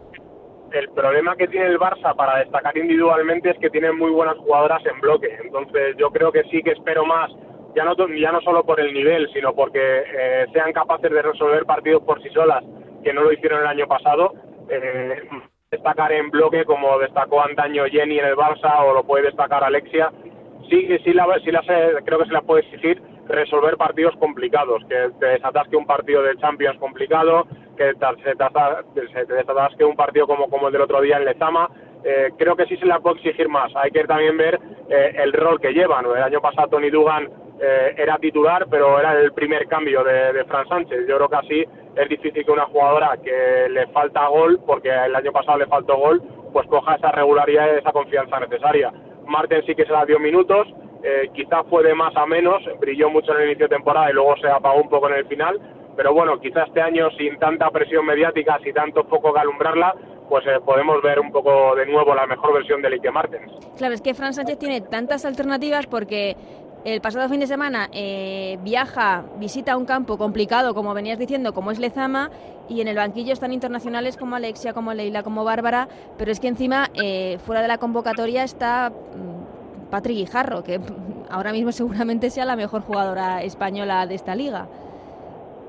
El 0.71 0.89
problema 0.91 1.35
que 1.35 1.47
tiene 1.47 1.65
el 1.65 1.79
Barça 1.79 2.15
para 2.15 2.39
destacar 2.39 2.77
individualmente 2.77 3.49
es 3.49 3.57
que 3.57 3.69
tienen 3.69 3.97
muy 3.97 4.11
buenas 4.11 4.37
jugadoras 4.37 4.81
en 4.85 5.01
bloque. 5.01 5.35
Entonces 5.43 5.97
yo 5.97 6.11
creo 6.11 6.31
que 6.31 6.43
sí 6.43 6.61
que 6.61 6.71
espero 6.71 7.05
más 7.05 7.31
ya 7.79 7.85
no, 7.85 7.95
ya 8.13 8.31
no 8.33 8.41
solo 8.41 8.65
por 8.65 8.79
el 8.81 8.93
nivel, 8.93 9.29
sino 9.31 9.53
porque 9.53 9.79
eh, 9.79 10.45
sean 10.51 10.73
capaces 10.73 11.09
de 11.09 11.21
resolver 11.21 11.65
partidos 11.65 12.03
por 12.03 12.21
sí 12.21 12.29
solas 12.29 12.61
que 13.03 13.13
no 13.13 13.21
lo 13.21 13.31
hicieron 13.31 13.61
el 13.61 13.67
año 13.67 13.87
pasado. 13.87 14.33
Eh, 14.69 15.21
destacar 15.71 16.11
en 16.11 16.29
bloque 16.29 16.65
como 16.65 16.99
destacó 16.99 17.41
antaño 17.41 17.85
Jenny 17.85 18.19
en 18.19 18.25
el 18.25 18.35
Barça 18.35 18.83
o 18.83 18.93
lo 18.93 19.03
puede 19.05 19.27
destacar 19.27 19.63
Alexia. 19.63 20.11
Sí, 20.69 20.89
sí, 21.05 21.13
la, 21.13 21.25
sí 21.43 21.51
la 21.51 21.61
creo 22.03 22.19
que 22.19 22.25
se 22.25 22.33
la 22.33 22.41
puede 22.41 22.63
exigir 22.63 23.01
resolver 23.27 23.77
partidos 23.77 24.15
complicados, 24.17 24.83
que 24.89 25.11
te 25.19 25.25
desatasque 25.27 25.77
un 25.77 25.85
partido 25.85 26.21
de 26.23 26.35
Champions 26.37 26.77
complicado, 26.79 27.47
que 27.77 27.93
te 27.93 29.33
desatasque 29.33 29.85
un 29.85 29.95
partido 29.95 30.27
como, 30.27 30.49
como 30.49 30.67
el 30.67 30.73
del 30.73 30.81
otro 30.81 30.99
día 30.99 31.17
en 31.17 31.25
Lezama. 31.25 31.69
Eh, 32.03 32.31
creo 32.37 32.55
que 32.55 32.65
sí 32.65 32.75
se 32.77 32.85
la 32.85 32.99
puede 32.99 33.17
exigir 33.17 33.47
más. 33.47 33.71
Hay 33.75 33.91
que 33.91 34.03
también 34.03 34.35
ver 34.35 34.59
eh, 34.89 35.13
el 35.15 35.31
rol 35.31 35.61
que 35.61 35.71
llevan. 35.71 36.05
El 36.05 36.23
año 36.23 36.41
pasado 36.41 36.69
Tony 36.69 36.89
Dugan 36.89 37.29
eh, 37.61 37.93
era 37.97 38.17
titular, 38.17 38.67
pero 38.69 38.99
era 38.99 39.19
el 39.19 39.33
primer 39.33 39.67
cambio 39.67 40.03
de, 40.03 40.33
de 40.33 40.45
Fran 40.45 40.67
Sánchez. 40.67 41.07
Yo 41.07 41.17
creo 41.17 41.29
que 41.29 41.35
así 41.35 41.65
es 41.95 42.09
difícil 42.09 42.45
que 42.45 42.51
una 42.51 42.65
jugadora 42.65 43.17
que 43.23 43.67
le 43.69 43.87
falta 43.87 44.27
gol, 44.27 44.59
porque 44.65 44.89
el 44.89 45.15
año 45.15 45.31
pasado 45.31 45.57
le 45.57 45.67
faltó 45.67 45.97
gol, 45.97 46.21
pues 46.53 46.67
coja 46.67 46.95
esa 46.95 47.11
regularidad 47.11 47.67
y 47.73 47.79
esa 47.79 47.91
confianza 47.91 48.39
necesaria. 48.39 48.91
Marten 49.25 49.63
sí 49.65 49.75
que 49.75 49.85
se 49.85 49.91
la 49.91 50.05
dio 50.05 50.19
minutos, 50.19 50.67
eh, 51.03 51.29
quizás 51.33 51.65
fue 51.69 51.83
de 51.83 51.93
más 51.93 52.15
a 52.15 52.25
menos, 52.25 52.63
brilló 52.79 53.09
mucho 53.09 53.31
en 53.33 53.41
el 53.41 53.45
inicio 53.49 53.67
de 53.67 53.75
temporada 53.75 54.09
y 54.09 54.13
luego 54.13 54.35
se 54.37 54.49
apagó 54.49 54.81
un 54.81 54.89
poco 54.89 55.09
en 55.09 55.15
el 55.15 55.25
final, 55.27 55.59
pero 55.95 56.13
bueno, 56.13 56.39
quizás 56.39 56.67
este 56.67 56.81
año 56.81 57.09
sin 57.11 57.37
tanta 57.39 57.69
presión 57.69 58.05
mediática, 58.05 58.59
sin 58.63 58.73
tanto 58.73 59.03
foco 59.05 59.33
que 59.33 59.39
alumbrarla, 59.39 59.93
pues 60.29 60.45
eh, 60.47 60.59
podemos 60.65 61.01
ver 61.01 61.19
un 61.19 61.31
poco 61.31 61.75
de 61.75 61.85
nuevo 61.85 62.13
la 62.13 62.27
mejor 62.27 62.53
versión 62.53 62.81
de 62.81 62.89
Ike 62.89 63.11
Martens. 63.11 63.51
Claro, 63.77 63.93
es 63.93 64.01
que 64.01 64.13
Fran 64.13 64.33
Sánchez 64.33 64.59
tiene 64.59 64.81
tantas 64.81 65.25
alternativas 65.25 65.87
porque 65.87 66.35
el 66.85 67.01
pasado 67.01 67.27
fin 67.29 67.39
de 67.39 67.47
semana 67.47 67.89
eh, 67.91 68.57
viaja, 68.61 69.23
visita 69.37 69.75
un 69.75 69.85
campo 69.85 70.17
complicado, 70.17 70.73
como 70.73 70.93
venías 70.93 71.19
diciendo, 71.19 71.53
como 71.53 71.71
es 71.71 71.79
Lezama, 71.79 72.29
y 72.69 72.81
en 72.81 72.87
el 72.87 72.95
banquillo 72.95 73.33
están 73.33 73.51
internacionales 73.51 74.15
como 74.15 74.35
Alexia, 74.35 74.73
como 74.73 74.93
Leila, 74.93 75.23
como 75.23 75.43
Bárbara, 75.43 75.87
pero 76.17 76.31
es 76.31 76.39
que 76.39 76.47
encima, 76.47 76.87
eh, 77.03 77.37
fuera 77.39 77.61
de 77.61 77.67
la 77.67 77.79
convocatoria, 77.79 78.43
está 78.43 78.91
mm, 78.91 79.89
Patrick 79.89 80.17
Guijarro, 80.17 80.63
que 80.63 80.79
ahora 81.29 81.51
mismo 81.51 81.71
seguramente 81.71 82.29
sea 82.29 82.45
la 82.45 82.55
mejor 82.55 82.81
jugadora 82.81 83.43
española 83.43 84.05
de 84.07 84.15
esta 84.15 84.35
liga. 84.35 84.67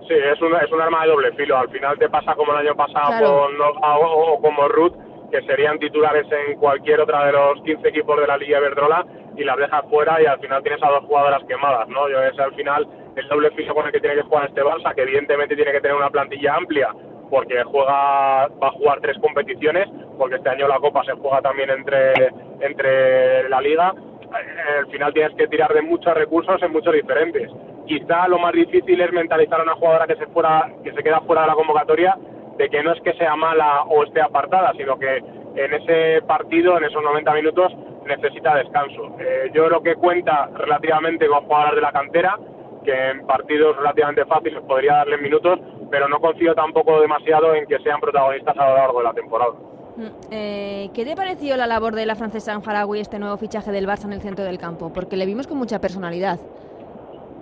Sí, 0.06 0.14
es 0.14 0.40
un, 0.40 0.54
es 0.56 0.70
un 0.72 0.80
arma 0.80 1.02
de 1.02 1.08
doble 1.10 1.32
filo. 1.32 1.56
Al 1.56 1.68
final 1.70 1.96
te 1.98 2.08
pasa 2.08 2.34
como 2.34 2.52
el 2.52 2.66
año 2.66 2.74
pasado 2.74 3.46
con 3.46 3.56
Nova 3.56 3.98
o, 3.98 4.40
como 4.40 4.66
Ruth, 4.68 4.94
que 5.30 5.40
serían 5.42 5.78
titulares 5.78 6.26
en 6.32 6.56
cualquier 6.58 7.00
otra 7.00 7.26
de 7.26 7.32
los 7.32 7.62
15 7.62 7.88
equipos 7.88 8.18
de 8.18 8.26
la 8.26 8.36
Liga 8.36 8.58
Iberdrola 8.58 9.06
y 9.40 9.44
las 9.44 9.56
dejas 9.56 9.84
fuera 9.88 10.20
y 10.20 10.26
al 10.26 10.38
final 10.38 10.62
tienes 10.62 10.82
a 10.82 10.90
dos 10.90 11.04
jugadoras 11.04 11.42
quemadas, 11.44 11.88
¿no? 11.88 12.08
Yo 12.08 12.22
es 12.22 12.38
al 12.38 12.54
final 12.54 12.86
el 13.16 13.28
doble 13.28 13.50
filo 13.52 13.74
con 13.74 13.86
el 13.86 13.92
que 13.92 14.00
tiene 14.00 14.16
que 14.16 14.22
jugar 14.22 14.48
este 14.48 14.62
Barça, 14.62 14.94
que 14.94 15.02
evidentemente 15.02 15.56
tiene 15.56 15.72
que 15.72 15.80
tener 15.80 15.96
una 15.96 16.10
plantilla 16.10 16.56
amplia 16.56 16.94
porque 17.30 17.62
juega 17.64 18.48
va 18.48 18.68
a 18.68 18.72
jugar 18.72 19.00
tres 19.00 19.16
competiciones, 19.18 19.88
porque 20.18 20.36
este 20.36 20.48
año 20.50 20.68
la 20.68 20.78
Copa 20.78 21.02
se 21.04 21.12
juega 21.12 21.40
también 21.40 21.70
entre 21.70 22.12
entre 22.60 23.48
la 23.48 23.60
Liga. 23.60 23.94
Eh, 23.94 24.78
al 24.80 24.86
final 24.88 25.12
tienes 25.12 25.34
que 25.36 25.48
tirar 25.48 25.72
de 25.72 25.82
muchos 25.82 26.12
recursos 26.14 26.62
en 26.62 26.72
muchos 26.72 26.92
diferentes 26.92 27.50
quizá 27.90 28.28
lo 28.28 28.38
más 28.38 28.52
difícil 28.52 29.00
es 29.00 29.12
mentalizar 29.12 29.58
a 29.58 29.64
una 29.64 29.74
jugadora 29.74 30.06
que 30.06 30.14
se 30.14 30.26
fuera, 30.28 30.70
que 30.84 30.92
se 30.92 31.02
queda 31.02 31.20
fuera 31.22 31.42
de 31.42 31.48
la 31.48 31.54
convocatoria, 31.54 32.16
de 32.56 32.68
que 32.68 32.84
no 32.84 32.92
es 32.92 33.00
que 33.02 33.14
sea 33.14 33.34
mala 33.34 33.82
o 33.82 34.04
esté 34.04 34.20
apartada, 34.20 34.72
sino 34.76 34.96
que 34.96 35.16
en 35.56 35.74
ese 35.74 36.22
partido, 36.22 36.78
en 36.78 36.84
esos 36.84 37.02
90 37.02 37.34
minutos, 37.34 37.72
necesita 38.16 38.54
descanso. 38.56 39.16
Eh, 39.18 39.50
yo 39.54 39.66
creo 39.66 39.82
que 39.82 39.94
cuenta 39.94 40.50
relativamente 40.54 41.26
con 41.26 41.44
jugadoras 41.44 41.74
de 41.74 41.80
la 41.80 41.92
cantera, 41.92 42.38
que 42.84 43.10
en 43.10 43.26
partidos 43.26 43.76
relativamente 43.76 44.24
fáciles 44.24 44.62
podría 44.66 44.96
darle 44.96 45.18
minutos, 45.18 45.58
pero 45.90 46.08
no 46.08 46.18
confío 46.20 46.54
tampoco 46.54 47.00
demasiado 47.00 47.54
en 47.54 47.66
que 47.66 47.78
sean 47.80 48.00
protagonistas 48.00 48.56
a 48.56 48.68
lo 48.68 48.76
largo 48.76 48.98
de 48.98 49.04
la 49.04 49.12
temporada. 49.12 49.52
Mm, 49.96 50.06
eh, 50.30 50.90
¿Qué 50.94 51.04
te 51.04 51.16
pareció 51.16 51.56
la 51.56 51.66
labor 51.66 51.94
de 51.94 52.06
la 52.06 52.14
francesa 52.14 52.54
Anjaraui, 52.54 53.00
este 53.00 53.18
nuevo 53.18 53.36
fichaje 53.36 53.70
del 53.70 53.86
Barça 53.86 54.04
en 54.04 54.12
el 54.12 54.22
centro 54.22 54.44
del 54.44 54.58
campo? 54.58 54.92
Porque 54.92 55.16
le 55.16 55.26
vimos 55.26 55.46
con 55.46 55.58
mucha 55.58 55.80
personalidad. 55.80 56.38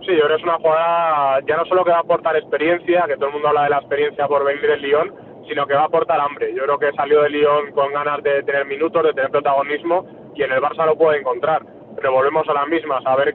Sí, 0.00 0.16
yo 0.16 0.24
creo 0.24 0.36
que 0.36 0.42
es 0.42 0.42
una 0.42 0.56
jugada 0.58 1.40
ya 1.46 1.56
no 1.56 1.66
solo 1.66 1.84
que 1.84 1.90
va 1.90 1.98
a 1.98 2.00
aportar 2.00 2.36
experiencia, 2.36 3.04
que 3.06 3.16
todo 3.16 3.26
el 3.26 3.32
mundo 3.34 3.48
habla 3.48 3.64
de 3.64 3.70
la 3.70 3.78
experiencia 3.78 4.26
por 4.26 4.44
venir 4.44 4.62
del 4.62 4.80
Lyon, 4.80 5.12
sino 5.46 5.66
que 5.66 5.74
va 5.74 5.82
a 5.82 5.86
aportar 5.86 6.20
hambre. 6.20 6.54
Yo 6.54 6.64
creo 6.64 6.78
que 6.78 6.92
salió 6.92 7.22
del 7.22 7.32
Lyon 7.32 7.72
con 7.72 7.92
ganas 7.92 8.22
de 8.22 8.42
tener 8.42 8.64
minutos, 8.66 9.02
de 9.02 9.12
tener 9.12 9.30
protagonismo, 9.30 10.06
y 10.38 10.42
en 10.44 10.52
el 10.52 10.62
Barça 10.62 10.86
lo 10.86 10.96
puede 10.96 11.18
encontrar. 11.18 11.62
Pero 11.96 12.12
volvemos 12.12 12.48
a 12.48 12.54
las 12.54 12.68
mismas, 12.68 13.04
a 13.04 13.16
ver 13.16 13.34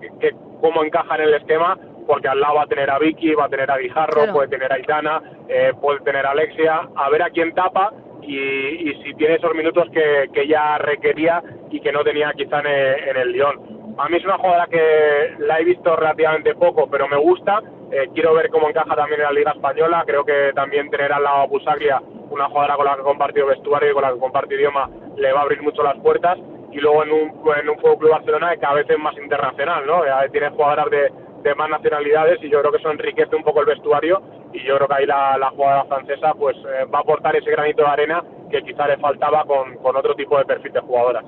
cómo 0.61 0.83
encaja 0.83 1.15
en 1.15 1.21
el 1.21 1.33
esquema, 1.33 1.77
porque 2.07 2.29
al 2.29 2.39
lado 2.39 2.55
va 2.55 2.63
a 2.63 2.67
tener 2.67 2.89
a 2.89 2.97
Vicky, 2.97 3.33
va 3.33 3.45
a 3.45 3.49
tener 3.49 3.69
a 3.69 3.77
Guijarro, 3.77 4.31
puede 4.31 4.47
tener 4.47 4.71
a 4.71 4.79
Itana, 4.79 5.21
eh, 5.49 5.73
puede 5.79 5.99
tener 5.99 6.25
a 6.25 6.31
Alexia, 6.31 6.87
a 6.95 7.09
ver 7.09 7.23
a 7.23 7.29
quién 7.29 7.53
tapa 7.53 7.93
y, 8.21 8.93
si 9.03 9.13
tiene 9.15 9.35
esos 9.35 9.53
minutos 9.53 9.89
que, 9.91 10.29
que 10.33 10.47
ya 10.47 10.77
requería 10.77 11.43
y 11.69 11.81
que 11.81 11.91
no 11.91 12.03
tenía 12.05 12.31
quizá 12.33 12.61
en 12.61 12.67
en 12.67 13.17
el 13.17 13.31
Lyon 13.33 13.73
a 13.97 14.09
mí 14.09 14.17
es 14.17 14.25
una 14.25 14.37
jugadora 14.37 14.67
que 14.67 15.35
la 15.39 15.59
he 15.59 15.63
visto 15.63 15.95
relativamente 15.95 16.55
poco, 16.55 16.87
pero 16.89 17.07
me 17.07 17.17
gusta. 17.17 17.61
Eh, 17.91 18.09
quiero 18.13 18.33
ver 18.33 18.49
cómo 18.49 18.69
encaja 18.69 18.95
también 18.95 19.21
en 19.21 19.27
la 19.27 19.33
Liga 19.33 19.51
Española. 19.51 20.03
Creo 20.05 20.25
que 20.25 20.51
también 20.55 20.89
tener 20.89 21.13
al 21.13 21.23
lado 21.23 21.43
a 21.43 21.47
Busaglia, 21.47 22.01
una 22.29 22.47
jugadora 22.47 22.75
con 22.75 22.85
la 22.85 22.95
que 22.95 23.01
he 23.01 23.03
compartido 23.03 23.47
vestuario 23.47 23.91
y 23.91 23.93
con 23.93 24.03
la 24.03 24.13
que 24.13 24.19
compartido 24.19 24.59
idioma, 24.59 24.89
le 25.15 25.31
va 25.31 25.41
a 25.41 25.43
abrir 25.43 25.61
mucho 25.61 25.83
las 25.83 25.97
puertas. 25.97 26.39
Y 26.73 26.79
luego 26.79 27.03
en 27.03 27.11
un, 27.11 27.29
en 27.55 27.69
un 27.69 27.75
Club 27.75 28.09
Barcelona 28.09 28.51
que 28.51 28.59
cada 28.59 28.75
vez 28.75 28.89
es 28.89 28.97
más 28.97 29.15
internacional, 29.17 29.85
¿no? 29.85 30.01
tiene 30.31 30.49
jugadoras 30.49 30.89
de, 30.89 31.11
de, 31.43 31.55
más 31.55 31.69
nacionalidades 31.69 32.39
y 32.41 32.49
yo 32.49 32.59
creo 32.61 32.71
que 32.71 32.79
eso 32.79 32.89
enriquece 32.89 33.35
un 33.35 33.43
poco 33.43 33.61
el 33.61 33.67
vestuario. 33.67 34.21
Y 34.53 34.63
yo 34.65 34.75
creo 34.77 34.87
que 34.87 34.93
ahí 34.95 35.05
la, 35.05 35.37
la 35.37 35.49
jugadora 35.51 35.85
francesa 35.85 36.33
pues 36.33 36.57
eh, 36.57 36.85
va 36.85 36.99
a 36.99 37.01
aportar 37.01 37.35
ese 37.35 37.49
granito 37.51 37.83
de 37.83 37.89
arena 37.89 38.23
que 38.49 38.63
quizá 38.63 38.87
le 38.87 38.97
faltaba 38.97 39.43
con, 39.45 39.75
con 39.77 39.95
otro 39.95 40.15
tipo 40.15 40.37
de 40.37 40.45
perfil 40.45 40.73
de 40.73 40.79
jugadoras. 40.81 41.25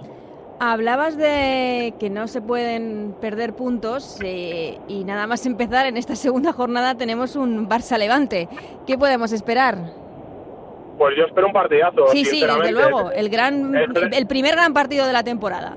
Hablabas 0.59 1.17
de 1.17 1.93
que 1.99 2.09
no 2.09 2.27
se 2.27 2.41
pueden 2.41 3.13
perder 3.19 3.53
puntos 3.53 4.19
eh, 4.23 4.79
y 4.87 5.03
nada 5.03 5.27
más 5.27 5.45
empezar 5.45 5.85
en 5.85 5.97
esta 5.97 6.15
segunda 6.15 6.53
jornada 6.53 6.95
tenemos 6.95 7.35
un 7.35 7.67
Barça 7.67 7.97
Levante. 7.97 8.47
¿Qué 8.87 8.97
podemos 8.97 9.33
esperar? 9.33 10.04
Pues 10.97 11.15
yo 11.17 11.25
espero 11.25 11.47
un 11.47 11.53
partidazo. 11.53 12.07
Sí, 12.07 12.23
sí, 12.25 12.45
desde 12.45 12.71
luego, 12.71 13.11
el 13.11 13.29
gran, 13.29 13.73
el 13.75 14.27
primer 14.27 14.55
gran 14.55 14.73
partido 14.73 15.05
de 15.05 15.13
la 15.13 15.23
temporada. 15.23 15.75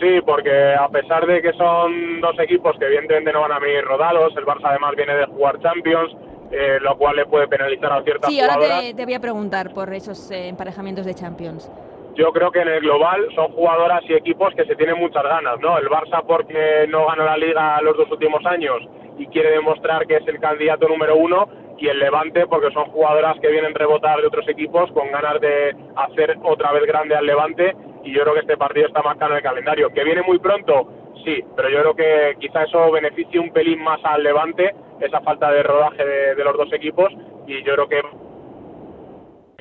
Sí, 0.00 0.20
porque 0.24 0.74
a 0.74 0.88
pesar 0.88 1.26
de 1.26 1.40
que 1.40 1.52
son 1.52 2.20
dos 2.20 2.38
equipos 2.38 2.76
que 2.78 2.86
evidentemente 2.86 3.32
no 3.32 3.42
van 3.42 3.52
a 3.52 3.58
venir 3.58 3.84
rodados, 3.84 4.36
el 4.36 4.44
Barça 4.44 4.64
además 4.64 4.94
viene 4.96 5.14
de 5.14 5.26
jugar 5.26 5.60
Champions, 5.60 6.16
eh, 6.50 6.78
lo 6.80 6.96
cual 6.96 7.16
le 7.16 7.26
puede 7.26 7.48
penalizar 7.48 7.92
a 7.92 8.02
ciertas 8.02 8.30
sí, 8.30 8.40
jugadoras. 8.40 8.68
Sí, 8.68 8.74
ahora 8.74 8.96
te, 8.96 9.04
voy 9.04 9.14
a 9.14 9.20
preguntar 9.20 9.72
por 9.72 9.92
esos 9.94 10.30
eh, 10.30 10.48
emparejamientos 10.48 11.06
de 11.06 11.14
Champions 11.14 11.70
yo 12.16 12.32
creo 12.32 12.50
que 12.50 12.60
en 12.60 12.68
el 12.68 12.80
global 12.80 13.26
son 13.34 13.48
jugadoras 13.52 14.02
y 14.08 14.14
equipos 14.14 14.54
que 14.54 14.64
se 14.64 14.76
tienen 14.76 14.98
muchas 14.98 15.24
ganas, 15.24 15.58
¿no? 15.60 15.78
El 15.78 15.88
Barça 15.88 16.22
porque 16.24 16.86
no 16.88 17.06
gana 17.06 17.24
la 17.24 17.36
liga 17.36 17.80
los 17.82 17.96
dos 17.96 18.10
últimos 18.10 18.44
años 18.46 18.82
y 19.18 19.26
quiere 19.26 19.50
demostrar 19.50 20.06
que 20.06 20.16
es 20.16 20.28
el 20.28 20.38
candidato 20.38 20.88
número 20.88 21.16
uno 21.16 21.48
y 21.78 21.88
el 21.88 21.98
Levante 21.98 22.46
porque 22.46 22.72
son 22.72 22.86
jugadoras 22.86 23.38
que 23.40 23.48
vienen 23.48 23.74
rebotar 23.74 24.20
de 24.20 24.26
otros 24.26 24.48
equipos 24.48 24.90
con 24.92 25.10
ganas 25.10 25.40
de 25.40 25.76
hacer 25.96 26.38
otra 26.42 26.72
vez 26.72 26.86
grande 26.86 27.14
al 27.14 27.26
Levante 27.26 27.74
y 28.04 28.12
yo 28.12 28.22
creo 28.22 28.34
que 28.34 28.40
este 28.40 28.56
partido 28.56 28.86
está 28.86 29.02
marcado 29.02 29.32
en 29.32 29.38
el 29.38 29.42
calendario. 29.42 29.90
¿Que 29.90 30.04
viene 30.04 30.22
muy 30.22 30.38
pronto? 30.38 30.88
Sí, 31.24 31.42
pero 31.56 31.70
yo 31.70 31.80
creo 31.80 31.94
que 31.94 32.36
quizá 32.38 32.64
eso 32.64 32.90
beneficie 32.90 33.40
un 33.40 33.50
pelín 33.50 33.82
más 33.82 33.98
al 34.04 34.22
Levante, 34.22 34.74
esa 35.00 35.20
falta 35.22 35.50
de 35.50 35.62
rodaje 35.62 36.04
de, 36.04 36.44
los 36.44 36.56
dos 36.56 36.72
equipos 36.72 37.12
y 37.46 37.62
yo 37.64 37.74
creo 37.74 37.88
que 37.88 38.02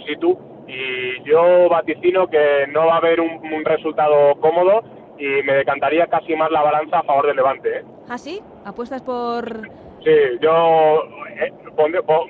si 0.05 0.17
tú 0.17 0.37
y 0.67 1.23
yo 1.23 1.69
vaticino 1.69 2.27
que 2.27 2.67
no 2.67 2.87
va 2.87 2.95
a 2.95 2.97
haber 2.97 3.21
un, 3.21 3.41
resultado 3.65 4.35
cómodo 4.39 4.83
y 5.17 5.41
me 5.43 5.53
decantaría 5.53 6.07
casi 6.07 6.35
más 6.35 6.51
la 6.51 6.61
balanza 6.61 6.99
a 6.99 7.03
favor 7.03 7.27
del 7.27 7.37
Levante. 7.37 7.77
¿eh? 7.79 7.83
¿Ah, 8.09 8.17
sí? 8.17 8.41
¿Apuestas 8.65 9.01
por...? 9.01 9.69
Sí, 10.03 10.11
yo 10.41 11.01
eh, 11.39 11.53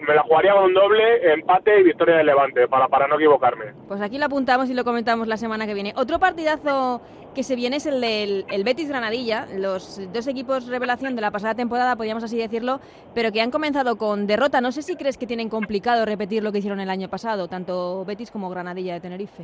me 0.08 0.16
la 0.16 0.24
jugaría 0.24 0.54
con 0.54 0.74
doble, 0.74 1.34
empate 1.34 1.80
y 1.80 1.84
victoria 1.84 2.18
del 2.18 2.28
Levante, 2.28 2.68
para, 2.68 2.88
para 2.88 3.08
no 3.08 3.16
equivocarme. 3.16 3.74
Pues 3.88 4.00
aquí 4.00 4.20
lo 4.20 4.26
apuntamos 4.26 4.70
y 4.70 4.76
lo 4.76 4.84
comentamos 4.84 5.28
la 5.28 5.38
semana 5.38 5.66
que 5.66 5.74
viene. 5.74 5.94
Otro 5.96 6.20
partidazo 6.20 7.02
que 7.34 7.42
se 7.42 7.56
viene 7.56 7.78
es 7.78 7.88
el 7.88 8.00
del 8.00 8.46
el 8.52 8.64
Betis 8.64 8.90
Granadilla, 8.90 9.48
los 9.58 10.00
dos 10.14 10.28
equipos 10.28 10.68
revelación 10.68 11.16
de 11.16 11.22
la 11.22 11.32
pasada 11.32 11.56
temporada, 11.56 11.96
podríamos 11.96 12.24
así 12.24 12.38
decirlo, 12.38 12.80
pero 13.16 13.32
que 13.32 13.42
han 13.42 13.50
comenzado 13.50 13.98
con 13.98 14.28
derrota. 14.28 14.62
No 14.62 14.72
sé 14.72 14.84
si 14.84 14.96
crees 14.96 15.18
que 15.18 15.26
tienen 15.26 15.50
complicado 15.50 16.06
repetir 16.06 16.44
lo 16.44 16.52
que 16.52 16.60
hicieron 16.60 16.80
el 16.80 16.92
año 16.92 17.10
pasado, 17.10 17.48
tanto 17.48 18.06
Betis 18.06 18.30
como 18.30 18.52
Granadilla 18.52 18.94
de 18.94 19.00
Tenerife. 19.00 19.44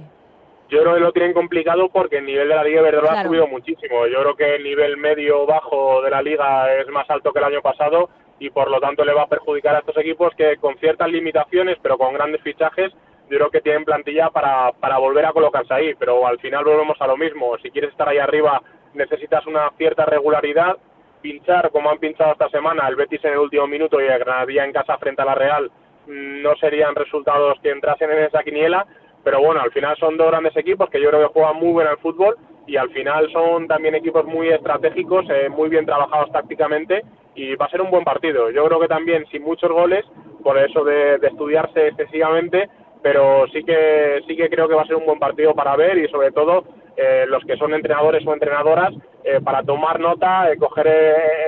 Yo 0.70 0.82
creo 0.82 0.94
que 0.94 1.00
lo 1.00 1.12
tienen 1.12 1.34
complicado 1.34 1.90
porque 1.90 2.20
el 2.20 2.26
nivel 2.26 2.48
de 2.48 2.56
la 2.56 2.64
Liga 2.64 2.84
Verde 2.84 3.02
ha 3.10 3.24
subido 3.24 3.48
muchísimo. 3.48 4.06
Yo 4.06 4.20
creo 4.22 4.36
que 4.36 4.56
el 4.56 4.64
nivel 4.64 4.98
medio-bajo 4.98 6.04
de 6.04 6.12
la 6.12 6.22
Liga 6.22 6.72
es 6.76 6.88
más 6.90 7.10
alto 7.10 7.34
que 7.34 7.40
el 7.40 7.46
año 7.46 7.62
pasado 7.64 8.10
y 8.40 8.50
por 8.50 8.72
lo 8.72 8.80
tanto 8.80 9.04
le 9.04 9.14
va 9.14 9.24
a 9.24 9.28
perjudicar 9.28 9.76
a 9.76 9.80
estos 9.80 9.98
equipos 9.98 10.34
que 10.36 10.58
con 10.58 10.78
ciertas 10.78 11.10
limitaciones, 11.10 11.78
pero 11.82 11.98
con 11.98 12.14
grandes 12.14 12.42
fichajes, 12.42 12.92
yo 13.30 13.38
creo 13.38 13.52
que 13.52 13.62
tienen 13.62 13.86
plantilla 13.86 14.30
para, 14.30 14.72
para 14.72 14.98
volver 14.98 15.26
a 15.26 15.34
colocarse 15.34 15.74
ahí, 15.74 15.94
pero 15.96 16.26
al 16.26 16.40
final 16.40 16.64
volvemos 16.64 17.00
a 17.00 17.08
lo 17.08 17.18
mismo. 17.18 17.58
Si 17.62 17.70
quieres 17.70 17.92
estar 17.92 18.10
ahí 18.10 18.18
arriba, 18.18 18.62
necesitas 18.94 19.46
una 19.46 19.70
cierta 19.78 20.06
regularidad. 20.06 20.78
Pinchar, 21.22 21.70
como 21.70 21.92
han 21.92 22.00
pinchado 22.00 22.32
esta 22.32 22.50
semana, 22.50 22.88
el 22.88 22.96
Betis 22.96 23.24
en 23.26 23.34
el 23.34 23.40
último 23.40 23.68
minuto 23.68 24.02
y 24.02 24.06
el 24.06 24.20
Granadilla 24.20 24.66
en 24.66 24.72
casa 24.72 24.98
frente 24.98 25.22
a 25.22 25.26
la 25.26 25.36
Real, 25.36 25.70
mm, 26.08 26.42
no 26.42 26.56
serían 26.56 26.96
resultados 26.96 27.60
que 27.62 27.72
entrasen 27.72 28.10
en 28.10 28.24
esa 28.24 28.42
quiniela. 28.42 28.88
Pero 29.22 29.42
bueno, 29.42 29.60
al 29.62 29.72
final 29.72 29.98
son 29.98 30.16
dos 30.16 30.28
grandes 30.28 30.56
equipos 30.56 30.90
que 30.90 31.02
yo 31.02 31.10
creo 31.10 31.28
que 31.28 31.34
juegan 31.34 31.58
muy 31.58 31.74
bien 31.74 31.88
al 31.88 31.98
fútbol 31.98 32.38
y 32.66 32.78
al 32.78 32.90
final 32.92 33.30
son 33.32 33.68
también 33.68 33.96
equipos 33.96 34.24
muy 34.26 34.48
estratégicos, 34.48 35.26
eh, 35.30 35.50
muy 35.50 35.70
bien 35.70 35.86
trabajados 35.86 36.32
tácticamente 36.32 37.04
y 37.40 37.56
va 37.56 37.66
a 37.66 37.70
ser 37.70 37.82
un 37.82 37.92
buen 37.92 38.04
partido. 38.04 38.52
Yo 38.52 38.66
creo 38.66 38.80
que 38.80 38.88
también 38.88 39.26
sin 39.32 39.44
muchos 39.44 39.72
goles, 39.72 40.06
por 40.44 40.58
eso 40.58 40.84
de 40.84 41.16
estudiarse 41.16 41.88
excesivamente, 41.88 42.70
pero 43.02 43.48
sí 43.54 43.64
que 43.64 44.22
sí 44.28 44.36
que 44.36 44.50
creo 44.50 44.68
que 44.68 44.76
va 44.76 44.82
a 44.84 44.88
ser 44.88 44.96
un 44.96 45.06
buen 45.06 45.20
partido 45.20 45.54
para 45.54 45.76
ver 45.76 45.98
y 45.98 46.08
sobre 46.10 46.32
todo 46.32 46.64
eh, 46.98 47.26
los 47.28 47.44
que 47.46 47.56
son 47.56 47.74
entrenadores 47.74 48.26
o 48.28 48.34
entrenadoras 48.34 48.94
eh, 49.24 49.40
para 49.42 49.64
tomar 49.64 50.00
nota, 50.00 50.52
eh, 50.52 50.58
coger 50.58 50.88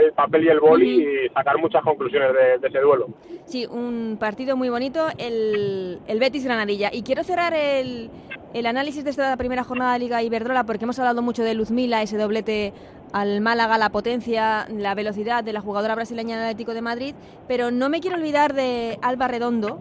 el 0.02 0.14
papel 0.14 0.46
y 0.46 0.50
el 0.50 0.60
boli 0.60 1.04
y 1.04 1.30
sacar 1.30 1.58
muchas 1.58 1.84
conclusiones 1.84 2.32
de, 2.62 2.68
ese 2.68 2.80
duelo. 2.80 3.10
Sí, 3.46 3.66
un 3.66 4.18
partido 4.20 4.56
muy 4.56 4.70
bonito, 4.70 5.08
el, 5.18 6.00
el 6.08 6.20
Betis 6.20 6.46
Granadilla. 6.46 6.90
Y 6.94 7.04
quiero 7.04 7.24
cerrar 7.24 7.54
el, 7.54 8.10
el 8.54 8.66
análisis 8.66 9.04
de 9.04 9.10
esta 9.10 9.36
primera 9.36 9.64
jornada 9.66 9.94
de 9.94 10.00
Liga 10.00 10.24
Iberdrola, 10.24 10.66
porque 10.66 10.86
hemos 10.86 11.00
hablado 11.00 11.22
mucho 11.22 11.44
de 11.44 11.54
Luzmila, 11.54 12.02
ese 12.02 12.18
doblete 12.18 12.74
al 13.14 13.42
Málaga, 13.42 13.78
la 13.78 13.90
potencia, 13.90 14.68
la 14.70 14.96
velocidad 14.96 15.44
de 15.44 15.54
la 15.54 15.62
jugadora 15.62 15.96
brasileña 15.96 16.38
del 16.38 16.46
Atlético 16.46 16.74
de 16.74 16.82
Madrid, 16.82 17.16
pero 17.48 17.72
no 17.72 17.90
me 17.90 18.00
quiero 18.00 18.18
olvidar 18.18 18.54
de 18.54 18.98
Alba 19.02 19.28
Redondo, 19.28 19.80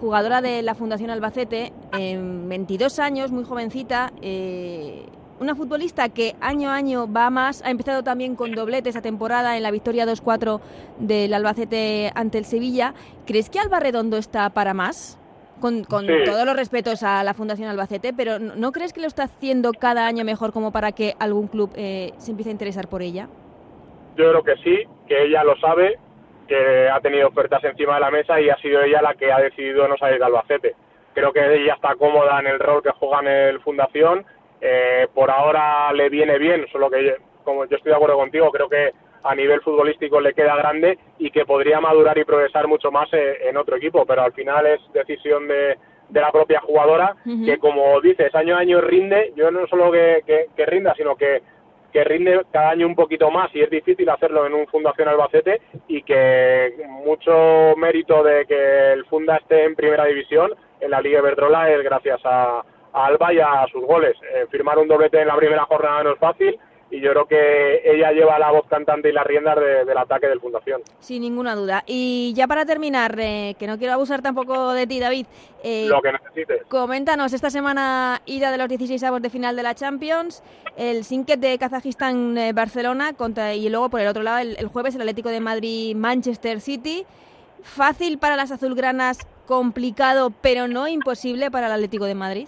jugadora 0.00 0.42
de 0.42 0.62
la 0.62 0.74
Fundación 0.74 1.10
Albacete, 1.10 1.72
en 1.92 2.48
22 2.48 2.98
años, 2.98 3.30
muy 3.30 3.44
jovencita, 3.44 4.12
eh, 4.20 5.06
una 5.38 5.54
futbolista 5.54 6.08
que 6.08 6.34
año 6.40 6.70
a 6.70 6.74
año 6.76 7.10
va 7.10 7.28
más, 7.30 7.62
ha 7.62 7.70
empezado 7.70 8.02
también 8.02 8.36
con 8.36 8.52
doblete 8.52 8.88
esa 8.88 9.02
temporada 9.02 9.56
en 9.56 9.62
la 9.62 9.70
victoria 9.70 10.06
2-4 10.06 10.60
del 10.98 11.34
Albacete 11.34 12.10
ante 12.14 12.38
el 12.38 12.46
Sevilla. 12.46 12.94
¿Crees 13.26 13.50
que 13.50 13.58
Alba 13.58 13.80
Redondo 13.80 14.16
está 14.16 14.48
para 14.50 14.72
más? 14.72 15.18
Con, 15.60 15.84
todos 15.84 16.46
los 16.46 16.56
respetos 16.56 17.02
a 17.02 17.24
la 17.24 17.34
Fundación 17.34 17.68
Albacete, 17.68 18.12
pero 18.12 18.38
¿no 18.38 18.72
crees 18.72 18.92
que 18.92 19.00
lo 19.00 19.06
está 19.06 19.24
haciendo 19.24 19.72
cada 19.72 20.06
año 20.06 20.24
mejor 20.24 20.52
como 20.52 20.70
para 20.70 20.92
que 20.92 21.14
algún 21.18 21.48
club 21.48 21.70
eh, 21.76 22.12
se 22.18 22.30
empiece 22.30 22.50
a 22.50 22.52
interesar 22.52 22.88
por 22.88 23.02
ella? 23.02 23.28
Yo 24.16 24.30
creo 24.30 24.42
que 24.42 24.56
sí, 24.62 24.84
que 25.08 25.24
ella 25.24 25.44
lo 25.44 25.56
sabe, 25.56 25.98
que 26.46 26.88
ha 26.88 27.00
tenido 27.00 27.28
ofertas 27.28 27.64
encima 27.64 27.94
de 27.94 28.00
la 28.00 28.10
mesa 28.10 28.40
y 28.40 28.50
ha 28.50 28.56
sido 28.58 28.82
ella 28.82 29.00
la 29.02 29.14
que 29.14 29.32
ha 29.32 29.38
decidido 29.38 29.88
no 29.88 29.96
salir 29.96 30.18
de 30.18 30.24
Albacete. 30.26 30.74
Creo 31.14 31.32
que 31.32 31.62
ella 31.62 31.74
está 31.74 31.94
cómoda 31.94 32.38
en 32.40 32.46
el 32.46 32.58
rol 32.58 32.82
que 32.82 32.90
juega 32.90 33.20
en 33.20 33.28
el 33.28 33.60
Fundación 33.60 34.24
eh, 34.60 35.06
por 35.14 35.30
ahora 35.30 35.92
le 35.92 36.08
viene 36.08 36.38
bien, 36.38 36.66
solo 36.72 36.90
que 36.90 37.16
como 37.44 37.64
yo 37.66 37.76
estoy 37.76 37.90
de 37.90 37.96
acuerdo 37.96 38.16
contigo, 38.16 38.50
creo 38.50 38.68
que 38.68 38.92
a 39.26 39.34
nivel 39.34 39.60
futbolístico 39.60 40.20
le 40.20 40.34
queda 40.34 40.56
grande 40.56 40.98
y 41.18 41.30
que 41.30 41.44
podría 41.44 41.80
madurar 41.80 42.16
y 42.18 42.24
progresar 42.24 42.68
mucho 42.68 42.90
más 42.90 43.08
eh, 43.12 43.48
en 43.48 43.56
otro 43.56 43.76
equipo, 43.76 44.04
pero 44.06 44.22
al 44.22 44.32
final 44.32 44.66
es 44.66 44.80
decisión 44.92 45.48
de, 45.48 45.76
la 46.12 46.30
propia 46.30 46.60
jugadora 46.60 47.16
que 47.44 47.58
como 47.58 48.00
dices, 48.00 48.32
año 48.34 48.56
a 48.56 48.60
año 48.60 48.80
rinde, 48.80 49.32
yo 49.34 49.50
no 49.50 49.66
solo 49.66 49.90
que, 49.90 50.22
que, 50.56 50.66
rinda, 50.66 50.94
sino 50.94 51.16
que, 51.16 51.42
que 51.92 52.04
rinde 52.04 52.42
cada 52.52 52.70
año 52.70 52.86
un 52.86 52.94
poquito 52.94 53.28
más 53.30 53.52
y 53.54 53.60
es 53.60 53.70
difícil 53.70 54.08
hacerlo 54.08 54.46
en 54.46 54.54
un 54.54 54.68
Fundación 54.68 55.08
Albacete 55.08 55.60
y 55.88 56.02
que 56.02 56.74
mucho 56.88 57.74
mérito 57.76 58.22
de 58.22 58.46
que 58.46 58.92
el 58.92 59.04
Funda 59.06 59.36
esté 59.36 59.64
en 59.64 59.74
primera 59.74 60.04
división 60.04 60.54
en 60.80 60.90
la 60.92 61.00
Liga 61.00 61.20
Verdrola 61.22 61.70
es 61.72 61.82
gracias 61.82 62.20
a, 62.24 62.62
Alba 62.92 63.32
y 63.32 63.40
a 63.40 63.66
sus 63.70 63.84
goles. 63.84 64.16
Eh, 64.32 64.46
firmar 64.50 64.78
un 64.78 64.88
doblete 64.88 65.20
en 65.20 65.28
la 65.28 65.36
primera 65.36 65.64
jornada 65.64 66.02
no 66.02 66.12
es 66.12 66.18
fácil 66.18 66.58
y 66.90 67.00
yo 67.00 67.10
creo 67.10 67.26
que 67.26 67.82
ella 67.84 68.12
lleva 68.12 68.38
la 68.38 68.52
voz 68.52 68.66
cantante 68.68 69.08
y 69.08 69.12
las 69.12 69.26
riendas 69.26 69.56
del 69.56 69.98
ataque 69.98 70.28
del 70.28 70.40
Fundación. 70.40 70.82
Sin 71.00 71.22
ninguna 71.22 71.54
duda. 71.54 71.82
Y 71.86 72.32
ya 72.36 72.46
para 72.46 72.64
terminar, 72.64 73.16
eh, 73.18 73.56
que 73.58 73.66
no 73.66 73.76
quiero 73.78 73.94
abusar 73.94 74.22
tampoco 74.22 74.72
de 74.72 74.86
ti, 74.86 75.00
David. 75.00 75.26
Eh, 75.64 75.86
Lo 75.88 76.00
que 76.00 76.12
necesites. 76.12 76.62
Coméntanos, 76.68 77.32
esta 77.32 77.50
semana 77.50 78.22
ida 78.24 78.52
de 78.52 78.58
los 78.58 78.68
16 78.68 79.02
avos 79.02 79.20
de 79.20 79.30
final 79.30 79.56
de 79.56 79.62
la 79.64 79.74
Champions, 79.74 80.42
el 80.76 81.04
Sinket 81.04 81.40
de 81.40 81.58
Kazajistán-Barcelona 81.58 83.14
contra 83.14 83.54
y 83.54 83.68
luego 83.68 83.88
por 83.88 84.00
el 84.00 84.06
otro 84.06 84.22
lado 84.22 84.38
el, 84.38 84.56
el 84.58 84.68
jueves 84.68 84.94
el 84.94 85.00
Atlético 85.00 85.30
de 85.30 85.40
Madrid-Manchester 85.40 86.60
City. 86.60 87.04
Fácil 87.62 88.18
para 88.18 88.36
las 88.36 88.52
azulgranas, 88.52 89.26
complicado 89.46 90.32
pero 90.40 90.68
no 90.68 90.86
imposible 90.86 91.50
para 91.50 91.66
el 91.66 91.72
Atlético 91.72 92.04
de 92.04 92.14
Madrid. 92.14 92.46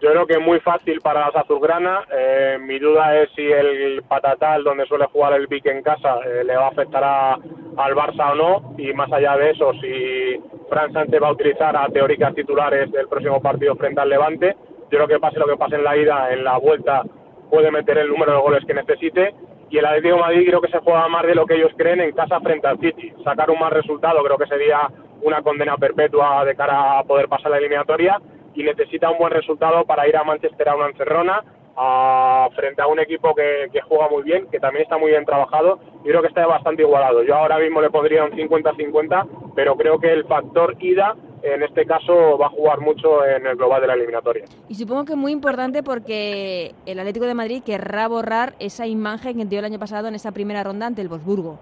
Yo 0.00 0.10
creo 0.10 0.26
que 0.26 0.34
es 0.34 0.40
muy 0.40 0.60
fácil 0.60 1.00
para 1.00 1.20
las 1.20 1.36
azulgranas. 1.36 2.04
Eh, 2.12 2.58
mi 2.60 2.78
duda 2.78 3.16
es 3.16 3.30
si 3.34 3.42
el 3.42 4.02
patatal, 4.02 4.62
donde 4.62 4.84
suele 4.86 5.06
jugar 5.06 5.32
el 5.32 5.46
Vic 5.46 5.64
en 5.66 5.82
casa, 5.82 6.18
eh, 6.26 6.44
le 6.44 6.54
va 6.54 6.66
a 6.66 6.68
afectar 6.68 7.02
al 7.02 7.94
Barça 7.94 8.32
o 8.32 8.34
no. 8.34 8.74
Y 8.76 8.92
más 8.92 9.10
allá 9.10 9.38
de 9.38 9.52
eso, 9.52 9.72
si 9.80 10.38
Fran 10.68 10.92
Sánchez 10.92 11.22
va 11.22 11.28
a 11.28 11.32
utilizar 11.32 11.74
a 11.74 11.88
teóricas 11.88 12.34
titulares 12.34 12.92
del 12.92 13.08
próximo 13.08 13.40
partido 13.40 13.74
frente 13.76 14.00
al 14.00 14.10
Levante, 14.10 14.54
yo 14.90 14.98
creo 14.98 15.08
que 15.08 15.18
pase 15.18 15.38
lo 15.38 15.46
que 15.46 15.56
pase 15.56 15.76
en 15.76 15.84
la 15.84 15.96
ida, 15.96 16.30
en 16.30 16.44
la 16.44 16.58
vuelta 16.58 17.02
puede 17.50 17.70
meter 17.70 17.96
el 17.96 18.08
número 18.08 18.32
de 18.32 18.38
goles 18.38 18.64
que 18.66 18.74
necesite. 18.74 19.34
Y 19.70 19.78
el 19.78 19.86
Atlético 19.86 20.18
Madrid 20.18 20.46
creo 20.46 20.60
que 20.60 20.70
se 20.70 20.78
juega 20.78 21.08
más 21.08 21.24
de 21.24 21.34
lo 21.34 21.46
que 21.46 21.54
ellos 21.54 21.72
creen 21.76 22.00
en 22.00 22.12
casa 22.12 22.38
frente 22.40 22.66
al 22.66 22.78
City. 22.80 23.14
Sacar 23.24 23.50
un 23.50 23.58
mal 23.58 23.70
resultado 23.70 24.22
creo 24.22 24.36
que 24.36 24.46
sería 24.46 24.90
una 25.22 25.40
condena 25.40 25.78
perpetua 25.78 26.44
de 26.44 26.54
cara 26.54 26.98
a 26.98 27.04
poder 27.04 27.28
pasar 27.28 27.50
la 27.50 27.56
eliminatoria 27.56 28.20
y 28.56 28.62
necesita 28.62 29.10
un 29.10 29.18
buen 29.18 29.32
resultado 29.32 29.84
para 29.84 30.08
ir 30.08 30.16
a 30.16 30.24
Manchester 30.24 30.68
a 30.68 30.76
una 30.76 30.88
encerrona 30.88 31.44
a, 31.76 32.48
frente 32.56 32.80
a 32.80 32.86
un 32.86 32.98
equipo 32.98 33.34
que, 33.34 33.68
juega 33.86 34.08
muy 34.08 34.22
bien, 34.22 34.46
que 34.50 34.58
también 34.58 34.84
está 34.84 34.96
muy 34.96 35.10
bien 35.10 35.26
trabajado 35.26 35.78
y 36.02 36.08
creo 36.08 36.22
que 36.22 36.28
está 36.28 36.46
bastante 36.46 36.82
igualado. 36.82 37.22
Yo 37.22 37.34
ahora 37.36 37.58
mismo 37.58 37.82
le 37.82 37.90
pondría 37.90 38.24
un 38.24 38.30
50-50, 38.30 39.52
pero 39.54 39.76
creo 39.76 39.98
que 39.98 40.12
el 40.12 40.24
factor 40.24 40.74
ida 40.80 41.14
en 41.42 41.62
este 41.62 41.84
caso 41.84 42.38
va 42.38 42.46
a 42.46 42.50
jugar 42.50 42.80
mucho 42.80 43.24
en 43.24 43.46
el 43.46 43.56
global 43.56 43.80
de 43.80 43.86
la 43.86 43.94
eliminatoria. 43.94 44.46
Y 44.68 44.74
supongo 44.74 45.04
que 45.04 45.12
es 45.12 45.18
muy 45.18 45.32
importante 45.32 45.82
porque 45.82 46.74
el 46.86 46.98
Atlético 46.98 47.26
de 47.26 47.34
Madrid 47.34 47.62
querrá 47.64 48.08
borrar 48.08 48.54
esa 48.58 48.86
imagen 48.86 49.36
que 49.38 49.44
dio 49.44 49.58
el 49.58 49.66
año 49.66 49.78
pasado 49.78 50.08
en 50.08 50.14
esa 50.14 50.32
primera 50.32 50.64
ronda 50.64 50.86
ante 50.86 51.02
el 51.02 51.08
Bosburgo. 51.08 51.58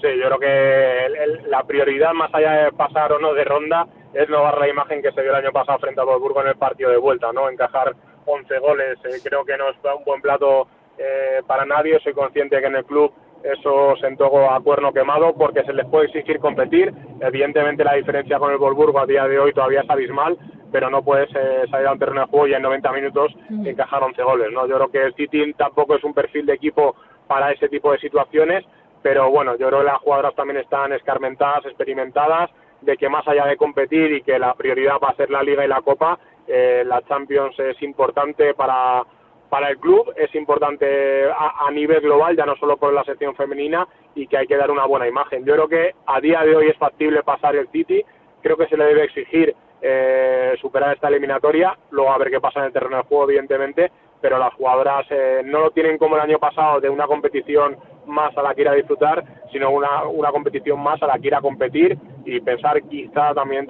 Sí, 0.00 0.08
yo 0.16 0.28
creo 0.28 0.38
que 0.38 1.48
la 1.48 1.62
prioridad, 1.64 2.12
más 2.12 2.32
allá 2.32 2.64
de 2.64 2.72
pasar 2.72 3.12
o 3.12 3.18
no 3.18 3.34
de 3.34 3.44
ronda, 3.44 3.86
es 4.14 4.28
no 4.28 4.42
dar 4.42 4.58
la 4.58 4.68
imagen 4.68 5.02
que 5.02 5.12
se 5.12 5.22
dio 5.22 5.30
el 5.30 5.36
año 5.36 5.52
pasado 5.52 5.78
frente 5.78 6.00
a 6.00 6.04
Wolfsburgo 6.04 6.42
en 6.42 6.48
el 6.48 6.56
partido 6.56 6.90
de 6.90 6.96
vuelta, 6.96 7.32
¿no? 7.32 7.48
Encajar 7.48 7.94
11 8.26 8.58
goles, 8.58 8.98
eh, 9.04 9.20
creo 9.22 9.44
que 9.44 9.56
no 9.56 9.70
es 9.70 9.76
un 9.96 10.04
buen 10.04 10.20
plato 10.20 10.68
eh, 10.98 11.42
para 11.46 11.64
nadie. 11.64 11.98
Soy 12.00 12.12
consciente 12.12 12.60
que 12.60 12.66
en 12.66 12.76
el 12.76 12.84
club 12.84 13.12
eso 13.42 13.96
se 13.96 14.06
entregó 14.06 14.50
a 14.50 14.60
cuerno 14.60 14.92
quemado 14.92 15.34
porque 15.34 15.64
se 15.64 15.72
les 15.72 15.86
puede 15.86 16.06
exigir 16.06 16.38
competir. 16.38 16.92
Evidentemente 17.20 17.84
la 17.84 17.94
diferencia 17.94 18.38
con 18.38 18.52
el 18.52 18.58
Wolfsburgo 18.58 19.00
a 19.00 19.06
día 19.06 19.26
de 19.26 19.38
hoy 19.38 19.52
todavía 19.52 19.80
es 19.80 19.90
abismal, 19.90 20.36
pero 20.72 20.90
no 20.90 21.02
puedes 21.02 21.30
eh, 21.34 21.64
salir 21.70 21.86
a 21.86 21.92
un 21.92 21.98
terreno 21.98 22.22
de 22.22 22.26
juego 22.26 22.46
y 22.48 22.54
en 22.54 22.62
90 22.62 22.92
minutos 22.92 23.34
encajar 23.64 24.02
11 24.02 24.22
goles, 24.22 24.52
¿no? 24.52 24.66
Yo 24.66 24.76
creo 24.76 24.90
que 24.90 25.02
el 25.04 25.14
City 25.14 25.54
tampoco 25.54 25.94
es 25.96 26.04
un 26.04 26.14
perfil 26.14 26.46
de 26.46 26.54
equipo 26.54 26.94
para 27.26 27.52
ese 27.52 27.68
tipo 27.68 27.92
de 27.92 27.98
situaciones 27.98 28.64
pero 29.02 29.30
bueno, 29.30 29.56
yo 29.56 29.68
creo 29.68 29.80
que 29.80 29.86
las 29.86 29.98
jugadoras 29.98 30.34
también 30.34 30.58
están 30.58 30.92
escarmentadas, 30.92 31.64
experimentadas, 31.64 32.50
de 32.82 32.96
que 32.96 33.08
más 33.08 33.26
allá 33.28 33.46
de 33.46 33.56
competir 33.56 34.12
y 34.12 34.22
que 34.22 34.38
la 34.38 34.54
prioridad 34.54 34.96
va 35.02 35.10
a 35.10 35.16
ser 35.16 35.30
la 35.30 35.42
Liga 35.42 35.64
y 35.64 35.68
la 35.68 35.82
Copa, 35.82 36.18
eh, 36.46 36.82
la 36.86 37.02
Champions 37.02 37.58
es 37.58 37.80
importante 37.82 38.54
para, 38.54 39.04
para 39.48 39.68
el 39.68 39.78
club, 39.78 40.12
es 40.16 40.34
importante 40.34 41.28
a, 41.30 41.70
nivel 41.70 42.00
global, 42.00 42.36
ya 42.36 42.46
no 42.46 42.56
solo 42.56 42.76
por 42.76 42.92
la 42.92 43.04
sección 43.04 43.34
femenina, 43.34 43.86
y 44.14 44.26
que 44.26 44.38
hay 44.38 44.46
que 44.46 44.56
dar 44.56 44.70
una 44.70 44.86
buena 44.86 45.08
imagen. 45.08 45.44
Yo 45.44 45.54
creo 45.54 45.68
que 45.68 45.94
a 46.06 46.20
día 46.20 46.42
de 46.42 46.56
hoy 46.56 46.68
es 46.68 46.76
factible 46.76 47.22
pasar 47.22 47.56
el 47.56 47.68
City, 47.68 48.02
creo 48.42 48.56
que 48.56 48.68
se 48.68 48.76
le 48.76 48.84
debe 48.84 49.04
exigir 49.04 49.54
eh, 49.82 50.54
superar 50.60 50.94
esta 50.94 51.08
eliminatoria, 51.08 51.76
luego 51.90 52.12
a 52.12 52.18
ver 52.18 52.30
qué 52.30 52.40
pasa 52.40 52.60
en 52.60 52.66
el 52.66 52.72
terreno 52.72 52.98
de 52.98 53.02
juego, 53.02 53.24
evidentemente, 53.24 53.90
pero 54.20 54.38
las 54.38 54.54
jugadoras 54.54 55.06
eh, 55.10 55.42
no 55.44 55.60
lo 55.60 55.70
tienen 55.70 55.98
como 55.98 56.16
el 56.16 56.22
año 56.22 56.38
pasado 56.38 56.80
de 56.80 56.88
una 56.88 57.06
competición 57.06 57.76
más 58.06 58.36
a 58.36 58.42
la 58.42 58.54
que 58.54 58.62
ir 58.62 58.68
a 58.68 58.74
disfrutar, 58.74 59.24
sino 59.52 59.70
una, 59.70 60.04
una 60.04 60.30
competición 60.30 60.80
más 60.80 61.02
a 61.02 61.06
la 61.06 61.18
que 61.18 61.28
ir 61.28 61.34
a 61.34 61.40
competir 61.40 61.98
y 62.24 62.40
pensar 62.40 62.82
quizá 62.82 63.32
también 63.34 63.66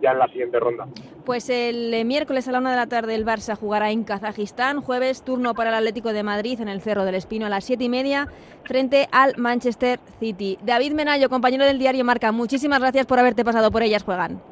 ya 0.00 0.12
en 0.12 0.18
la 0.18 0.26
siguiente 0.28 0.58
ronda. 0.58 0.86
Pues 1.24 1.48
el 1.50 1.92
eh, 1.94 2.04
miércoles 2.04 2.48
a 2.48 2.52
la 2.52 2.58
una 2.58 2.70
de 2.70 2.76
la 2.76 2.86
tarde 2.86 3.14
el 3.14 3.24
Barça 3.24 3.56
jugará 3.56 3.90
en 3.90 4.04
Kazajistán, 4.04 4.80
jueves 4.80 5.22
turno 5.24 5.54
para 5.54 5.70
el 5.70 5.76
Atlético 5.76 6.12
de 6.12 6.22
Madrid 6.22 6.60
en 6.60 6.68
el 6.68 6.80
Cerro 6.80 7.04
del 7.04 7.14
Espino 7.14 7.46
a 7.46 7.48
las 7.48 7.64
siete 7.64 7.84
y 7.84 7.88
media 7.88 8.26
frente 8.64 9.08
al 9.12 9.34
Manchester 9.36 9.98
City. 10.18 10.58
David 10.62 10.92
Menayo, 10.92 11.28
compañero 11.28 11.64
del 11.64 11.78
diario 11.78 12.04
Marca, 12.04 12.32
muchísimas 12.32 12.80
gracias 12.80 13.06
por 13.06 13.18
haberte 13.18 13.44
pasado 13.44 13.70
por 13.70 13.82
ellas, 13.82 14.02
juegan. 14.02 14.42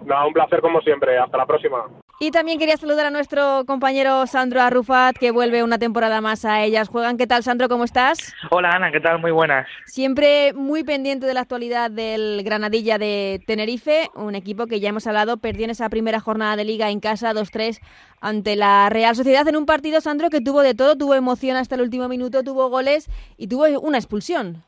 un 0.00 0.32
placer 0.32 0.60
como 0.60 0.80
siempre, 0.80 1.18
hasta 1.18 1.36
la 1.36 1.46
próxima. 1.46 1.84
Y 2.20 2.30
también 2.30 2.60
quería 2.60 2.76
saludar 2.76 3.06
a 3.06 3.10
nuestro 3.10 3.64
compañero 3.66 4.26
Sandro 4.28 4.62
Arrufat, 4.62 5.18
que 5.18 5.32
vuelve 5.32 5.64
una 5.64 5.78
temporada 5.78 6.20
más 6.20 6.44
a 6.44 6.62
ellas. 6.62 6.88
Juegan, 6.88 7.16
¿qué 7.16 7.26
tal, 7.26 7.42
Sandro? 7.42 7.68
¿Cómo 7.68 7.82
estás? 7.82 8.32
Hola, 8.50 8.70
Ana, 8.70 8.92
¿qué 8.92 9.00
tal? 9.00 9.18
Muy 9.18 9.32
buenas. 9.32 9.66
Siempre 9.84 10.52
muy 10.54 10.84
pendiente 10.84 11.26
de 11.26 11.34
la 11.34 11.40
actualidad 11.40 11.90
del 11.90 12.42
Granadilla 12.44 12.98
de 12.98 13.42
Tenerife, 13.48 14.10
un 14.14 14.36
equipo 14.36 14.68
que 14.68 14.78
ya 14.78 14.90
hemos 14.90 15.08
hablado, 15.08 15.38
perdió 15.38 15.64
en 15.64 15.70
esa 15.70 15.88
primera 15.88 16.20
jornada 16.20 16.54
de 16.54 16.64
liga 16.64 16.88
en 16.90 17.00
casa 17.00 17.34
2-3 17.34 17.80
ante 18.20 18.54
la 18.54 18.88
Real 18.90 19.16
Sociedad 19.16 19.46
en 19.48 19.56
un 19.56 19.66
partido, 19.66 20.00
Sandro, 20.00 20.30
que 20.30 20.40
tuvo 20.40 20.62
de 20.62 20.74
todo, 20.74 20.96
tuvo 20.96 21.16
emoción 21.16 21.56
hasta 21.56 21.74
el 21.74 21.80
último 21.80 22.08
minuto, 22.08 22.44
tuvo 22.44 22.70
goles 22.70 23.10
y 23.36 23.48
tuvo 23.48 23.66
una 23.80 23.98
expulsión. 23.98 24.62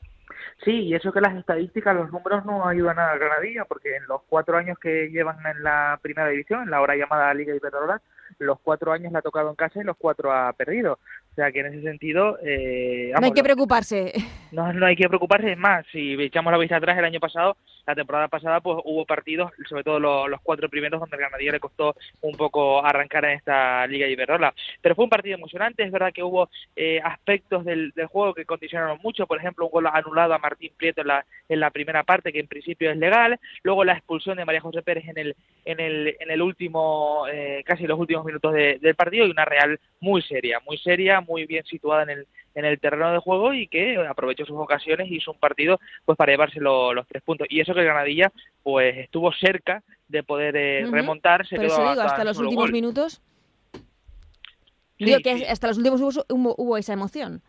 Sí, 0.65 0.85
y 0.85 0.95
eso 0.95 1.13
que 1.13 1.21
las 1.21 1.37
estadísticas, 1.37 1.95
los 1.95 2.11
números 2.11 2.45
no 2.45 2.67
ayudan 2.67 2.99
a 2.99 3.15
Granadilla, 3.17 3.65
porque 3.67 3.97
en 3.97 4.07
los 4.07 4.23
cuatro 4.29 4.57
años 4.57 4.79
que 4.79 5.11
llevan 5.11 5.39
en 5.47 5.63
la 5.63 5.99
primera 6.03 6.29
división, 6.29 6.63
en 6.63 6.71
la 6.71 6.81
hora 6.81 6.97
llamada 6.97 7.33
Liga 7.35 7.55
Iberdrola, 7.55 8.01
los 8.39 8.59
cuatro 8.61 8.93
años 8.93 9.13
le 9.13 9.19
ha 9.19 9.23
tocado 9.23 9.51
en 9.51 9.57
casa 9.57 9.81
y 9.81 9.85
los 9.85 9.97
cuatro 9.97 10.33
ha 10.33 10.53
perdido. 10.55 10.99
Sea 11.37 11.53
que 11.53 11.61
en 11.61 11.67
ese 11.67 11.83
sentido... 11.83 12.39
Eh, 12.43 13.13
no 13.21 13.27
hay 13.27 13.33
que 13.33 13.45
preocuparse. 13.45 14.13
No, 14.53 14.73
no 14.73 14.87
hay 14.87 14.97
que 14.97 15.07
preocuparse, 15.07 15.53
es 15.53 15.59
más, 15.59 15.85
si 15.93 16.15
echamos 16.15 16.51
la 16.51 16.59
vista 16.59 16.77
atrás 16.77 16.97
el 16.97 17.05
año 17.05 17.21
pasado, 17.21 17.57
la 17.87 17.95
temporada 17.95 18.29
pasada 18.29 18.61
pues 18.61 18.79
hubo 18.85 19.05
partidos, 19.05 19.53
sobre 19.69 19.85
todo 19.85 20.01
los, 20.01 20.41
cuatro 20.43 20.69
primeros, 20.69 21.01
donde 21.01 21.17
el 21.17 21.21
Granadilla 21.21 21.53
le 21.53 21.61
costó 21.61 21.95
un 22.23 22.37
poco 22.37 22.85
arrancar 22.85 23.25
en 23.27 23.33
esta 23.33 23.87
Liga 23.87 24.07
Iberdrola. 24.07 24.55
Pero 24.81 24.95
fue 24.95 25.05
un 25.05 25.11
partido 25.11 25.37
emocionante, 25.37 25.85
es 25.85 25.93
verdad 25.93 26.13
que 26.13 26.23
hubo 26.23 26.49
eh, 26.75 27.01
aspectos 27.03 27.65
del, 27.65 27.93
juego 28.11 28.35
que 28.35 28.45
condicionaron 28.45 28.99
mucho, 29.03 29.27
por 29.27 29.39
ejemplo, 29.39 29.67
un 29.67 29.71
gol 29.71 29.87
anulado 29.87 30.35
a 30.35 30.39
Martín 30.39 30.73
Prieto 30.77 31.03
en 31.03 31.09
la, 31.09 31.27
en 31.49 31.61
la 31.61 31.71
primera 31.71 32.03
parte, 32.03 32.33
que 32.33 32.41
en 32.41 32.49
principio 32.49 32.91
es 32.91 32.97
legal, 32.97 33.39
luego 33.63 33.85
la 33.85 33.93
expulsión 33.93 34.37
de 34.37 34.45
María 34.45 34.61
José 34.61 34.83
Pérez 34.83 35.07
en 35.09 35.19
el, 35.19 35.37
en 35.65 35.81
el, 35.81 36.17
en 36.19 36.31
el 36.31 36.43
último, 36.43 37.27
eh, 37.31 37.63
casi 37.65 37.87
los 37.87 37.99
últimos 37.99 38.25
minutos 38.25 38.53
del 38.53 38.95
partido, 38.95 39.27
y 39.27 39.31
una 39.31 39.45
Real 39.45 39.79
muy 40.01 40.23
seria, 40.23 40.61
muy 40.65 40.79
seria, 40.79 41.21
muy 41.27 41.47
bien 41.47 41.65
situada 41.65 42.05
en 42.05 42.11
el, 42.11 42.27
en 42.55 42.65
el 42.65 42.81
terreno 42.81 43.13
de 43.13 43.19
juego 43.19 43.53
y 43.53 43.69
que 43.69 43.97
aprovechó 44.09 44.45
sus 44.47 44.57
ocasiones 44.57 45.11
y 45.11 45.17
hizo 45.17 45.33
un 45.33 45.39
partido 45.39 45.79
pues 46.05 46.17
para 46.17 46.33
llevarse 46.33 46.61
los 46.61 47.07
tres 47.07 47.23
puntos. 47.23 47.47
Y 47.51 47.61
eso 47.61 47.75
que 47.75 47.85
Granadilla 47.85 48.33
pues 48.63 48.97
estuvo 48.97 49.33
cerca 49.33 49.83
de 50.09 50.23
poder 50.23 50.57
eh, 50.57 50.87
remontar. 50.91 51.47
Se 51.47 51.59
quedó 51.59 51.89
hasta, 51.89 52.25
los 52.25 52.39
últimos 52.39 52.71
minutos. 52.71 53.21
digo 54.99 55.19
que 55.21 55.47
hasta 55.49 55.69
los 55.69 55.79
últimos 55.79 56.01
hubo, 56.01 56.55
hubo, 56.57 56.77
esa 56.77 56.93
emoción. 56.93 57.43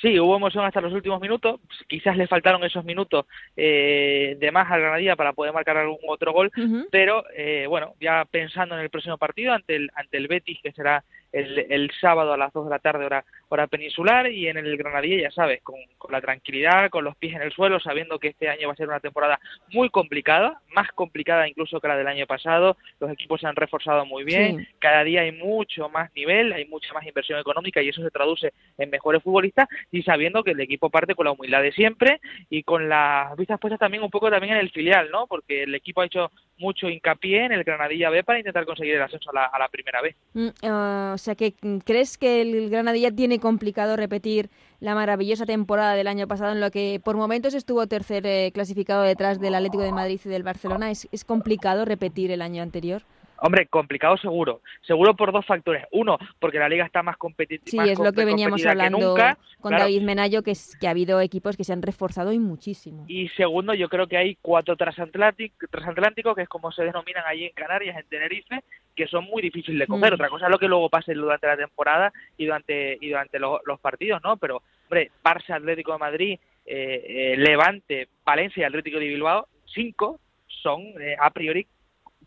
Sí, 0.00 0.18
hubo 0.18 0.36
emoción 0.36 0.64
hasta 0.64 0.80
los 0.80 0.92
últimos 0.92 1.20
minutos. 1.20 1.60
Quizás 1.88 2.16
le 2.16 2.26
faltaron 2.26 2.64
esos 2.64 2.84
minutos 2.84 3.26
eh, 3.56 4.36
de 4.38 4.50
más 4.50 4.70
al 4.70 4.80
Granadilla 4.80 5.16
para 5.16 5.32
poder 5.32 5.52
marcar 5.52 5.76
algún 5.76 5.98
otro 6.08 6.32
gol, 6.32 6.50
pero 6.90 7.24
eh, 7.36 7.66
bueno, 7.68 7.94
ya 8.00 8.24
pensando 8.24 8.74
en 8.74 8.80
el 8.80 8.90
próximo 8.90 9.18
partido 9.18 9.52
ante 9.52 9.76
el 9.76 9.90
ante 9.94 10.16
el 10.16 10.28
Betis, 10.28 10.58
que 10.62 10.72
será 10.72 11.04
el, 11.32 11.66
el 11.70 11.90
sábado 12.00 12.32
a 12.32 12.36
las 12.36 12.52
2 12.52 12.66
de 12.66 12.70
la 12.70 12.78
tarde 12.78 13.06
hora, 13.06 13.24
hora 13.52 13.66
peninsular 13.66 14.30
y 14.30 14.48
en 14.48 14.56
el 14.56 14.76
Granadilla, 14.76 15.22
ya 15.22 15.30
sabes, 15.30 15.62
con, 15.62 15.76
con, 15.98 16.12
la 16.12 16.20
tranquilidad, 16.20 16.90
con 16.90 17.04
los 17.04 17.16
pies 17.16 17.34
en 17.34 17.42
el 17.42 17.52
suelo, 17.52 17.80
sabiendo 17.80 18.18
que 18.18 18.28
este 18.28 18.48
año 18.48 18.68
va 18.68 18.74
a 18.74 18.76
ser 18.76 18.88
una 18.88 19.00
temporada 19.00 19.38
muy 19.70 19.90
complicada, 19.90 20.60
más 20.74 20.90
complicada 20.92 21.48
incluso 21.48 21.80
que 21.80 21.88
la 21.88 21.96
del 21.96 22.06
año 22.06 22.26
pasado, 22.26 22.76
los 23.00 23.10
equipos 23.10 23.40
se 23.40 23.46
han 23.46 23.56
reforzado 23.56 24.06
muy 24.06 24.24
bien, 24.24 24.66
cada 24.78 25.04
día 25.04 25.22
hay 25.22 25.32
mucho 25.32 25.88
más 25.88 26.10
nivel, 26.14 26.52
hay 26.52 26.64
mucha 26.66 26.92
más 26.94 27.06
inversión 27.06 27.38
económica 27.38 27.82
y 27.82 27.88
eso 27.88 28.02
se 28.02 28.10
traduce 28.10 28.52
en 28.78 28.90
mejores 28.90 29.22
futbolistas 29.22 29.68
y 29.90 30.02
sabiendo 30.02 30.42
que 30.42 30.52
el 30.52 30.60
equipo 30.60 30.90
parte 30.90 31.14
con 31.14 31.26
la 31.26 31.32
humildad 31.32 31.62
de 31.62 31.72
siempre 31.72 32.20
y 32.48 32.62
con 32.62 32.88
las 32.88 33.36
vistas 33.36 33.60
puestas 33.60 33.78
también 33.78 34.02
un 34.02 34.10
poco 34.10 34.30
también 34.30 34.54
en 34.54 34.60
el 34.60 34.70
filial, 34.70 35.10
¿no? 35.10 35.26
Porque 35.26 35.64
el 35.64 35.74
equipo 35.74 36.00
ha 36.00 36.06
hecho 36.06 36.30
mucho 36.58 36.88
hincapié 36.88 37.44
en 37.44 37.52
el 37.52 37.64
Granadilla 37.64 38.08
B 38.08 38.22
para 38.22 38.38
intentar 38.38 38.64
conseguir 38.64 38.94
el 38.94 39.02
ascenso 39.02 39.30
a 39.30 39.34
la, 39.34 39.44
a 39.46 39.58
la 39.58 39.68
primera 39.68 40.00
B. 40.00 40.14
Mm, 40.34 40.46
uh, 40.46 41.14
o 41.14 41.18
sea 41.18 41.34
que 41.34 41.54
mm, 41.60 41.78
crees 41.78 42.16
que 42.16 42.40
el 42.40 42.70
Granadilla 42.70 43.10
tiene 43.10 43.40
complicado 43.42 43.96
repetir 43.96 44.48
la 44.80 44.94
maravillosa 44.94 45.44
temporada 45.44 45.94
del 45.94 46.06
año 46.06 46.26
pasado 46.26 46.52
en 46.52 46.60
lo 46.60 46.70
que 46.70 46.98
por 47.04 47.16
momentos 47.18 47.52
estuvo 47.52 47.86
tercer 47.86 48.26
eh, 48.26 48.50
clasificado 48.54 49.02
detrás 49.02 49.38
del 49.38 49.54
Atlético 49.54 49.82
de 49.82 49.92
Madrid 49.92 50.20
y 50.24 50.28
del 50.30 50.42
Barcelona. 50.42 50.90
¿Es, 50.90 51.06
¿Es 51.12 51.26
complicado 51.26 51.84
repetir 51.84 52.30
el 52.30 52.40
año 52.40 52.62
anterior? 52.62 53.02
Hombre, 53.44 53.66
complicado 53.66 54.16
seguro. 54.18 54.62
Seguro 54.86 55.16
por 55.16 55.32
dos 55.32 55.44
factores. 55.44 55.84
Uno, 55.90 56.16
porque 56.38 56.60
la 56.60 56.68
liga 56.68 56.86
está 56.86 57.02
más 57.02 57.16
competitiva. 57.16 57.84
Sí, 57.84 57.90
es 57.90 57.98
lo 57.98 58.12
que 58.12 58.24
veníamos 58.24 58.64
hablando 58.64 59.16
con 59.60 59.72
David 59.72 60.02
Menayo, 60.02 60.44
que, 60.44 60.52
es, 60.52 60.76
que 60.80 60.86
ha 60.86 60.90
habido 60.90 61.20
equipos 61.20 61.56
que 61.56 61.64
se 61.64 61.72
han 61.72 61.82
reforzado 61.82 62.32
y 62.32 62.38
muchísimo. 62.38 63.04
Y 63.08 63.28
segundo, 63.30 63.74
yo 63.74 63.88
creo 63.88 64.06
que 64.06 64.16
hay 64.16 64.38
cuatro 64.40 64.76
transatlánticos, 64.76 66.36
que 66.36 66.42
es 66.42 66.48
como 66.48 66.70
se 66.70 66.84
denominan 66.84 67.24
allí 67.26 67.46
en 67.46 67.52
Canarias, 67.52 67.96
en 67.96 68.06
Tenerife, 68.06 68.62
que 68.94 69.06
son 69.06 69.24
muy 69.24 69.42
difíciles 69.42 69.80
de 69.80 69.86
coger. 69.86 70.12
Mm. 70.12 70.14
Otra 70.14 70.28
cosa 70.28 70.46
es 70.46 70.50
lo 70.50 70.58
que 70.58 70.68
luego 70.68 70.88
pase 70.88 71.14
durante 71.14 71.46
la 71.46 71.56
temporada 71.56 72.12
y 72.36 72.46
durante, 72.46 72.98
y 73.00 73.08
durante 73.08 73.38
los, 73.38 73.60
partidos, 73.80 74.20
¿no? 74.22 74.36
Pero, 74.36 74.62
hombre, 74.84 75.10
Barça, 75.24 75.54
Atlético 75.54 75.92
de 75.92 75.98
Madrid, 75.98 76.38
eh, 76.66 77.04
eh, 77.06 77.36
Levante, 77.36 78.08
Valencia 78.24 78.62
y 78.62 78.64
Atlético 78.64 78.98
de 78.98 79.08
Bilbao, 79.08 79.48
cinco 79.66 80.20
son 80.46 80.82
eh, 81.00 81.16
a 81.18 81.30
priori 81.30 81.66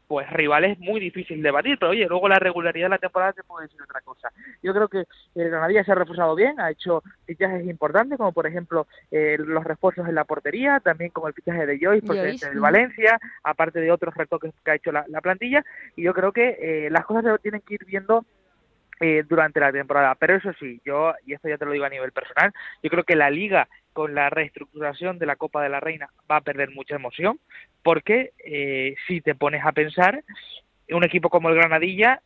pues 0.08 0.30
rivales 0.32 0.80
muy 0.80 1.00
difícil 1.00 1.42
de 1.42 1.52
batir, 1.52 1.78
pero 1.80 1.92
oye, 1.92 2.06
luego 2.08 2.28
la 2.28 2.40
regularidad 2.40 2.86
de 2.86 2.90
la 2.90 2.98
temporada 2.98 3.34
te 3.34 3.44
puede 3.44 3.68
decir 3.68 3.82
otra 3.82 4.02
cosa. 4.02 4.32
Yo 4.62 4.74
creo 4.74 4.88
que 4.88 5.06
el 5.36 5.50
Granadilla 5.50 5.84
se 5.84 5.92
ha 5.92 5.96
reforzado 5.96 6.36
bien, 6.36 6.60
ha 6.60 6.72
hecho 6.72 7.04
fichajes 7.26 7.66
importantes, 7.68 8.18
como 8.18 8.32
por 8.32 8.48
ejemplo 8.48 8.88
eh, 9.12 9.38
los 9.40 9.64
refuerzos 9.64 10.08
en 10.08 10.16
la 10.16 10.26
portería, 10.26 10.80
también 10.80 11.12
como 11.12 11.28
el 11.28 11.34
fichaje 11.34 11.66
de 11.66 11.80
Joyce, 11.80 12.06
procedente 12.06 12.50
del 12.50 12.60
Valencia, 12.60 13.20
aparte 13.44 13.80
de 13.80 13.92
otros 13.92 14.14
retoques 14.16 14.54
que 14.64 14.72
ha 14.72 14.76
hecho 14.76 14.92
la, 14.92 15.06
plantilla, 15.22 15.66
y 15.96 16.04
yo 16.04 16.14
creo 16.14 16.32
que 16.32 16.58
eh, 16.60 16.90
las 16.92 17.06
cosas 17.06 17.24
se 17.24 17.40
tienen 17.40 17.62
que 17.62 17.76
ir 17.76 17.86
viendo 17.86 18.26
eh, 19.00 19.24
durante 19.28 19.60
la 19.60 19.72
temporada. 19.72 20.16
Pero 20.16 20.36
eso 20.36 20.54
sí, 20.60 20.82
yo, 20.86 21.14
y 21.26 21.34
esto 21.34 21.50
ya 21.50 21.58
te 21.58 21.66
lo 21.66 21.72
digo 21.72 21.86
a 21.86 21.90
nivel 21.90 22.12
personal, 22.12 22.54
yo 22.82 22.90
creo 22.90 23.04
que 23.04 23.16
la 23.16 23.30
liga 23.30 23.68
con 23.92 24.16
la 24.16 24.30
reestructuración 24.30 25.20
de 25.20 25.26
la 25.26 25.36
Copa 25.36 25.64
de 25.64 25.70
la 25.70 25.80
Reina 25.80 26.10
va 26.30 26.38
a 26.38 26.42
perder 26.42 26.72
mucha 26.72 26.96
emoción, 26.96 27.40
porque 27.84 28.32
eh, 28.44 28.96
si 29.08 29.22
te 29.22 29.36
pones 29.36 29.66
a 29.66 29.72
pensar, 29.72 30.24
un 30.90 31.04
equipo 31.04 31.30
como 31.30 31.50
el 31.50 31.56
Granadilla, 31.56 32.22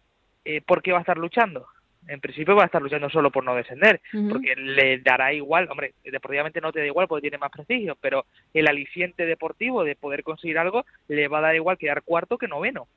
eh, 0.46 0.62
¿por 0.62 0.82
qué 0.82 0.92
va 0.92 1.00
a 1.00 1.02
estar 1.02 1.18
luchando? 1.18 1.68
En 2.08 2.20
principio 2.22 2.56
va 2.56 2.64
a 2.64 2.66
estar 2.66 2.82
luchando 2.82 3.10
solo 3.10 3.30
por 3.30 3.44
no 3.44 3.56
descender, 3.56 4.02
porque 4.30 4.56
le 4.56 5.00
dará 5.00 5.32
igual, 5.32 5.68
hombre, 5.70 5.94
deportivamente 6.04 6.62
no 6.62 6.72
te 6.72 6.80
da 6.80 6.88
igual 6.88 7.08
porque 7.08 7.22
tiene 7.22 7.38
más 7.38 7.52
prestigio, 7.52 7.98
pero 8.02 8.26
el 8.54 8.68
aliciente 8.68 9.26
deportivo 9.28 9.84
de 9.84 9.96
poder 9.96 10.24
conseguir 10.24 10.58
algo 10.58 10.86
le 11.08 11.28
va 11.28 11.38
a 11.38 11.42
dar 11.42 11.56
igual 11.56 11.78
quedar 11.78 12.02
cuarto 12.02 12.38
que 12.38 12.48
noveno. 12.48 12.88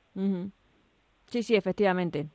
Sí, 1.27 1.43
sí, 1.43 1.55
efectivamente. 1.55 2.27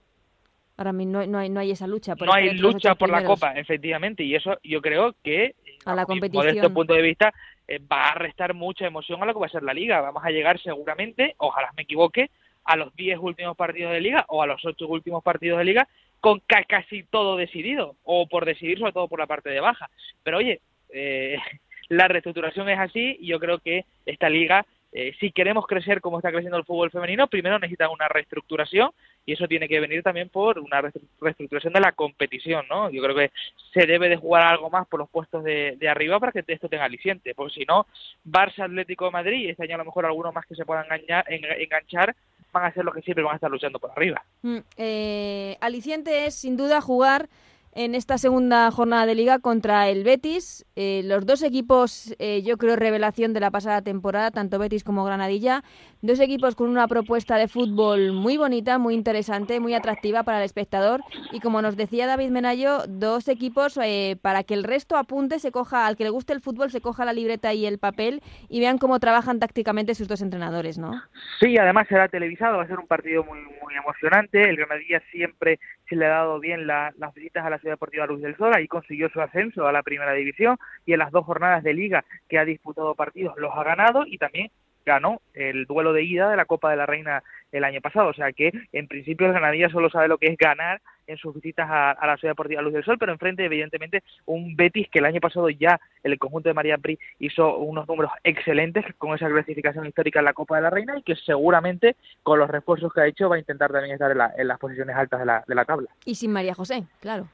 Para 0.78 0.92
mí 0.92 1.06
no, 1.06 1.26
no, 1.26 1.38
hay, 1.38 1.48
no 1.48 1.58
hay 1.58 1.72
esa 1.72 1.88
lucha. 1.88 2.14
no 2.14 2.32
hay 2.32 2.54
lucha 2.54 2.94
por 2.94 3.10
la 3.10 3.24
Copa, 3.24 3.50
efectivamente, 3.50 4.22
y 4.22 4.36
eso 4.36 4.58
yo 4.62 4.80
creo 4.80 5.12
que 5.24 5.56
a 5.84 5.92
la 5.92 6.06
competición. 6.06 6.46
Desde 6.46 6.60
este 6.60 6.70
punto 6.70 6.94
de 6.94 7.02
vista, 7.02 7.34
eh, 7.66 7.80
va 7.80 8.10
a 8.10 8.14
restar 8.14 8.54
mucha 8.54 8.86
emoción 8.86 9.20
a 9.20 9.26
lo 9.26 9.34
que 9.34 9.40
va 9.40 9.46
a 9.46 9.48
ser 9.48 9.64
la 9.64 9.74
liga. 9.74 10.00
Vamos 10.00 10.22
a 10.24 10.30
llegar 10.30 10.60
seguramente, 10.60 11.34
ojalá 11.38 11.72
me 11.76 11.82
equivoque, 11.82 12.30
a 12.62 12.76
los 12.76 12.94
10 12.94 13.18
últimos 13.18 13.56
partidos 13.56 13.90
de 13.90 14.00
liga 14.00 14.24
o 14.28 14.40
a 14.40 14.46
los 14.46 14.64
8 14.64 14.86
últimos 14.86 15.24
partidos 15.24 15.58
de 15.58 15.64
liga 15.64 15.88
con 16.20 16.40
casi 16.46 17.02
todo 17.02 17.36
decidido, 17.36 17.96
o 18.04 18.28
por 18.28 18.44
decidir 18.44 18.78
sobre 18.78 18.92
todo 18.92 19.08
por 19.08 19.18
la 19.18 19.26
parte 19.26 19.50
de 19.50 19.58
baja. 19.58 19.90
Pero 20.22 20.36
oye, 20.36 20.60
eh, 20.90 21.38
la 21.88 22.06
reestructuración 22.06 22.68
es 22.68 22.78
así 22.78 23.16
y 23.18 23.26
yo 23.26 23.40
creo 23.40 23.58
que 23.58 23.84
esta 24.06 24.30
liga 24.30 24.64
eh, 24.92 25.12
si 25.20 25.32
queremos 25.32 25.66
crecer 25.66 26.00
como 26.00 26.18
está 26.18 26.30
creciendo 26.30 26.56
el 26.56 26.64
fútbol 26.64 26.90
femenino, 26.90 27.26
primero 27.26 27.58
necesita 27.58 27.90
una 27.90 28.08
reestructuración 28.08 28.90
y 29.26 29.34
eso 29.34 29.46
tiene 29.46 29.68
que 29.68 29.80
venir 29.80 30.02
también 30.02 30.30
por 30.30 30.58
una 30.58 30.80
reestructuración 31.20 31.74
de 31.74 31.80
la 31.80 31.92
competición, 31.92 32.66
¿no? 32.70 32.90
Yo 32.90 33.02
creo 33.02 33.14
que 33.14 33.30
se 33.74 33.86
debe 33.86 34.08
de 34.08 34.16
jugar 34.16 34.44
algo 34.44 34.70
más 34.70 34.88
por 34.88 35.00
los 35.00 35.10
puestos 35.10 35.44
de, 35.44 35.76
arriba 35.88 36.18
para 36.18 36.32
que 36.32 36.42
esto 36.46 36.68
tenga 36.68 36.84
aliciente, 36.84 37.34
porque 37.34 37.54
si 37.54 37.64
no, 37.66 37.86
Barça, 38.24 38.64
Atlético 38.64 39.04
de 39.04 39.10
Madrid, 39.10 39.40
y 39.40 39.50
este 39.50 39.64
año 39.64 39.74
a 39.74 39.78
lo 39.78 39.84
mejor 39.84 40.06
algunos 40.06 40.34
más 40.34 40.46
que 40.46 40.54
se 40.54 40.64
puedan 40.64 40.84
engañar, 40.84 41.24
enganchar, 41.28 42.16
van 42.50 42.64
a 42.64 42.72
ser 42.72 42.84
los 42.84 42.94
que 42.94 43.02
siempre 43.02 43.22
van 43.22 43.34
a 43.34 43.36
estar 43.36 43.50
luchando 43.50 43.78
por 43.78 43.90
arriba. 43.90 44.24
Mm, 44.40 44.58
eh, 44.78 45.58
aliciente 45.60 46.24
es 46.24 46.34
sin 46.34 46.56
duda 46.56 46.80
jugar 46.80 47.28
en 47.72 47.94
esta 47.94 48.18
segunda 48.18 48.70
jornada 48.70 49.06
de 49.06 49.14
liga 49.14 49.38
contra 49.38 49.88
el 49.88 50.04
Betis. 50.04 50.66
Eh, 50.76 51.02
los 51.04 51.26
dos 51.26 51.42
equipos, 51.42 52.14
eh, 52.18 52.42
yo 52.42 52.56
creo, 52.58 52.76
revelación 52.76 53.32
de 53.32 53.40
la 53.40 53.50
pasada 53.50 53.82
temporada, 53.82 54.30
tanto 54.30 54.58
Betis 54.58 54.84
como 54.84 55.04
Granadilla. 55.04 55.62
Dos 56.00 56.20
equipos 56.20 56.54
con 56.54 56.68
una 56.68 56.86
propuesta 56.86 57.38
de 57.38 57.48
fútbol 57.48 58.12
muy 58.12 58.36
bonita, 58.36 58.78
muy 58.78 58.94
interesante, 58.94 59.58
muy 59.58 59.74
atractiva 59.74 60.22
para 60.22 60.38
el 60.38 60.44
espectador. 60.44 61.00
Y 61.32 61.40
como 61.40 61.60
nos 61.60 61.76
decía 61.76 62.06
David 62.06 62.30
Menayo, 62.30 62.86
dos 62.86 63.26
equipos 63.26 63.76
eh, 63.82 64.16
para 64.22 64.44
que 64.44 64.54
el 64.54 64.62
resto 64.62 64.96
apunte, 64.96 65.40
se 65.40 65.50
coja, 65.50 65.88
al 65.88 65.96
que 65.96 66.04
le 66.04 66.10
guste 66.10 66.32
el 66.32 66.40
fútbol, 66.40 66.70
se 66.70 66.80
coja 66.80 67.04
la 67.04 67.12
libreta 67.12 67.52
y 67.52 67.66
el 67.66 67.80
papel 67.80 68.22
y 68.48 68.60
vean 68.60 68.78
cómo 68.78 69.00
trabajan 69.00 69.40
tácticamente 69.40 69.96
sus 69.96 70.06
dos 70.06 70.22
entrenadores, 70.22 70.78
¿no? 70.78 71.02
Sí, 71.40 71.58
además 71.58 71.88
será 71.88 72.06
televisado, 72.06 72.58
va 72.58 72.62
a 72.62 72.68
ser 72.68 72.78
un 72.78 72.86
partido 72.86 73.24
muy, 73.24 73.40
muy 73.40 73.74
emocionante. 73.74 74.48
El 74.48 74.56
Granadilla 74.56 75.02
siempre 75.10 75.58
se 75.88 75.96
le 75.96 76.06
ha 76.06 76.10
dado 76.10 76.38
bien 76.38 76.68
las 76.68 76.94
visitas 77.12 77.44
a 77.44 77.50
la 77.50 77.58
Ciudad 77.58 77.72
Deportiva 77.72 78.06
Luz 78.06 78.22
del 78.22 78.36
Sol, 78.36 78.52
ahí 78.54 78.68
consiguió 78.68 79.08
su 79.08 79.20
ascenso 79.20 79.66
a 79.66 79.72
la 79.72 79.82
primera 79.82 80.12
división 80.12 80.58
y 80.86 80.92
en 80.92 81.00
las 81.00 81.10
dos 81.10 81.24
jornadas 81.24 81.64
de 81.64 81.74
liga 81.74 82.04
que 82.28 82.38
ha 82.38 82.44
disputado 82.44 82.94
partidos 82.94 83.34
los 83.36 83.50
ha 83.52 83.64
ganado 83.64 84.04
y 84.06 84.18
también 84.18 84.52
ganó 84.88 85.20
el 85.34 85.66
duelo 85.66 85.92
de 85.92 86.02
ida 86.02 86.30
de 86.30 86.36
la 86.36 86.46
Copa 86.46 86.70
de 86.70 86.76
la 86.76 86.86
Reina 86.86 87.22
el 87.52 87.62
año 87.62 87.80
pasado. 87.80 88.08
O 88.08 88.14
sea 88.14 88.32
que 88.32 88.50
en 88.72 88.88
principio 88.88 89.26
el 89.26 89.34
Granadilla 89.34 89.68
solo 89.68 89.90
sabe 89.90 90.08
lo 90.08 90.18
que 90.18 90.26
es 90.26 90.36
ganar 90.36 90.80
en 91.06 91.16
sus 91.16 91.34
visitas 91.34 91.68
a, 91.70 92.06
la 92.06 92.16
Ciudad 92.16 92.32
Deportiva 92.32 92.62
Luz 92.62 92.72
del 92.72 92.84
Sol, 92.84 92.98
pero 92.98 93.12
enfrente 93.12 93.44
evidentemente 93.44 94.02
un 94.26 94.56
Betis 94.56 94.88
que 94.90 94.98
el 94.98 95.04
año 95.04 95.20
pasado 95.20 95.48
ya 95.48 95.80
el 96.02 96.18
conjunto 96.18 96.48
de 96.48 96.54
María 96.54 96.78
Pri 96.78 96.98
hizo 97.18 97.56
unos 97.58 97.86
números 97.86 98.12
excelentes 98.24 98.84
con 98.98 99.14
esa 99.14 99.28
clasificación 99.28 99.86
histórica 99.86 100.18
en 100.18 100.26
la 100.26 100.34
Copa 100.34 100.56
de 100.56 100.62
la 100.62 100.70
Reina 100.70 100.98
y 100.98 101.02
que 101.02 101.16
seguramente 101.16 101.96
con 102.22 102.38
los 102.38 102.50
refuerzos 102.50 102.92
que 102.92 103.00
ha 103.00 103.06
hecho 103.06 103.28
va 103.28 103.36
a 103.36 103.38
intentar 103.38 103.70
también 103.70 103.94
estar 103.94 104.10
en, 104.10 104.48
las 104.48 104.58
posiciones 104.58 104.96
altas 104.96 105.20
de 105.20 105.26
la, 105.26 105.44
de 105.46 105.54
la 105.54 105.64
tabla. 105.64 105.88
Y 106.04 106.14
sin 106.14 106.32
María 106.32 106.54
José, 106.54 106.84
claro. 107.00 107.28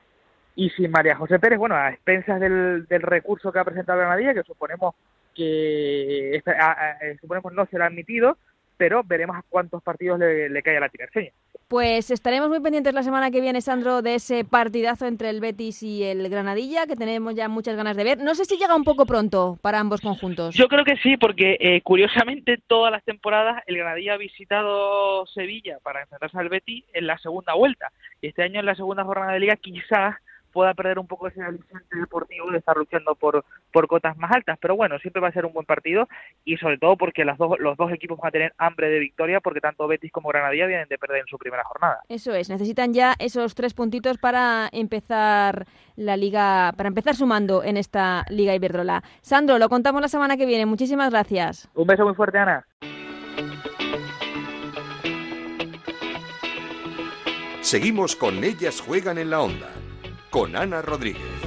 Y 0.57 0.71
sin 0.71 0.91
María 0.93 1.17
José 1.17 1.41
Pérez, 1.41 1.59
bueno, 1.59 1.75
a 1.75 1.91
expensas 1.91 2.41
del, 2.41 2.87
del 2.87 3.03
recurso 3.03 3.51
que 3.51 3.59
ha 3.59 3.65
presentado 3.65 3.99
Granadilla, 3.99 4.35
que 4.35 4.45
suponemos 4.45 4.95
que 5.35 6.43
suponemos 7.20 7.53
no 7.53 7.66
será 7.66 7.87
admitido, 7.87 8.39
pero 8.76 9.03
veremos 9.05 9.37
a 9.37 9.45
cuántos 9.49 9.82
partidos 9.82 10.18
le, 10.18 10.62
cae 10.62 10.76
a 10.76 10.80
la 10.80 10.89
tinerfeña. 10.89 11.30
Pues 11.68 12.11
estaremos 12.11 12.51
muy 12.51 12.61
pendientes 12.61 12.93
la 12.93 13.03
semana 13.03 13.30
que 13.30 13.41
viene, 13.41 13.61
Sandro, 13.61 14.03
de 14.03 14.16
ese 14.16 14.45
partidazo 14.45 15.07
entre 15.07 15.30
el 15.30 15.41
Betis 15.41 15.82
y 15.82 16.05
el 16.05 16.28
Granadilla, 16.28 16.87
que 16.87 16.95
tenemos 16.95 17.35
ya 17.35 17.49
muchas 17.49 17.74
ganas 17.74 17.97
de 17.97 18.05
ver. 18.05 18.18
No 18.18 18.35
sé 18.35 18.45
si 18.45 18.57
llega 18.57 18.76
un 18.76 18.85
poco 18.85 19.07
pronto 19.07 19.59
para 19.62 19.80
ambos 19.80 20.01
conjuntos. 20.01 20.55
Yo 20.55 20.68
creo 20.68 20.85
que 20.85 20.97
sí, 20.99 21.16
porque 21.16 21.57
eh, 21.59 21.80
curiosamente 21.82 22.59
todas 22.66 22.93
las 22.93 23.03
temporadas 23.05 23.62
el 23.66 23.78
Granadilla 23.78 24.14
ha 24.14 24.18
visitado 24.18 25.26
Sevilla 25.26 25.78
para 25.82 26.03
enfrentarse 26.03 26.39
al 26.39 26.51
Betis 26.51 26.85
en 26.93 27.07
la 27.07 27.18
segunda 27.18 27.55
vuelta. 27.55 27.91
Y 28.20 28.28
este 28.28 28.43
año 28.43 28.61
en 28.61 28.66
la 28.66 28.74
segunda 28.74 29.05
jornada 29.05 29.32
de 29.32 29.41
liga 29.41 29.57
quizás 29.57 30.16
pueda 30.55 30.73
perder 30.73 31.01
un 31.01 31.07
poco 31.09 31.27
ese 31.27 31.43
aliciente 31.43 31.99
deportivo 31.99 32.51
de 32.51 32.59
estar 32.59 32.77
luchando 32.77 33.17
por, 33.17 33.45
por 33.73 33.89
cotas 33.89 34.17
más 34.17 34.31
altas. 34.31 34.57
Pero 34.61 34.77
bueno, 34.77 34.99
siempre 35.01 35.21
va 35.21 35.29
a 35.29 35.33
ser 35.33 35.45
un 35.45 35.53
buen 35.53 35.67
partido 35.67 36.09
y 36.45 36.57
sobre 36.57 36.79
todo 36.79 36.97
porque 36.97 37.25
las 37.25 37.37
dos, 37.37 37.59
los 37.59 37.77
dos 37.77 37.93
equipos 37.93 38.19
van 38.19 38.29
a 38.29 38.31
tener 38.31 38.55
hambre 38.57 38.89
de 38.89 39.01
victoria 39.01 39.41
porque 39.41 39.61
tanto 39.61 39.87
Betis 39.89 40.13
como 40.13 40.29
Granadilla 40.29 40.67
vienen 40.67 40.89
de 40.89 40.97
perder 40.97 41.19
en 41.19 41.27
su 41.27 41.37
primera 41.37 41.65
jornada. 41.65 42.01
Eso 42.09 42.33
es, 42.33 42.49
necesitan 42.49 42.95
ya 42.95 43.15
esos 43.19 43.55
tres 43.57 43.75
puntitos 43.75 44.17
para 44.19 44.69
empezar 44.73 45.67
la 45.97 46.17
liga, 46.17 46.73
para 46.77 46.89
empezar 46.89 47.17
sumando 47.17 47.65
en 47.65 47.77
esta 47.77 48.25
Liga 48.31 48.55
Iberdrola. 48.55 49.03
Sandro, 49.23 49.59
lo 49.59 49.69
contamos 49.69 50.01
la 50.01 50.09
semana 50.09 50.37
que 50.37 50.47
viene. 50.47 50.67
Muchísimas 50.67 51.11
gracias. 51.11 51.69
Un 51.75 51.87
beso 51.89 52.05
muy 52.05 52.15
fuerte, 52.15 52.39
Ana. 52.39 52.65
Seguimos 57.61 58.15
con 58.15 58.45
Ellas 58.45 58.81
Juegan 58.81 59.19
en 59.19 59.31
la 59.31 59.41
Onda 59.41 59.84
con 60.35 60.57
Ana 60.57 60.82
Rodríguez. 60.82 61.43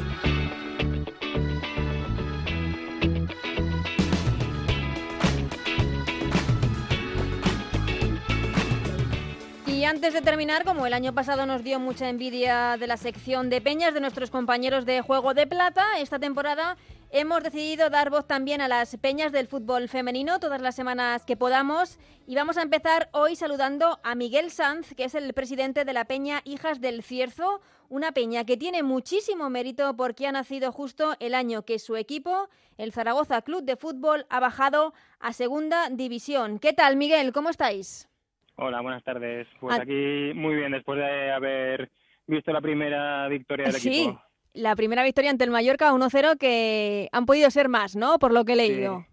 Antes 9.88 10.14
de 10.14 10.22
terminar, 10.22 10.66
como 10.66 10.86
el 10.86 10.92
año 10.92 11.14
pasado 11.14 11.46
nos 11.46 11.64
dio 11.64 11.80
mucha 11.80 12.10
envidia 12.10 12.76
de 12.78 12.88
la 12.88 12.98
sección 12.98 13.50
de 13.50 13.62
peñas 13.62 13.94
de 13.94 14.02
nuestros 14.02 14.30
compañeros 14.30 14.86
de 14.86 15.00
Juego 15.02 15.34
de 15.34 15.48
Plata, 15.48 15.98
esta 16.00 16.20
temporada 16.20 16.76
hemos 17.10 17.42
decidido 17.42 17.90
dar 17.90 18.10
voz 18.10 18.28
también 18.28 18.60
a 18.60 18.68
las 18.68 18.98
peñas 18.98 19.32
del 19.32 19.48
fútbol 19.48 19.88
femenino 19.88 20.42
todas 20.42 20.62
las 20.62 20.76
semanas 20.76 21.24
que 21.24 21.38
podamos. 21.38 22.00
Y 22.28 22.36
vamos 22.36 22.58
a 22.58 22.64
empezar 22.64 23.08
hoy 23.14 23.38
saludando 23.38 24.02
a 24.04 24.14
Miguel 24.14 24.52
Sanz, 24.52 24.94
que 24.94 25.06
es 25.06 25.16
el 25.16 25.34
presidente 25.34 25.86
de 25.86 25.94
la 25.94 26.04
peña 26.04 26.42
Hijas 26.44 26.82
del 26.82 27.02
Cierzo, 27.02 27.62
una 27.88 28.12
peña 28.12 28.44
que 28.44 28.58
tiene 28.58 28.84
muchísimo 28.84 29.50
mérito 29.50 29.96
porque 29.96 30.28
ha 30.28 30.34
nacido 30.34 30.74
justo 30.74 31.16
el 31.22 31.34
año 31.34 31.64
que 31.64 31.80
su 31.80 31.96
equipo, 31.96 32.50
el 32.78 32.92
Zaragoza 32.92 33.42
Club 33.42 33.64
de 33.64 33.78
Fútbol, 33.78 34.26
ha 34.30 34.42
bajado 34.42 34.94
a 35.22 35.32
Segunda 35.32 35.88
División. 35.90 36.60
¿Qué 36.60 36.74
tal, 36.74 36.98
Miguel? 36.98 37.32
¿Cómo 37.32 37.50
estáis? 37.50 38.10
Hola, 38.58 38.82
buenas 38.82 39.04
tardes. 39.04 39.48
Pues 39.60 39.78
Ah. 39.78 39.82
aquí 39.84 40.32
muy 40.36 40.56
bien, 40.56 40.72
después 40.72 40.98
de 40.98 41.32
haber 41.32 41.90
visto 42.26 42.52
la 42.52 42.62
primera 42.62 43.28
victoria 43.28 43.66
del 43.66 43.76
Sí, 43.76 43.90
equipo. 44.04 44.22
la 44.54 44.76
primera 44.76 45.04
victoria 45.04 45.30
ante 45.32 45.44
el 45.44 45.52
Mallorca 45.52 45.94
1-0 45.94 46.38
que 46.38 47.08
han 47.12 47.26
podido 47.26 47.50
ser 47.52 47.70
más, 47.70 47.96
¿no? 47.96 48.18
Por 48.20 48.34
lo 48.34 48.44
que 48.46 48.54
he 48.54 48.56
leído. 48.56 49.06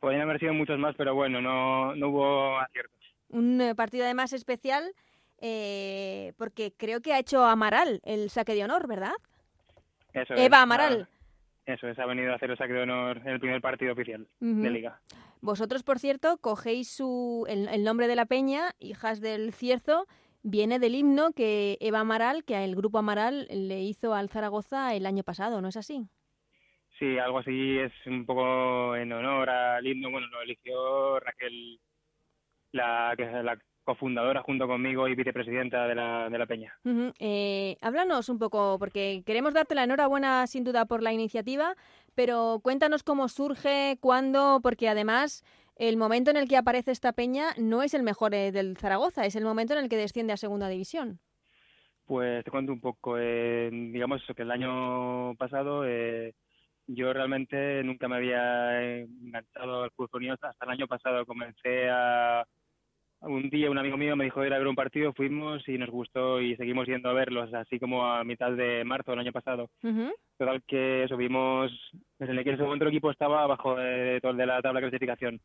Podrían 0.00 0.22
haber 0.22 0.40
sido 0.40 0.54
muchos 0.54 0.78
más, 0.78 0.94
pero 0.96 1.14
bueno, 1.14 1.40
no, 1.40 1.94
no 1.94 2.08
hubo 2.08 2.58
aciertos. 2.58 2.98
Un 3.28 3.60
eh, 3.60 3.74
partido 3.74 4.04
además 4.04 4.32
especial 4.32 4.92
eh, 5.40 6.32
porque 6.36 6.72
creo 6.76 7.00
que 7.00 7.12
ha 7.14 7.18
hecho 7.18 7.44
Amaral 7.44 8.00
el 8.04 8.28
saque 8.28 8.54
de 8.54 8.64
honor, 8.64 8.88
¿verdad? 8.88 9.12
Eso 10.12 10.34
Eva 10.34 10.56
es, 10.58 10.62
Amaral. 10.62 11.08
ha- 11.66 11.72
Eso 11.72 11.86
es, 11.88 11.98
ha 11.98 12.06
venido 12.06 12.32
a 12.32 12.36
hacer 12.36 12.50
el 12.50 12.58
saque 12.58 12.72
de 12.72 12.82
honor 12.82 13.18
en 13.18 13.28
el 13.28 13.40
primer 13.40 13.60
partido 13.60 13.92
oficial 13.92 14.26
de 14.40 14.70
Liga. 14.70 15.00
Vosotros, 15.40 15.82
por 15.82 15.98
cierto, 15.98 16.38
cogéis 16.38 16.90
su, 16.90 17.46
el, 17.48 17.68
el 17.68 17.84
nombre 17.84 18.08
de 18.08 18.16
la 18.16 18.26
peña, 18.26 18.74
Hijas 18.78 19.20
del 19.20 19.52
Cierzo, 19.52 20.06
viene 20.42 20.78
del 20.78 20.94
himno 20.94 21.32
que 21.32 21.78
Eva 21.80 22.00
Amaral, 22.00 22.44
que 22.44 22.62
el 22.64 22.76
grupo 22.76 22.98
Amaral 22.98 23.46
le 23.50 23.80
hizo 23.82 24.14
al 24.14 24.28
Zaragoza 24.28 24.94
el 24.94 25.06
año 25.06 25.22
pasado, 25.22 25.60
¿no 25.60 25.68
es 25.68 25.76
así? 25.76 26.06
Sí, 26.98 27.18
algo 27.18 27.38
así 27.38 27.78
es 27.78 27.92
un 28.06 28.26
poco 28.26 28.94
en 28.94 29.10
honor 29.12 29.48
al 29.48 29.86
himno. 29.86 30.10
Bueno, 30.10 30.26
lo 30.26 30.42
eligió 30.42 31.18
Raquel, 31.20 31.80
la 32.72 33.14
que 33.16 33.22
es 33.22 33.32
la 33.44 33.58
cofundadora 33.84 34.42
junto 34.42 34.68
conmigo 34.68 35.08
y 35.08 35.14
vicepresidenta 35.14 35.86
de 35.86 35.94
la, 35.94 36.28
de 36.28 36.38
la 36.38 36.46
Peña. 36.46 36.78
Ujú. 36.84 37.12
Eh, 37.18 37.78
háblanos 37.80 38.28
un 38.28 38.38
poco, 38.38 38.78
porque 38.78 39.22
queremos 39.24 39.54
darte 39.54 39.74
la 39.74 39.84
enhorabuena 39.84 40.46
sin 40.46 40.62
duda 40.62 40.84
por 40.84 41.02
la 41.02 41.12
iniciativa, 41.12 41.74
pero 42.14 42.60
cuéntanos 42.62 43.02
cómo 43.02 43.28
surge, 43.28 43.98
cuándo, 44.00 44.60
porque 44.62 44.88
además 44.88 45.44
el 45.76 45.96
momento 45.96 46.30
en 46.30 46.36
el 46.36 46.48
que 46.48 46.56
aparece 46.56 46.90
esta 46.90 47.12
peña 47.12 47.54
no 47.56 47.82
es 47.82 47.94
el 47.94 48.02
mejor 48.02 48.34
eh, 48.34 48.52
del 48.52 48.76
Zaragoza, 48.76 49.24
es 49.24 49.34
el 49.36 49.44
momento 49.44 49.72
en 49.72 49.78
el 49.80 49.88
que 49.88 49.96
desciende 49.96 50.32
a 50.32 50.36
Segunda 50.36 50.68
División. 50.68 51.20
Pues 52.04 52.44
te 52.44 52.50
cuento 52.50 52.72
un 52.72 52.80
poco. 52.80 53.16
eh, 53.18 53.70
digamos 53.72 54.20
que 54.36 54.42
el 54.42 54.50
año 54.50 55.34
pasado 55.36 55.86
eh, 55.86 56.34
yo 56.86 57.12
realmente 57.12 57.82
nunca 57.84 58.08
me 58.08 58.16
había 58.16 58.82
enganchado 58.82 59.84
al 59.84 59.90
fútbol. 59.92 60.30
Hasta 60.30 60.64
el 60.64 60.70
año 60.70 60.86
pasado 60.86 61.24
comencé 61.24 61.88
a... 61.88 62.44
Un 63.22 63.50
día 63.50 63.70
un 63.70 63.76
amigo 63.78 63.96
mío 63.98 64.16
me 64.16 64.24
dijo 64.24 64.40
de 64.40 64.46
ir 64.46 64.54
a 64.54 64.58
ver 64.58 64.66
un 64.66 64.74
partido, 64.74 65.12
fuimos 65.12 65.66
y 65.68 65.76
nos 65.76 65.90
gustó 65.90 66.40
y 66.40 66.56
seguimos 66.56 66.86
yendo 66.86 67.10
a 67.10 67.12
verlos, 67.12 67.52
así 67.52 67.78
como 67.78 68.06
a 68.06 68.24
mitad 68.24 68.50
de 68.52 68.82
marzo 68.84 69.10
del 69.10 69.20
año 69.20 69.32
pasado. 69.32 69.68
Ujú. 69.82 70.10
Total 70.38 70.62
que 70.66 71.04
subimos, 71.06 71.70
desde 72.18 72.32
el 72.32 72.42
que 72.42 72.48
en 72.50 72.54
ese 72.54 72.64
momento 72.64 72.84
el 72.86 72.90
equipo 72.92 73.10
estaba 73.10 73.42
abajo 73.42 73.76
de, 73.76 74.20
de 74.20 74.46
la 74.46 74.62
tabla 74.62 74.80
de 74.80 74.84
clasificación. 74.88 75.38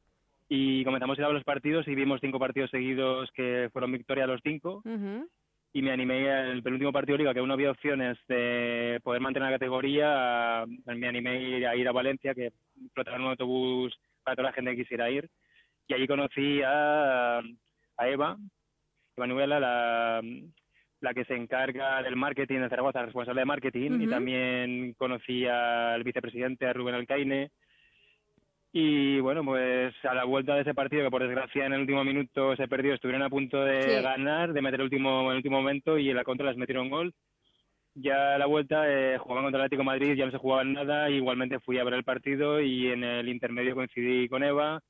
Y 0.47 0.85
comenzamos 0.85 1.17
a 1.17 1.21
ir 1.21 1.25
a 1.25 1.27
ver 1.27 1.35
los 1.35 1.43
partidos 1.43 1.85
y 1.89 1.95
vimos 1.95 2.21
cinco 2.21 2.39
partidos 2.39 2.69
seguidos 2.69 3.29
que 3.33 3.69
fueron 3.73 3.91
victoria 3.91 4.25
los 4.27 4.39
cinco 4.41 4.81
Ujú. 4.85 5.27
y 5.73 5.81
me 5.81 5.91
animé 5.91 6.29
el 6.51 6.63
penúltimo 6.63 6.93
partido 6.93 7.17
de 7.17 7.23
liga 7.23 7.33
que 7.33 7.39
aún 7.39 7.49
no 7.49 7.55
había 7.55 7.71
opciones 7.71 8.17
de 8.29 9.01
poder 9.03 9.21
mantener 9.21 9.49
la 9.49 9.55
categoría 9.57 10.61
a- 10.61 10.65
me 10.67 11.07
animé 11.07 11.65
a 11.65 11.75
ir 11.75 11.87
a 11.87 11.91
Valencia 11.91 12.33
que 12.33 12.53
explotaron 12.85 13.23
un 13.23 13.29
autobús 13.31 13.93
para 14.23 14.35
toda 14.37 14.49
la 14.49 14.53
gente 14.53 14.71
que 14.71 14.83
quisiera 14.83 15.09
ir 15.09 15.27
y 15.87 15.93
allí 15.93 16.07
conocí 16.07 16.61
a, 16.63 17.41
a 17.97 18.07
Eva 18.07 18.37
Emanuela 19.17 19.59
la, 19.59 20.21
la 21.01 21.13
que 21.13 21.25
se 21.25 21.35
encarga 21.35 22.01
del 22.03 22.15
marketing 22.15 22.59
de 22.59 22.69
Zaragoza 22.69 23.03
responsable 23.05 23.41
de 23.41 23.45
marketing 23.45 24.01
y 24.01 24.07
también 24.07 24.93
conocí 24.93 25.45
al 25.47 26.03
vicepresidente 26.03 26.65
a 26.67 26.73
Rubén 26.73 26.95
Alcaine 26.95 27.51
y 28.77 29.21
bueno, 29.21 29.41
pues 29.45 29.93
a 30.03 30.13
la 30.13 30.25
vuelta 30.25 30.53
de 30.55 30.61
ese 30.63 30.73
partido, 30.73 31.05
que 31.05 31.09
por 31.09 31.23
desgracia 31.23 31.65
en 31.65 31.71
el 31.71 31.79
último 31.81 32.03
minuto 32.03 32.57
se 32.57 32.67
perdió, 32.67 32.93
estuvieron 32.93 33.21
a 33.23 33.29
punto 33.29 33.63
de 33.63 33.81
Sí. 33.81 34.03
ganar, 34.03 34.51
de 34.51 34.61
meter 34.61 34.81
el 34.81 34.85
último, 34.85 35.21
en 35.21 35.29
el 35.29 35.37
último 35.37 35.57
momento 35.61 35.97
y 35.97 36.09
en 36.09 36.15
la 36.17 36.25
contra 36.25 36.47
les 36.47 36.57
metieron 36.57 36.89
gol. 36.89 37.13
Ya 37.93 38.35
a 38.35 38.37
la 38.37 38.47
vuelta 38.47 38.83
eh, 38.91 39.17
jugaban 39.17 39.45
contra 39.45 39.59
el 39.61 39.65
Atlético 39.67 39.79
de 39.83 39.85
Madrid, 39.85 40.15
ya 40.15 40.25
no 40.25 40.31
se 40.33 40.39
jugaba 40.39 40.65
nada, 40.65 41.09
igualmente 41.09 41.61
fui 41.61 41.77
a 41.79 41.85
ver 41.85 41.93
el 41.93 42.03
partido 42.03 42.59
y 42.59 42.87
en 42.91 43.05
el 43.05 43.29
intermedio 43.29 43.75
coincidí 43.75 44.27
con 44.27 44.43
Eva 44.43 44.81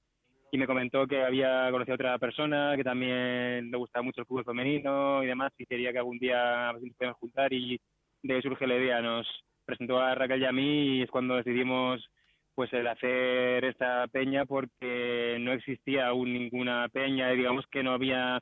y 0.55 0.57
me 0.57 0.67
comentó 0.67 1.05
que 1.05 1.21
había 1.21 1.69
conocido 1.69 1.95
a 1.95 1.95
otra 1.95 2.17
persona 2.17 2.75
que 2.77 2.83
también 2.83 3.69
le 3.69 3.77
gustaba 3.77 4.03
mucho 4.03 4.21
el 4.21 4.27
fútbol 4.27 4.45
femenino 4.45 5.21
y 5.21 5.27
demás 5.27 5.51
y 5.57 5.65
quería 5.65 5.91
que 5.91 5.97
algún 5.97 6.17
día 6.17 6.71
nos 6.71 6.81
podíamos 6.97 7.19
juntar 7.19 7.51
y 7.51 7.77
de 8.23 8.33
ahí 8.33 8.41
surge 8.41 8.65
la 8.65 8.77
idea. 8.77 9.01
Nos 9.01 9.27
presentó 9.65 9.99
a 9.99 10.15
Raquel 10.15 10.41
y 10.41 10.45
a 10.45 10.53
mí 10.53 10.97
y 10.97 11.01
es 11.01 11.11
cuando 11.11 11.35
decidimos 11.35 12.09
pues 12.53 12.71
el 12.71 12.87
hacer 12.87 13.65
esta 13.65 14.07
peña 14.07 14.45
porque 14.45 15.35
no 15.41 15.51
existía 15.51 16.07
aún 16.07 16.31
ninguna 16.31 16.87
peña 16.87 17.33
y 17.33 17.37
digamos 17.37 17.65
que 17.67 17.83
no 17.83 17.91
había 17.91 18.39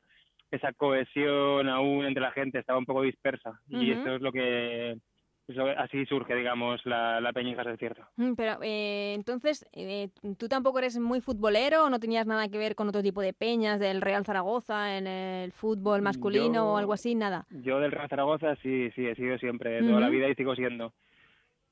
esa 0.52 0.72
cohesión 0.72 1.68
aún 1.68 2.06
entre 2.06 2.22
la 2.22 2.30
gente, 2.30 2.60
estaba 2.60 2.78
un 2.78 2.86
poco 2.86 3.02
dispersa 3.02 3.60
y 3.68 3.90
eso 3.90 4.14
es 4.14 4.22
lo 4.22 4.30
que 4.30 4.96
así 5.76 6.06
surge 6.06 6.34
digamos 6.34 6.84
la, 6.86 7.20
la 7.20 7.32
peña 7.32 7.54
del 7.62 7.78
Cierto. 7.78 8.02
Mm, 8.16 8.34
Pero 8.34 8.58
eh, 8.62 9.12
entonces, 9.14 9.66
eh, 9.72 10.08
¿tú 10.38 10.48
tampoco 10.48 10.78
eres 10.78 10.98
muy 10.98 11.20
futbolero 11.20 11.84
o 11.84 11.90
no 11.90 12.00
tenías 12.00 12.26
nada 12.26 12.48
que 12.48 12.58
ver 12.58 12.74
con 12.74 12.88
otro 12.88 13.02
tipo 13.02 13.20
de 13.20 13.32
peñas 13.32 13.78
del 13.78 14.00
Real 14.00 14.24
Zaragoza 14.24 14.96
en 14.96 15.06
el 15.06 15.52
fútbol 15.52 16.02
masculino 16.02 16.54
Yo- 16.54 16.66
o 16.66 16.76
algo 16.76 16.92
así? 16.92 17.14
Nada. 17.14 17.46
Yo 17.50 17.78
del 17.80 17.92
Real 17.92 18.08
Zaragoza 18.08 18.56
sí, 18.62 18.90
sí, 18.92 19.06
he 19.06 19.14
sido 19.14 19.36
siempre, 19.38 19.82
toda 19.84 20.00
la 20.00 20.06
Ujú. 20.06 20.16
vida 20.16 20.28
y 20.28 20.34
sigo 20.34 20.54
siendo. 20.54 20.92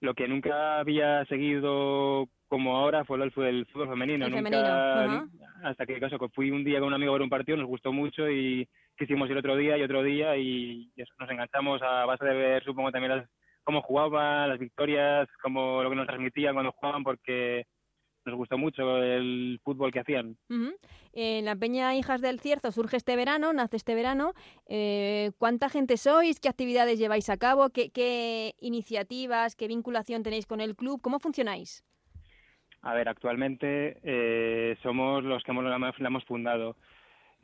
Lo 0.00 0.14
que 0.14 0.26
nunca 0.28 0.78
había 0.80 1.24
seguido 1.26 2.26
como 2.48 2.76
ahora 2.76 3.04
fue 3.04 3.16
el, 3.16 3.32
el 3.46 3.66
fútbol 3.66 3.88
femenino. 3.88 4.26
El 4.26 4.32
nunca, 4.32 4.48
femenino, 4.50 4.68
ajá. 4.68 5.26
hasta 5.62 5.86
que 5.86 5.98
caso, 6.00 6.18
fui 6.34 6.50
un 6.50 6.64
día 6.64 6.80
con 6.80 6.88
un 6.88 6.94
amigo 6.94 7.12
a 7.12 7.14
ver 7.14 7.22
un 7.22 7.30
partido, 7.30 7.56
nos 7.56 7.66
gustó 7.68 7.92
mucho 7.92 8.28
y 8.28 8.68
quisimos 8.98 9.30
ir 9.30 9.36
otro 9.38 9.56
día 9.56 9.78
y 9.78 9.82
otro 9.82 10.02
día 10.02 10.36
y 10.36 10.90
nos 11.18 11.30
enganchamos 11.30 11.80
a 11.82 12.04
base 12.04 12.24
de 12.26 12.34
ver, 12.34 12.64
supongo 12.64 12.90
también 12.92 13.16
las, 13.16 13.28
cómo 13.64 13.82
jugaban, 13.82 14.48
las 14.48 14.58
victorias, 14.58 15.28
cómo 15.42 15.82
lo 15.82 15.90
que 15.90 15.96
nos 15.96 16.06
transmitían 16.06 16.54
cuando 16.54 16.72
jugaban, 16.72 17.04
porque 17.04 17.64
nos 18.24 18.36
gustó 18.36 18.56
mucho 18.56 19.02
el 19.02 19.60
fútbol 19.64 19.90
que 19.90 19.98
hacían. 20.00 20.36
Eh, 21.12 21.42
la 21.42 21.56
Peña 21.56 21.94
Hijas 21.96 22.20
del 22.20 22.38
Cierzo 22.40 22.70
surge 22.70 22.96
este 22.96 23.16
verano, 23.16 23.52
nace 23.52 23.76
este 23.76 23.94
verano. 23.96 24.32
Eh, 24.66 25.32
¿Cuánta 25.38 25.68
gente 25.68 25.96
sois? 25.96 26.38
¿Qué 26.38 26.48
actividades 26.48 26.98
lleváis 27.00 27.28
a 27.30 27.36
cabo? 27.36 27.70
¿Qué, 27.70 27.90
qué 27.90 28.54
iniciativas? 28.60 29.56
¿Qué 29.56 29.66
vinculación 29.66 30.22
tenéis 30.22 30.46
con 30.46 30.60
el 30.60 30.76
club? 30.76 31.00
¿Cómo 31.02 31.18
funcionáis? 31.18 31.84
A 32.82 32.94
ver, 32.94 33.08
actualmente 33.08 33.98
eh, 34.04 34.76
somos 34.82 35.22
los 35.24 35.42
que 35.42 35.50
hemos, 35.52 35.64
la 35.64 35.76
hemos- 35.76 35.98
la 35.98 36.08
hemos 36.08 36.24
fundado. 36.24 36.76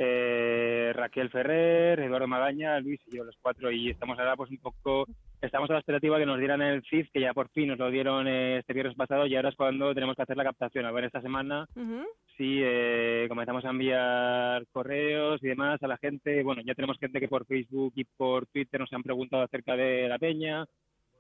eh, 0.01 0.93
Raquel 0.95 1.29
Ferrer, 1.31 1.99
Eduardo 1.99 2.29
Magaña, 2.29 2.79
Luis 2.79 3.01
y 3.09 3.17
yo, 3.17 3.25
los 3.25 3.37
cuatro, 3.43 3.71
y 3.73 3.91
estamos 3.91 4.17
ahora 4.19 4.37
pues 4.37 4.49
un 4.51 4.59
poco, 4.59 5.07
estamos 5.41 5.71
a 5.71 5.75
la 5.75 5.79
expectativa 5.79 6.19
que 6.19 6.27
nos 6.27 6.39
dieran 6.39 6.63
el 6.63 6.83
CIF, 6.83 7.09
que 7.13 7.21
ya 7.21 7.33
por 7.33 7.49
fin 7.51 7.69
nos 7.69 7.79
lo 7.79 7.91
dieron 7.91 8.27
eh, 8.27 8.59
este 8.59 8.73
viernes 8.73 8.97
pasado, 8.97 9.27
y 9.27 9.37
ahora 9.37 9.51
es 9.51 9.57
cuando 9.57 9.95
tenemos 9.95 10.17
que 10.17 10.23
hacer 10.23 10.37
la 10.37 10.45
captación. 10.45 10.87
A 10.87 10.93
ver, 10.93 11.05
esta 11.05 11.21
semana 11.21 11.67
Ujú. 11.77 12.05
sí 12.37 12.61
eh, 12.63 13.27
comenzamos 13.29 13.65
a 13.65 13.71
enviar 13.71 14.67
correos 14.73 15.43
y 15.43 15.49
demás 15.49 15.83
a 15.83 15.89
la 15.89 15.97
gente. 15.99 16.43
Bueno, 16.43 16.63
ya 16.65 16.75
tenemos 16.75 16.99
gente 16.99 17.21
que 17.21 17.29
por 17.29 17.47
Facebook 17.47 17.93
y 17.97 18.05
por 18.05 18.47
Twitter 18.47 18.81
nos 18.81 18.93
han 18.93 19.03
preguntado 19.03 19.43
acerca 19.43 19.77
de 19.77 20.09
la 20.09 20.19
peña. 20.19 20.65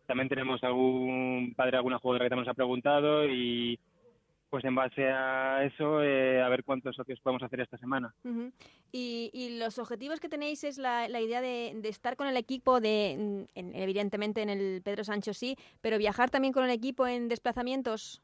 También 0.06 0.28
tenemos 0.28 0.62
algún 0.64 1.52
padre, 1.56 1.76
alguna 1.76 1.98
jugadora 1.98 2.24
que 2.24 2.30
también 2.30 2.46
nos 2.46 2.52
ha 2.52 2.56
preguntado 2.56 3.26
y 3.26 3.78
pues 4.50 4.64
en 4.64 4.74
base 4.74 5.06
a 5.08 5.64
eso 5.64 6.02
eh, 6.02 6.40
a 6.42 6.48
ver 6.48 6.64
cuántos 6.64 6.96
socios 6.96 7.20
podemos 7.20 7.42
hacer 7.42 7.60
esta 7.60 7.76
semana. 7.78 8.14
Y, 8.92 9.30
y 9.32 9.58
los 9.58 9.78
objetivos 9.78 10.20
que 10.20 10.28
tenéis 10.28 10.64
es 10.64 10.78
la, 10.78 11.08
la 11.08 11.20
idea 11.20 11.40
de, 11.40 11.72
de 11.76 11.88
estar 11.88 12.16
con 12.16 12.26
el 12.26 12.36
equipo, 12.36 12.80
de 12.80 13.10
en- 13.54 13.74
evidentemente 13.74 14.40
en 14.42 14.48
el 14.50 14.80
Pedro 14.82 15.04
Sancho 15.04 15.34
sí, 15.34 15.56
pero 15.80 15.98
viajar 15.98 16.30
también 16.30 16.52
con 16.54 16.64
el 16.64 16.70
equipo 16.70 17.06
en 17.06 17.28
desplazamientos. 17.28 18.22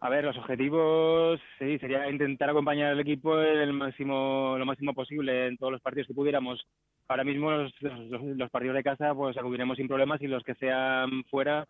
A 0.00 0.10
ver, 0.10 0.24
los 0.24 0.36
objetivos 0.36 1.40
sí, 1.58 1.78
sería 1.78 2.10
intentar 2.10 2.50
acompañar 2.50 2.92
al 2.92 3.00
equipo 3.00 3.40
en 3.40 3.58
el 3.58 3.72
máximo, 3.72 4.56
lo 4.58 4.66
máximo 4.66 4.92
posible 4.92 5.46
en 5.46 5.56
todos 5.56 5.72
los 5.72 5.80
partidos 5.80 6.06
que 6.08 6.14
pudiéramos. 6.14 6.66
Ahora 7.08 7.24
mismo 7.24 7.50
los, 7.52 7.72
los- 7.80 8.22
los 8.22 8.50
partidos 8.50 8.76
de 8.76 8.82
casa 8.82 9.14
pues 9.14 9.36
acudiremos 9.38 9.76
sin 9.76 9.86
problemas 9.88 10.20
y 10.20 10.26
los 10.26 10.42
que 10.42 10.54
sean 10.56 11.22
fuera 11.30 11.66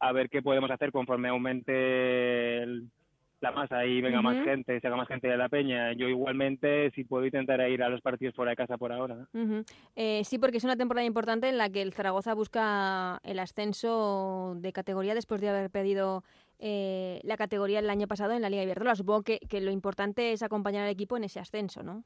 a 0.00 0.12
ver 0.12 0.28
qué 0.28 0.42
podemos 0.42 0.70
hacer 0.70 0.90
conforme 0.92 1.28
aumente 1.28 2.58
el- 2.62 2.88
la 3.40 3.52
masa 3.52 3.84
y 3.86 4.00
venga 4.00 4.22
más 4.22 4.44
gente, 4.44 4.80
se 4.80 4.86
haga 4.86 4.96
más 4.96 5.08
gente 5.08 5.28
de 5.28 5.36
la 5.36 5.48
peña. 5.48 5.92
Yo 5.92 6.08
igualmente 6.08 6.90
si 6.92 7.04
puedo 7.04 7.24
intentar 7.24 7.60
ir 7.68 7.82
a 7.82 7.88
los 7.88 8.00
partidos 8.00 8.34
fuera 8.34 8.50
de 8.50 8.56
casa 8.56 8.76
por 8.76 8.92
ahora. 8.92 9.26
Eh, 9.96 10.22
sí, 10.24 10.38
porque 10.38 10.58
es 10.58 10.64
una 10.64 10.76
temporada 10.76 11.06
importante 11.06 11.48
en 11.48 11.58
la 11.58 11.70
que 11.70 11.82
el 11.82 11.92
Zaragoza 11.92 12.34
busca 12.34 13.20
el 13.24 13.38
ascenso 13.38 14.54
de 14.56 14.72
categoría 14.72 15.14
después 15.14 15.40
de 15.40 15.48
haber 15.48 15.70
pedido 15.70 16.22
eh, 16.58 17.20
la 17.22 17.36
categoría 17.36 17.78
el 17.78 17.90
año 17.90 18.06
pasado 18.06 18.32
en 18.32 18.42
la 18.42 18.50
Liga 18.50 18.62
Iberdrola. 18.62 18.94
Supongo 18.94 19.22
que, 19.22 19.38
que 19.38 19.60
lo 19.60 19.70
importante 19.70 20.32
es 20.32 20.42
acompañar 20.42 20.84
al 20.84 20.90
equipo 20.90 21.16
en 21.16 21.24
ese 21.24 21.40
ascenso, 21.40 21.82
¿no? 21.82 22.04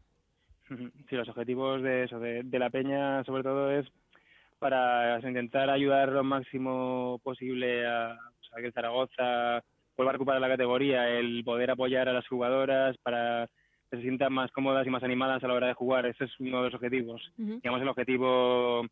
Sí, 0.68 1.16
los 1.16 1.28
objetivos 1.28 1.82
de 1.82 2.05
eso, 2.05 2.18
de, 2.18 2.43
de 2.43 2.59
la 2.59 2.70
peña, 2.70 3.22
sobre 3.24 3.43
todo, 3.43 3.70
es 3.70 3.87
para 4.59 5.18
intentar 5.18 5.68
ayudar 5.68 6.11
lo 6.11 6.24
máximo 6.24 7.20
posible 7.22 7.87
a, 7.87 8.18
que 8.57 8.66
el 8.66 8.72
Zaragoza 8.72 9.62
vuelva 9.97 10.11
a 10.11 10.14
recuperar 10.14 10.40
la 10.40 10.49
categoría, 10.49 11.09
el 11.09 11.42
poder 11.45 11.70
apoyar 11.70 12.09
a 12.09 12.12
las 12.12 12.26
jugadoras 12.26 12.97
para 13.03 13.49
que 13.90 13.97
se 13.97 14.03
sientan 14.03 14.32
más 14.32 14.51
cómodas 14.51 14.86
y 14.86 14.90
más 14.90 15.03
animadas 15.03 15.42
a 15.45 15.49
la 15.49 15.55
hora 15.55 15.68
de 15.68 15.74
jugar. 15.74 16.07
Ese 16.07 16.24
es 16.24 16.40
uno 16.40 16.59
de 16.59 16.64
los 16.64 16.74
objetivos. 16.74 17.22
Ujú. 17.38 17.61
Digamos, 17.62 17.80
el 17.82 17.88
objetivo 17.88 18.86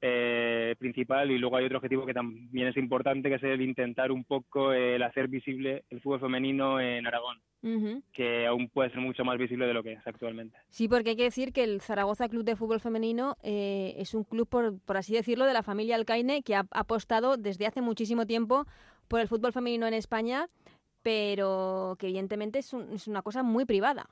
eh, 0.00 0.74
principal 0.78 1.30
y 1.30 1.38
luego 1.38 1.56
hay 1.56 1.64
otro 1.64 1.78
objetivo 1.78 2.06
que 2.06 2.14
también 2.14 2.68
es 2.68 2.76
importante, 2.76 3.28
que 3.28 3.36
es 3.36 3.42
el 3.42 3.62
intentar 3.62 4.12
un 4.12 4.24
poco 4.24 4.72
el 4.72 5.02
hacer 5.02 5.28
visible 5.28 5.84
el 5.90 6.00
fútbol 6.00 6.20
femenino 6.20 6.78
en 6.80 7.06
Aragón, 7.06 7.38
Ujú. 7.62 8.02
que 8.12 8.46
aún 8.46 8.68
puede 8.68 8.90
ser 8.90 9.00
mucho 9.00 9.24
más 9.24 9.38
visible 9.38 9.66
de 9.66 9.74
lo 9.74 9.82
que 9.82 9.94
es 9.94 10.06
actualmente. 10.06 10.58
Sí, 10.68 10.86
porque 10.86 11.10
hay 11.10 11.16
que 11.16 11.22
decir 11.24 11.52
que 11.52 11.64
el 11.64 11.80
Zaragoza 11.80 12.28
Club 12.28 12.44
de 12.44 12.56
Fútbol 12.56 12.80
Femenino 12.80 13.36
eh, 13.42 13.94
es 13.96 14.14
un 14.14 14.24
club, 14.24 14.46
por, 14.48 14.78
por 14.84 14.98
así 14.98 15.14
decirlo, 15.14 15.46
de 15.46 15.54
la 15.54 15.62
familia 15.62 15.96
Alcaine 15.96 16.42
que 16.42 16.54
ha 16.54 16.66
apostado 16.70 17.36
desde 17.38 17.66
hace 17.66 17.80
muchísimo 17.80 18.26
tiempo 18.26 18.66
por 19.08 19.20
el 19.20 19.28
fútbol 19.28 19.52
femenino 19.52 19.86
en 19.86 19.94
España, 19.94 20.48
pero 21.02 21.96
que 21.98 22.06
evidentemente 22.08 22.58
es, 22.58 22.72
un- 22.72 22.92
es 22.92 23.06
una 23.08 23.22
cosa 23.22 23.42
muy 23.42 23.64
privada. 23.64 24.08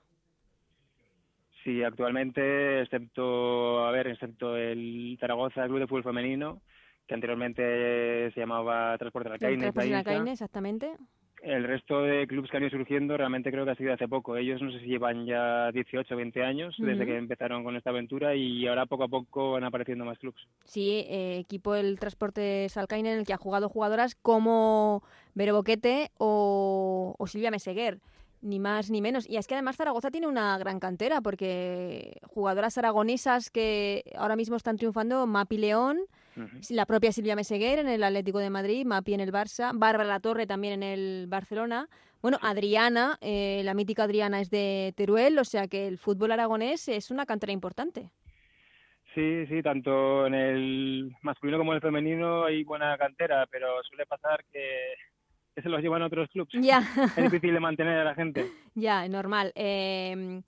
Sí, 1.63 1.83
actualmente, 1.83 2.83
excepto, 2.83 3.85
a 3.87 3.91
ver, 3.91 4.09
excepto 4.09 4.57
el 4.57 5.17
Zaragoza 5.19 5.65
Club 5.67 5.79
de 5.81 5.87
Fútbol 5.87 6.03
Femenino, 6.05 6.61
que 7.07 7.15
anteriormente 7.15 8.31
se 8.33 8.41
llamaba 8.41 8.97
Transporte 8.99 9.29
El 9.29 9.33
Alcaine, 9.35 9.61
Transporte 9.63 9.89
Paisa, 9.89 9.99
Alcaine, 10.11 10.33
exactamente. 10.33 10.97
El 11.43 11.65
resto 11.65 12.03
de 12.03 12.27
clubes 12.27 12.51
que 12.51 12.57
han 12.57 12.63
ido 12.63 12.71
surgiendo 12.71 13.17
realmente 13.17 13.51
creo 13.51 13.65
que 13.65 13.73
ha 13.73 13.77
sido 13.77 13.93
hace 13.93 14.09
poco. 14.09 14.37
Ellos 14.37 14.63
no 14.63 14.73
sé 14.73 14.81
si 14.81 14.87
llevan 14.87 15.27
ya 15.27 15.71
18 15.73 16.15
o 16.15 16.17
20 16.17 16.43
años 16.43 16.75
desde 16.79 17.05
que 17.05 17.17
empezaron 17.17 17.65
con 17.65 17.77
esta 17.77 17.91
aventura 17.91 18.35
y 18.35 18.67
ahora 18.67 18.87
poco 18.87 19.05
a 19.05 19.09
poco 19.09 19.53
van 19.53 19.65
apareciendo 19.65 20.05
más 20.05 20.19
clubes. 20.19 20.41
Sí, 20.65 21.05
eh, 21.09 21.39
equipo 21.39 21.75
del 21.75 21.99
Transporte 21.99 22.67
Alcaine 22.75 23.13
en 23.13 23.19
el 23.19 23.27
que 23.27 23.35
ha 23.35 23.39
jugado 23.39 23.69
jugadoras 23.69 24.15
como 24.15 25.03
Vero 25.35 25.55
Boquete 25.55 26.11
o, 26.19 27.15
o 27.19 27.27
Silvia 27.27 27.51
Meseguer. 27.51 27.99
Ni 28.41 28.59
más 28.59 28.91
ni 28.91 29.01
menos. 29.01 29.29
Y 29.29 29.39
es 29.39 29.47
que 29.47 29.55
además 29.55 29.77
Zaragoza 29.77 30.11
tiene 30.11 30.27
una 30.27 30.59
gran 30.59 30.79
cantera, 30.79 31.23
porque 31.23 32.19
jugadoras 32.27 32.77
aragonesas 32.77 33.49
que 33.49 34.05
ahora 34.17 34.37
mismo 34.37 34.57
están 34.57 34.77
triunfando, 34.77 35.27
Mapi 35.27 35.57
León, 35.57 35.99
La 36.71 36.87
propia 36.87 37.13
Silvia 37.13 37.37
Meseguer 37.37 37.79
en 37.79 37.89
el 37.89 38.03
Atlético 38.03 38.39
de 38.39 38.51
Madrid, 38.51 38.85
Mapi 38.87 39.15
en 39.15 39.21
el 39.21 39.33
Barça, 39.33 39.73
Bárbara 39.75 40.09
La 40.09 40.21
Torre 40.21 40.47
también 40.47 40.75
en 40.75 40.83
el 40.83 41.27
Barcelona. 41.29 41.89
Bueno, 42.23 42.39
Adriana, 42.41 43.19
eh, 43.21 43.63
la 43.65 43.75
mítica 43.75 44.05
Adriana 44.05 44.41
es 44.41 44.51
de 44.51 44.95
Teruel, 44.97 45.39
o 45.39 45.45
sea 45.45 45.69
que 45.69 45.87
el 45.87 45.99
fútbol 45.99 46.33
aragonés 46.33 46.89
es 46.89 47.11
una 47.11 47.27
cantera 47.27 47.53
importante. 47.53 48.11
Sí, 49.15 49.47
sí, 49.47 49.63
tanto 49.63 50.27
en 50.27 50.35
el 50.35 51.13
masculino 51.23 51.59
como 51.59 51.73
en 51.73 51.77
el 51.77 51.83
femenino 51.83 52.45
hay 52.45 52.65
buena 52.65 52.97
cantera, 52.99 53.47
pero 53.51 53.83
suele 53.85 54.07
pasar 54.07 54.45
que, 54.53 54.95
que 55.55 55.63
se 55.63 55.69
los 55.69 55.81
llevan 55.81 56.03
a 56.03 56.07
otros 56.07 56.29
clubes. 56.31 56.53
Ya. 56.61 56.83
Es 57.17 57.25
difícil 57.31 57.55
de 57.55 57.61
mantener 57.61 57.99
a 57.99 58.05
la 58.05 58.15
gente. 58.15 58.51
Ya, 58.77 59.07
normal. 59.07 59.53
Eh, 59.55 60.43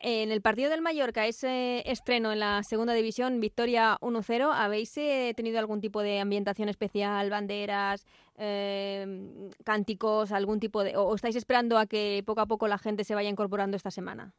en 0.00 0.30
el 0.30 0.42
partido 0.42 0.70
del 0.70 0.82
Mallorca, 0.82 1.26
ese 1.26 1.82
estreno 1.90 2.32
en 2.32 2.40
la 2.40 2.62
segunda 2.62 2.92
división, 2.92 3.40
victoria 3.40 3.96
1-0, 4.00 4.50
¿habéis 4.52 4.96
eh, 4.98 5.32
tenido 5.36 5.58
algún 5.58 5.80
tipo 5.80 6.02
de 6.02 6.20
ambientación 6.20 6.68
especial, 6.68 7.30
banderas, 7.30 8.06
eh, 8.36 9.50
cánticos, 9.64 10.32
algún 10.32 10.60
tipo 10.60 10.84
de... 10.84 10.96
o 10.96 11.14
estáis 11.14 11.36
esperando 11.36 11.78
a 11.78 11.86
que 11.86 12.22
poco 12.26 12.40
a 12.40 12.46
poco 12.46 12.68
la 12.68 12.78
gente 12.78 13.04
se 13.04 13.14
vaya 13.14 13.30
incorporando 13.30 13.76
esta 13.76 13.90
semana? 13.90 14.34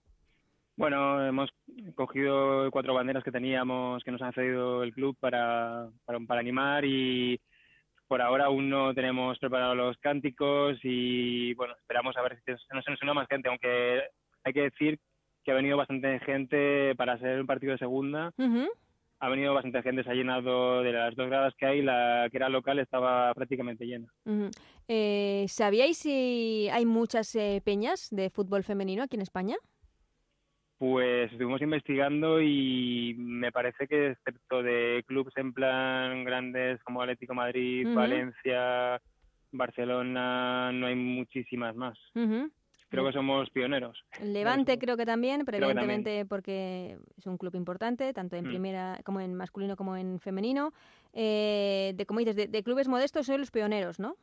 Bueno, 0.80 1.26
hemos 1.28 1.50
cogido 1.94 2.72
cuatro 2.72 2.94
banderas 2.94 3.22
que 3.22 3.34
teníamos, 3.34 4.02
que 4.02 4.12
nos 4.12 4.22
ha 4.22 4.32
cedido 4.32 4.82
el 4.82 4.94
club 4.94 5.18
para, 5.20 5.90
animar 6.30 6.86
y 6.86 7.38
por 8.08 8.22
ahora 8.22 8.46
aún 8.46 8.70
no 8.70 8.94
tenemos 8.94 9.38
preparados 9.40 9.76
los 9.76 9.98
cánticos 9.98 10.80
y 10.84 11.54
bueno, 11.56 11.76
esperamos 11.78 12.16
a 12.16 12.22
ver 12.22 12.40
si 12.46 12.52
nos, 12.74 13.02
une 13.02 13.14
más 13.14 13.28
gente, 13.28 13.50
aunque 13.50 14.04
hay 14.46 14.54
que 14.54 14.62
decir 14.62 14.98
que 15.44 15.52
ha 15.52 15.56
venido 15.56 15.78
bastante 15.78 16.20
gente 16.20 16.96
para 16.96 17.18
ser 17.20 17.42
un 17.42 17.48
partido 17.48 17.74
de 17.74 17.80
segunda. 17.80 18.34
Ha 19.22 19.30
venido 19.30 19.54
bastante 19.54 19.82
gente, 19.82 20.04
se 20.04 20.10
ha 20.10 20.14
llenado 20.14 20.82
de 20.82 20.94
las 20.94 21.14
dos 21.16 21.28
gradas 21.28 21.54
que 21.58 21.66
hay, 21.66 21.82
la 21.82 22.28
que 22.32 22.38
era 22.38 22.48
local 22.48 22.80
estaba 22.80 23.34
prácticamente 23.34 23.86
llena. 23.86 24.08
Eh, 24.88 25.46
¿Sabíais 25.50 25.98
si 25.98 26.70
hay 26.72 26.86
muchas 26.86 27.36
eh, 27.36 27.62
peñas 27.64 28.08
de 28.12 28.30
fútbol 28.30 28.64
femenino 28.64 29.04
aquí 29.04 29.18
en 29.18 29.22
España? 29.22 29.58
Pues 30.80 31.30
estuvimos 31.30 31.62
investigando 31.62 32.42
y 32.42 33.14
me 33.18 33.52
parece 33.52 33.86
que 33.86 34.12
excepto 34.12 34.64
de 34.64 35.04
clubes 35.06 35.34
en 35.36 35.52
plan 35.52 36.24
grandes 36.24 36.82
como 36.84 37.02
Atlético 37.02 37.34
Madrid. 37.34 37.86
Valencia, 37.94 39.02
Barcelona, 39.52 40.72
no 40.72 40.88
hay 40.88 40.96
muchísimas 40.96 41.76
más. 41.76 42.00
Creo 42.90 43.06
que 43.06 43.14
somos 43.14 43.50
pioneros. 43.52 44.04
Levante 44.24 44.78
creo 44.80 44.98
que 44.98 45.06
también, 45.06 45.46
pero 45.46 45.58
Creo 45.58 45.70
también. 45.76 46.28
porque 46.28 46.98
es 47.18 47.26
un 47.28 47.38
club 47.38 47.56
importante, 47.56 48.12
tanto 48.14 48.36
en 48.36 48.46
Mm. 48.46 48.50
primera 48.50 49.00
como 49.06 49.22
en 49.22 49.36
masculino 49.36 49.76
como 49.76 49.96
en 49.96 50.20
femenino. 50.20 50.74
Eh, 51.14 51.94
de 51.96 52.06
como 52.06 52.20
dices, 52.20 52.36
de, 52.36 52.48
de 52.48 52.64
clubes 52.64 52.88
modestos 52.88 53.26
sois 53.28 53.40
los 53.40 53.52
pioneros, 53.52 54.00
¿no? 54.00 54.16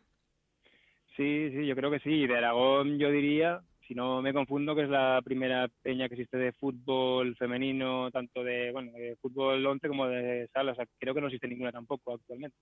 Sí, 1.16 1.50
sí, 1.50 1.66
yo 1.66 1.74
creo 1.76 1.90
que 1.90 2.00
sí. 2.00 2.10
Y 2.10 2.26
De 2.26 2.36
Aragón 2.36 2.98
yo 2.98 3.10
diría, 3.10 3.60
si 3.87 3.95
no 3.95 4.22
me 4.22 4.32
confundo, 4.32 4.74
que 4.74 4.82
es 4.82 4.89
la 4.89 5.20
primera 5.24 5.68
peña 5.82 6.09
que 6.09 6.14
existe 6.14 6.37
de 6.37 6.53
fútbol 6.53 7.37
femenino, 7.37 8.11
tanto 8.11 8.43
de, 8.43 8.72
bueno, 8.72 8.93
de 8.93 9.16
fútbol 9.20 9.64
11 9.64 9.89
como 9.89 10.07
de 10.07 10.49
sala. 10.53 10.72
O 10.72 10.74
sea, 10.74 10.87
creo 10.99 11.14
que 11.14 11.20
no 11.20 11.28
existe 11.28 11.49
ninguna 11.49 11.72
tampoco 11.72 12.14
actualmente. 12.14 12.57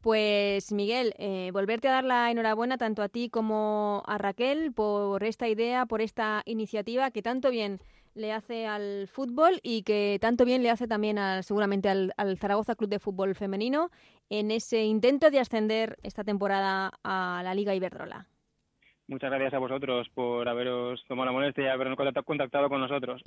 Pues 0.00 0.72
Miguel, 0.72 1.14
eh, 1.18 1.50
volverte 1.52 1.88
a 1.88 1.92
dar 1.92 2.04
la 2.04 2.30
enhorabuena 2.30 2.78
tanto 2.78 3.02
a 3.02 3.08
ti 3.08 3.28
como 3.28 4.02
a 4.06 4.18
Raquel 4.18 4.72
por 4.72 5.24
esta 5.24 5.48
idea, 5.48 5.86
por 5.86 6.00
esta 6.00 6.42
iniciativa 6.44 7.10
que 7.10 7.22
tanto 7.22 7.50
bien 7.50 7.78
le 8.14 8.32
hace 8.32 8.66
al 8.66 9.08
fútbol 9.08 9.60
y 9.62 9.82
que 9.82 10.18
tanto 10.20 10.44
bien 10.44 10.62
le 10.62 10.70
hace 10.70 10.88
también 10.88 11.18
seguramente 11.42 11.88
al, 11.88 12.12
al 12.16 12.38
Zaragoza 12.38 12.74
Club 12.74 12.90
de 12.90 12.98
Fútbol 12.98 13.34
Femenino 13.34 13.90
en 14.28 14.50
ese 14.50 14.84
intento 14.84 15.30
de 15.30 15.40
ascender 15.40 15.98
esta 16.02 16.24
temporada 16.24 16.92
a 17.04 17.42
la 17.44 17.54
Liga 17.54 17.74
Iberdrola. 17.74 18.26
Muchas 19.10 19.28
gracias 19.28 19.54
a 19.54 19.58
vosotros 19.58 20.08
por 20.14 20.48
haberos 20.48 21.04
tomado 21.08 21.26
la 21.26 21.32
molestia 21.32 21.64
y 21.64 21.66
habernos 21.66 21.98
contactado 22.24 22.68
con 22.68 22.80
nosotros. 22.80 23.20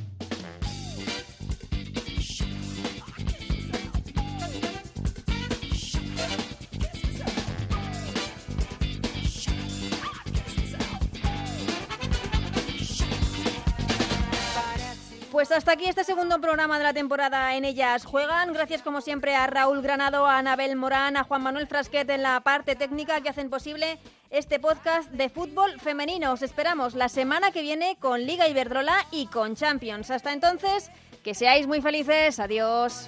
Pues 15.33 15.51
hasta 15.51 15.73
aquí 15.73 15.85
este 15.87 16.05
segundo 16.05 16.39
programa 16.39 16.77
de 16.77 16.85
la 16.85 16.93
temporada 16.93 17.57
en 17.57 17.65
Ellas 17.65 18.05
Juegan. 18.05 18.53
Gracias 18.53 18.81
como 18.81 19.01
siempre 19.01 19.35
a 19.35 19.47
Raúl 19.47 19.81
Granado, 19.81 20.25
a 20.25 20.37
Anabel 20.37 20.77
Morán, 20.77 21.17
a 21.17 21.25
Juan 21.25 21.43
Manuel 21.43 21.67
Frasquet 21.67 22.09
en 22.09 22.21
la 22.21 22.39
parte 22.39 22.77
técnica 22.77 23.19
que 23.19 23.27
hacen 23.27 23.49
posible 23.49 23.97
este 24.33 24.59
podcast 24.59 25.11
de 25.11 25.29
fútbol 25.29 25.79
femenino. 25.79 26.33
Os 26.33 26.41
esperamos 26.41 26.95
la 26.95 27.07
semana 27.07 27.51
que 27.51 27.61
viene 27.61 27.97
con 27.99 28.25
Liga 28.25 28.47
Iberdrola 28.47 29.05
y 29.11 29.27
con 29.27 29.55
Champions. 29.55 30.09
Hasta 30.09 30.33
entonces, 30.33 30.89
que 31.23 31.35
seáis 31.35 31.67
muy 31.67 31.81
felices. 31.81 32.39
Adiós. 32.39 33.07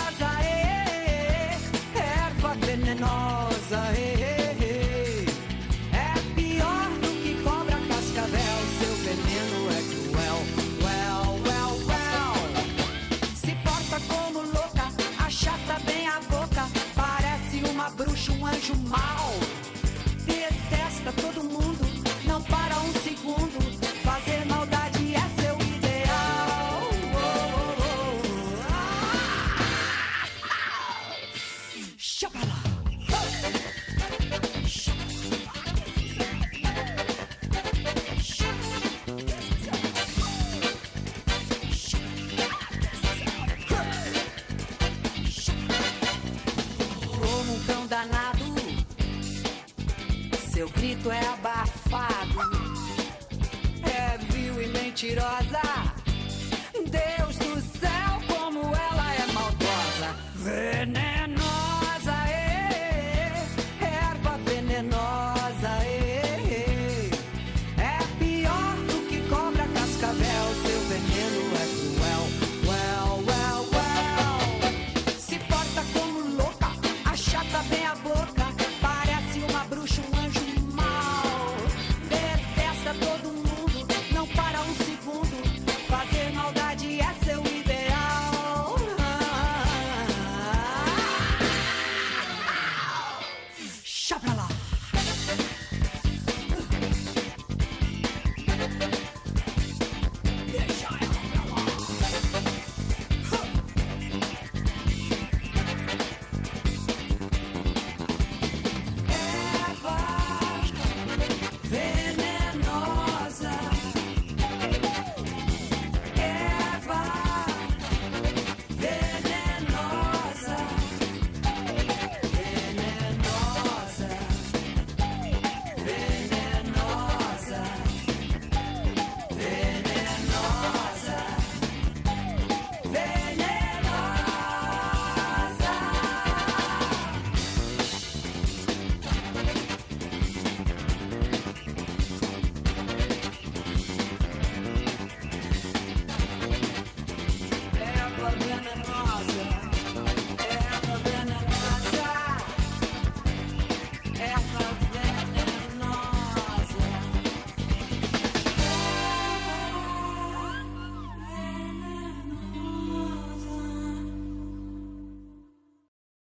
tirou 55.01 55.40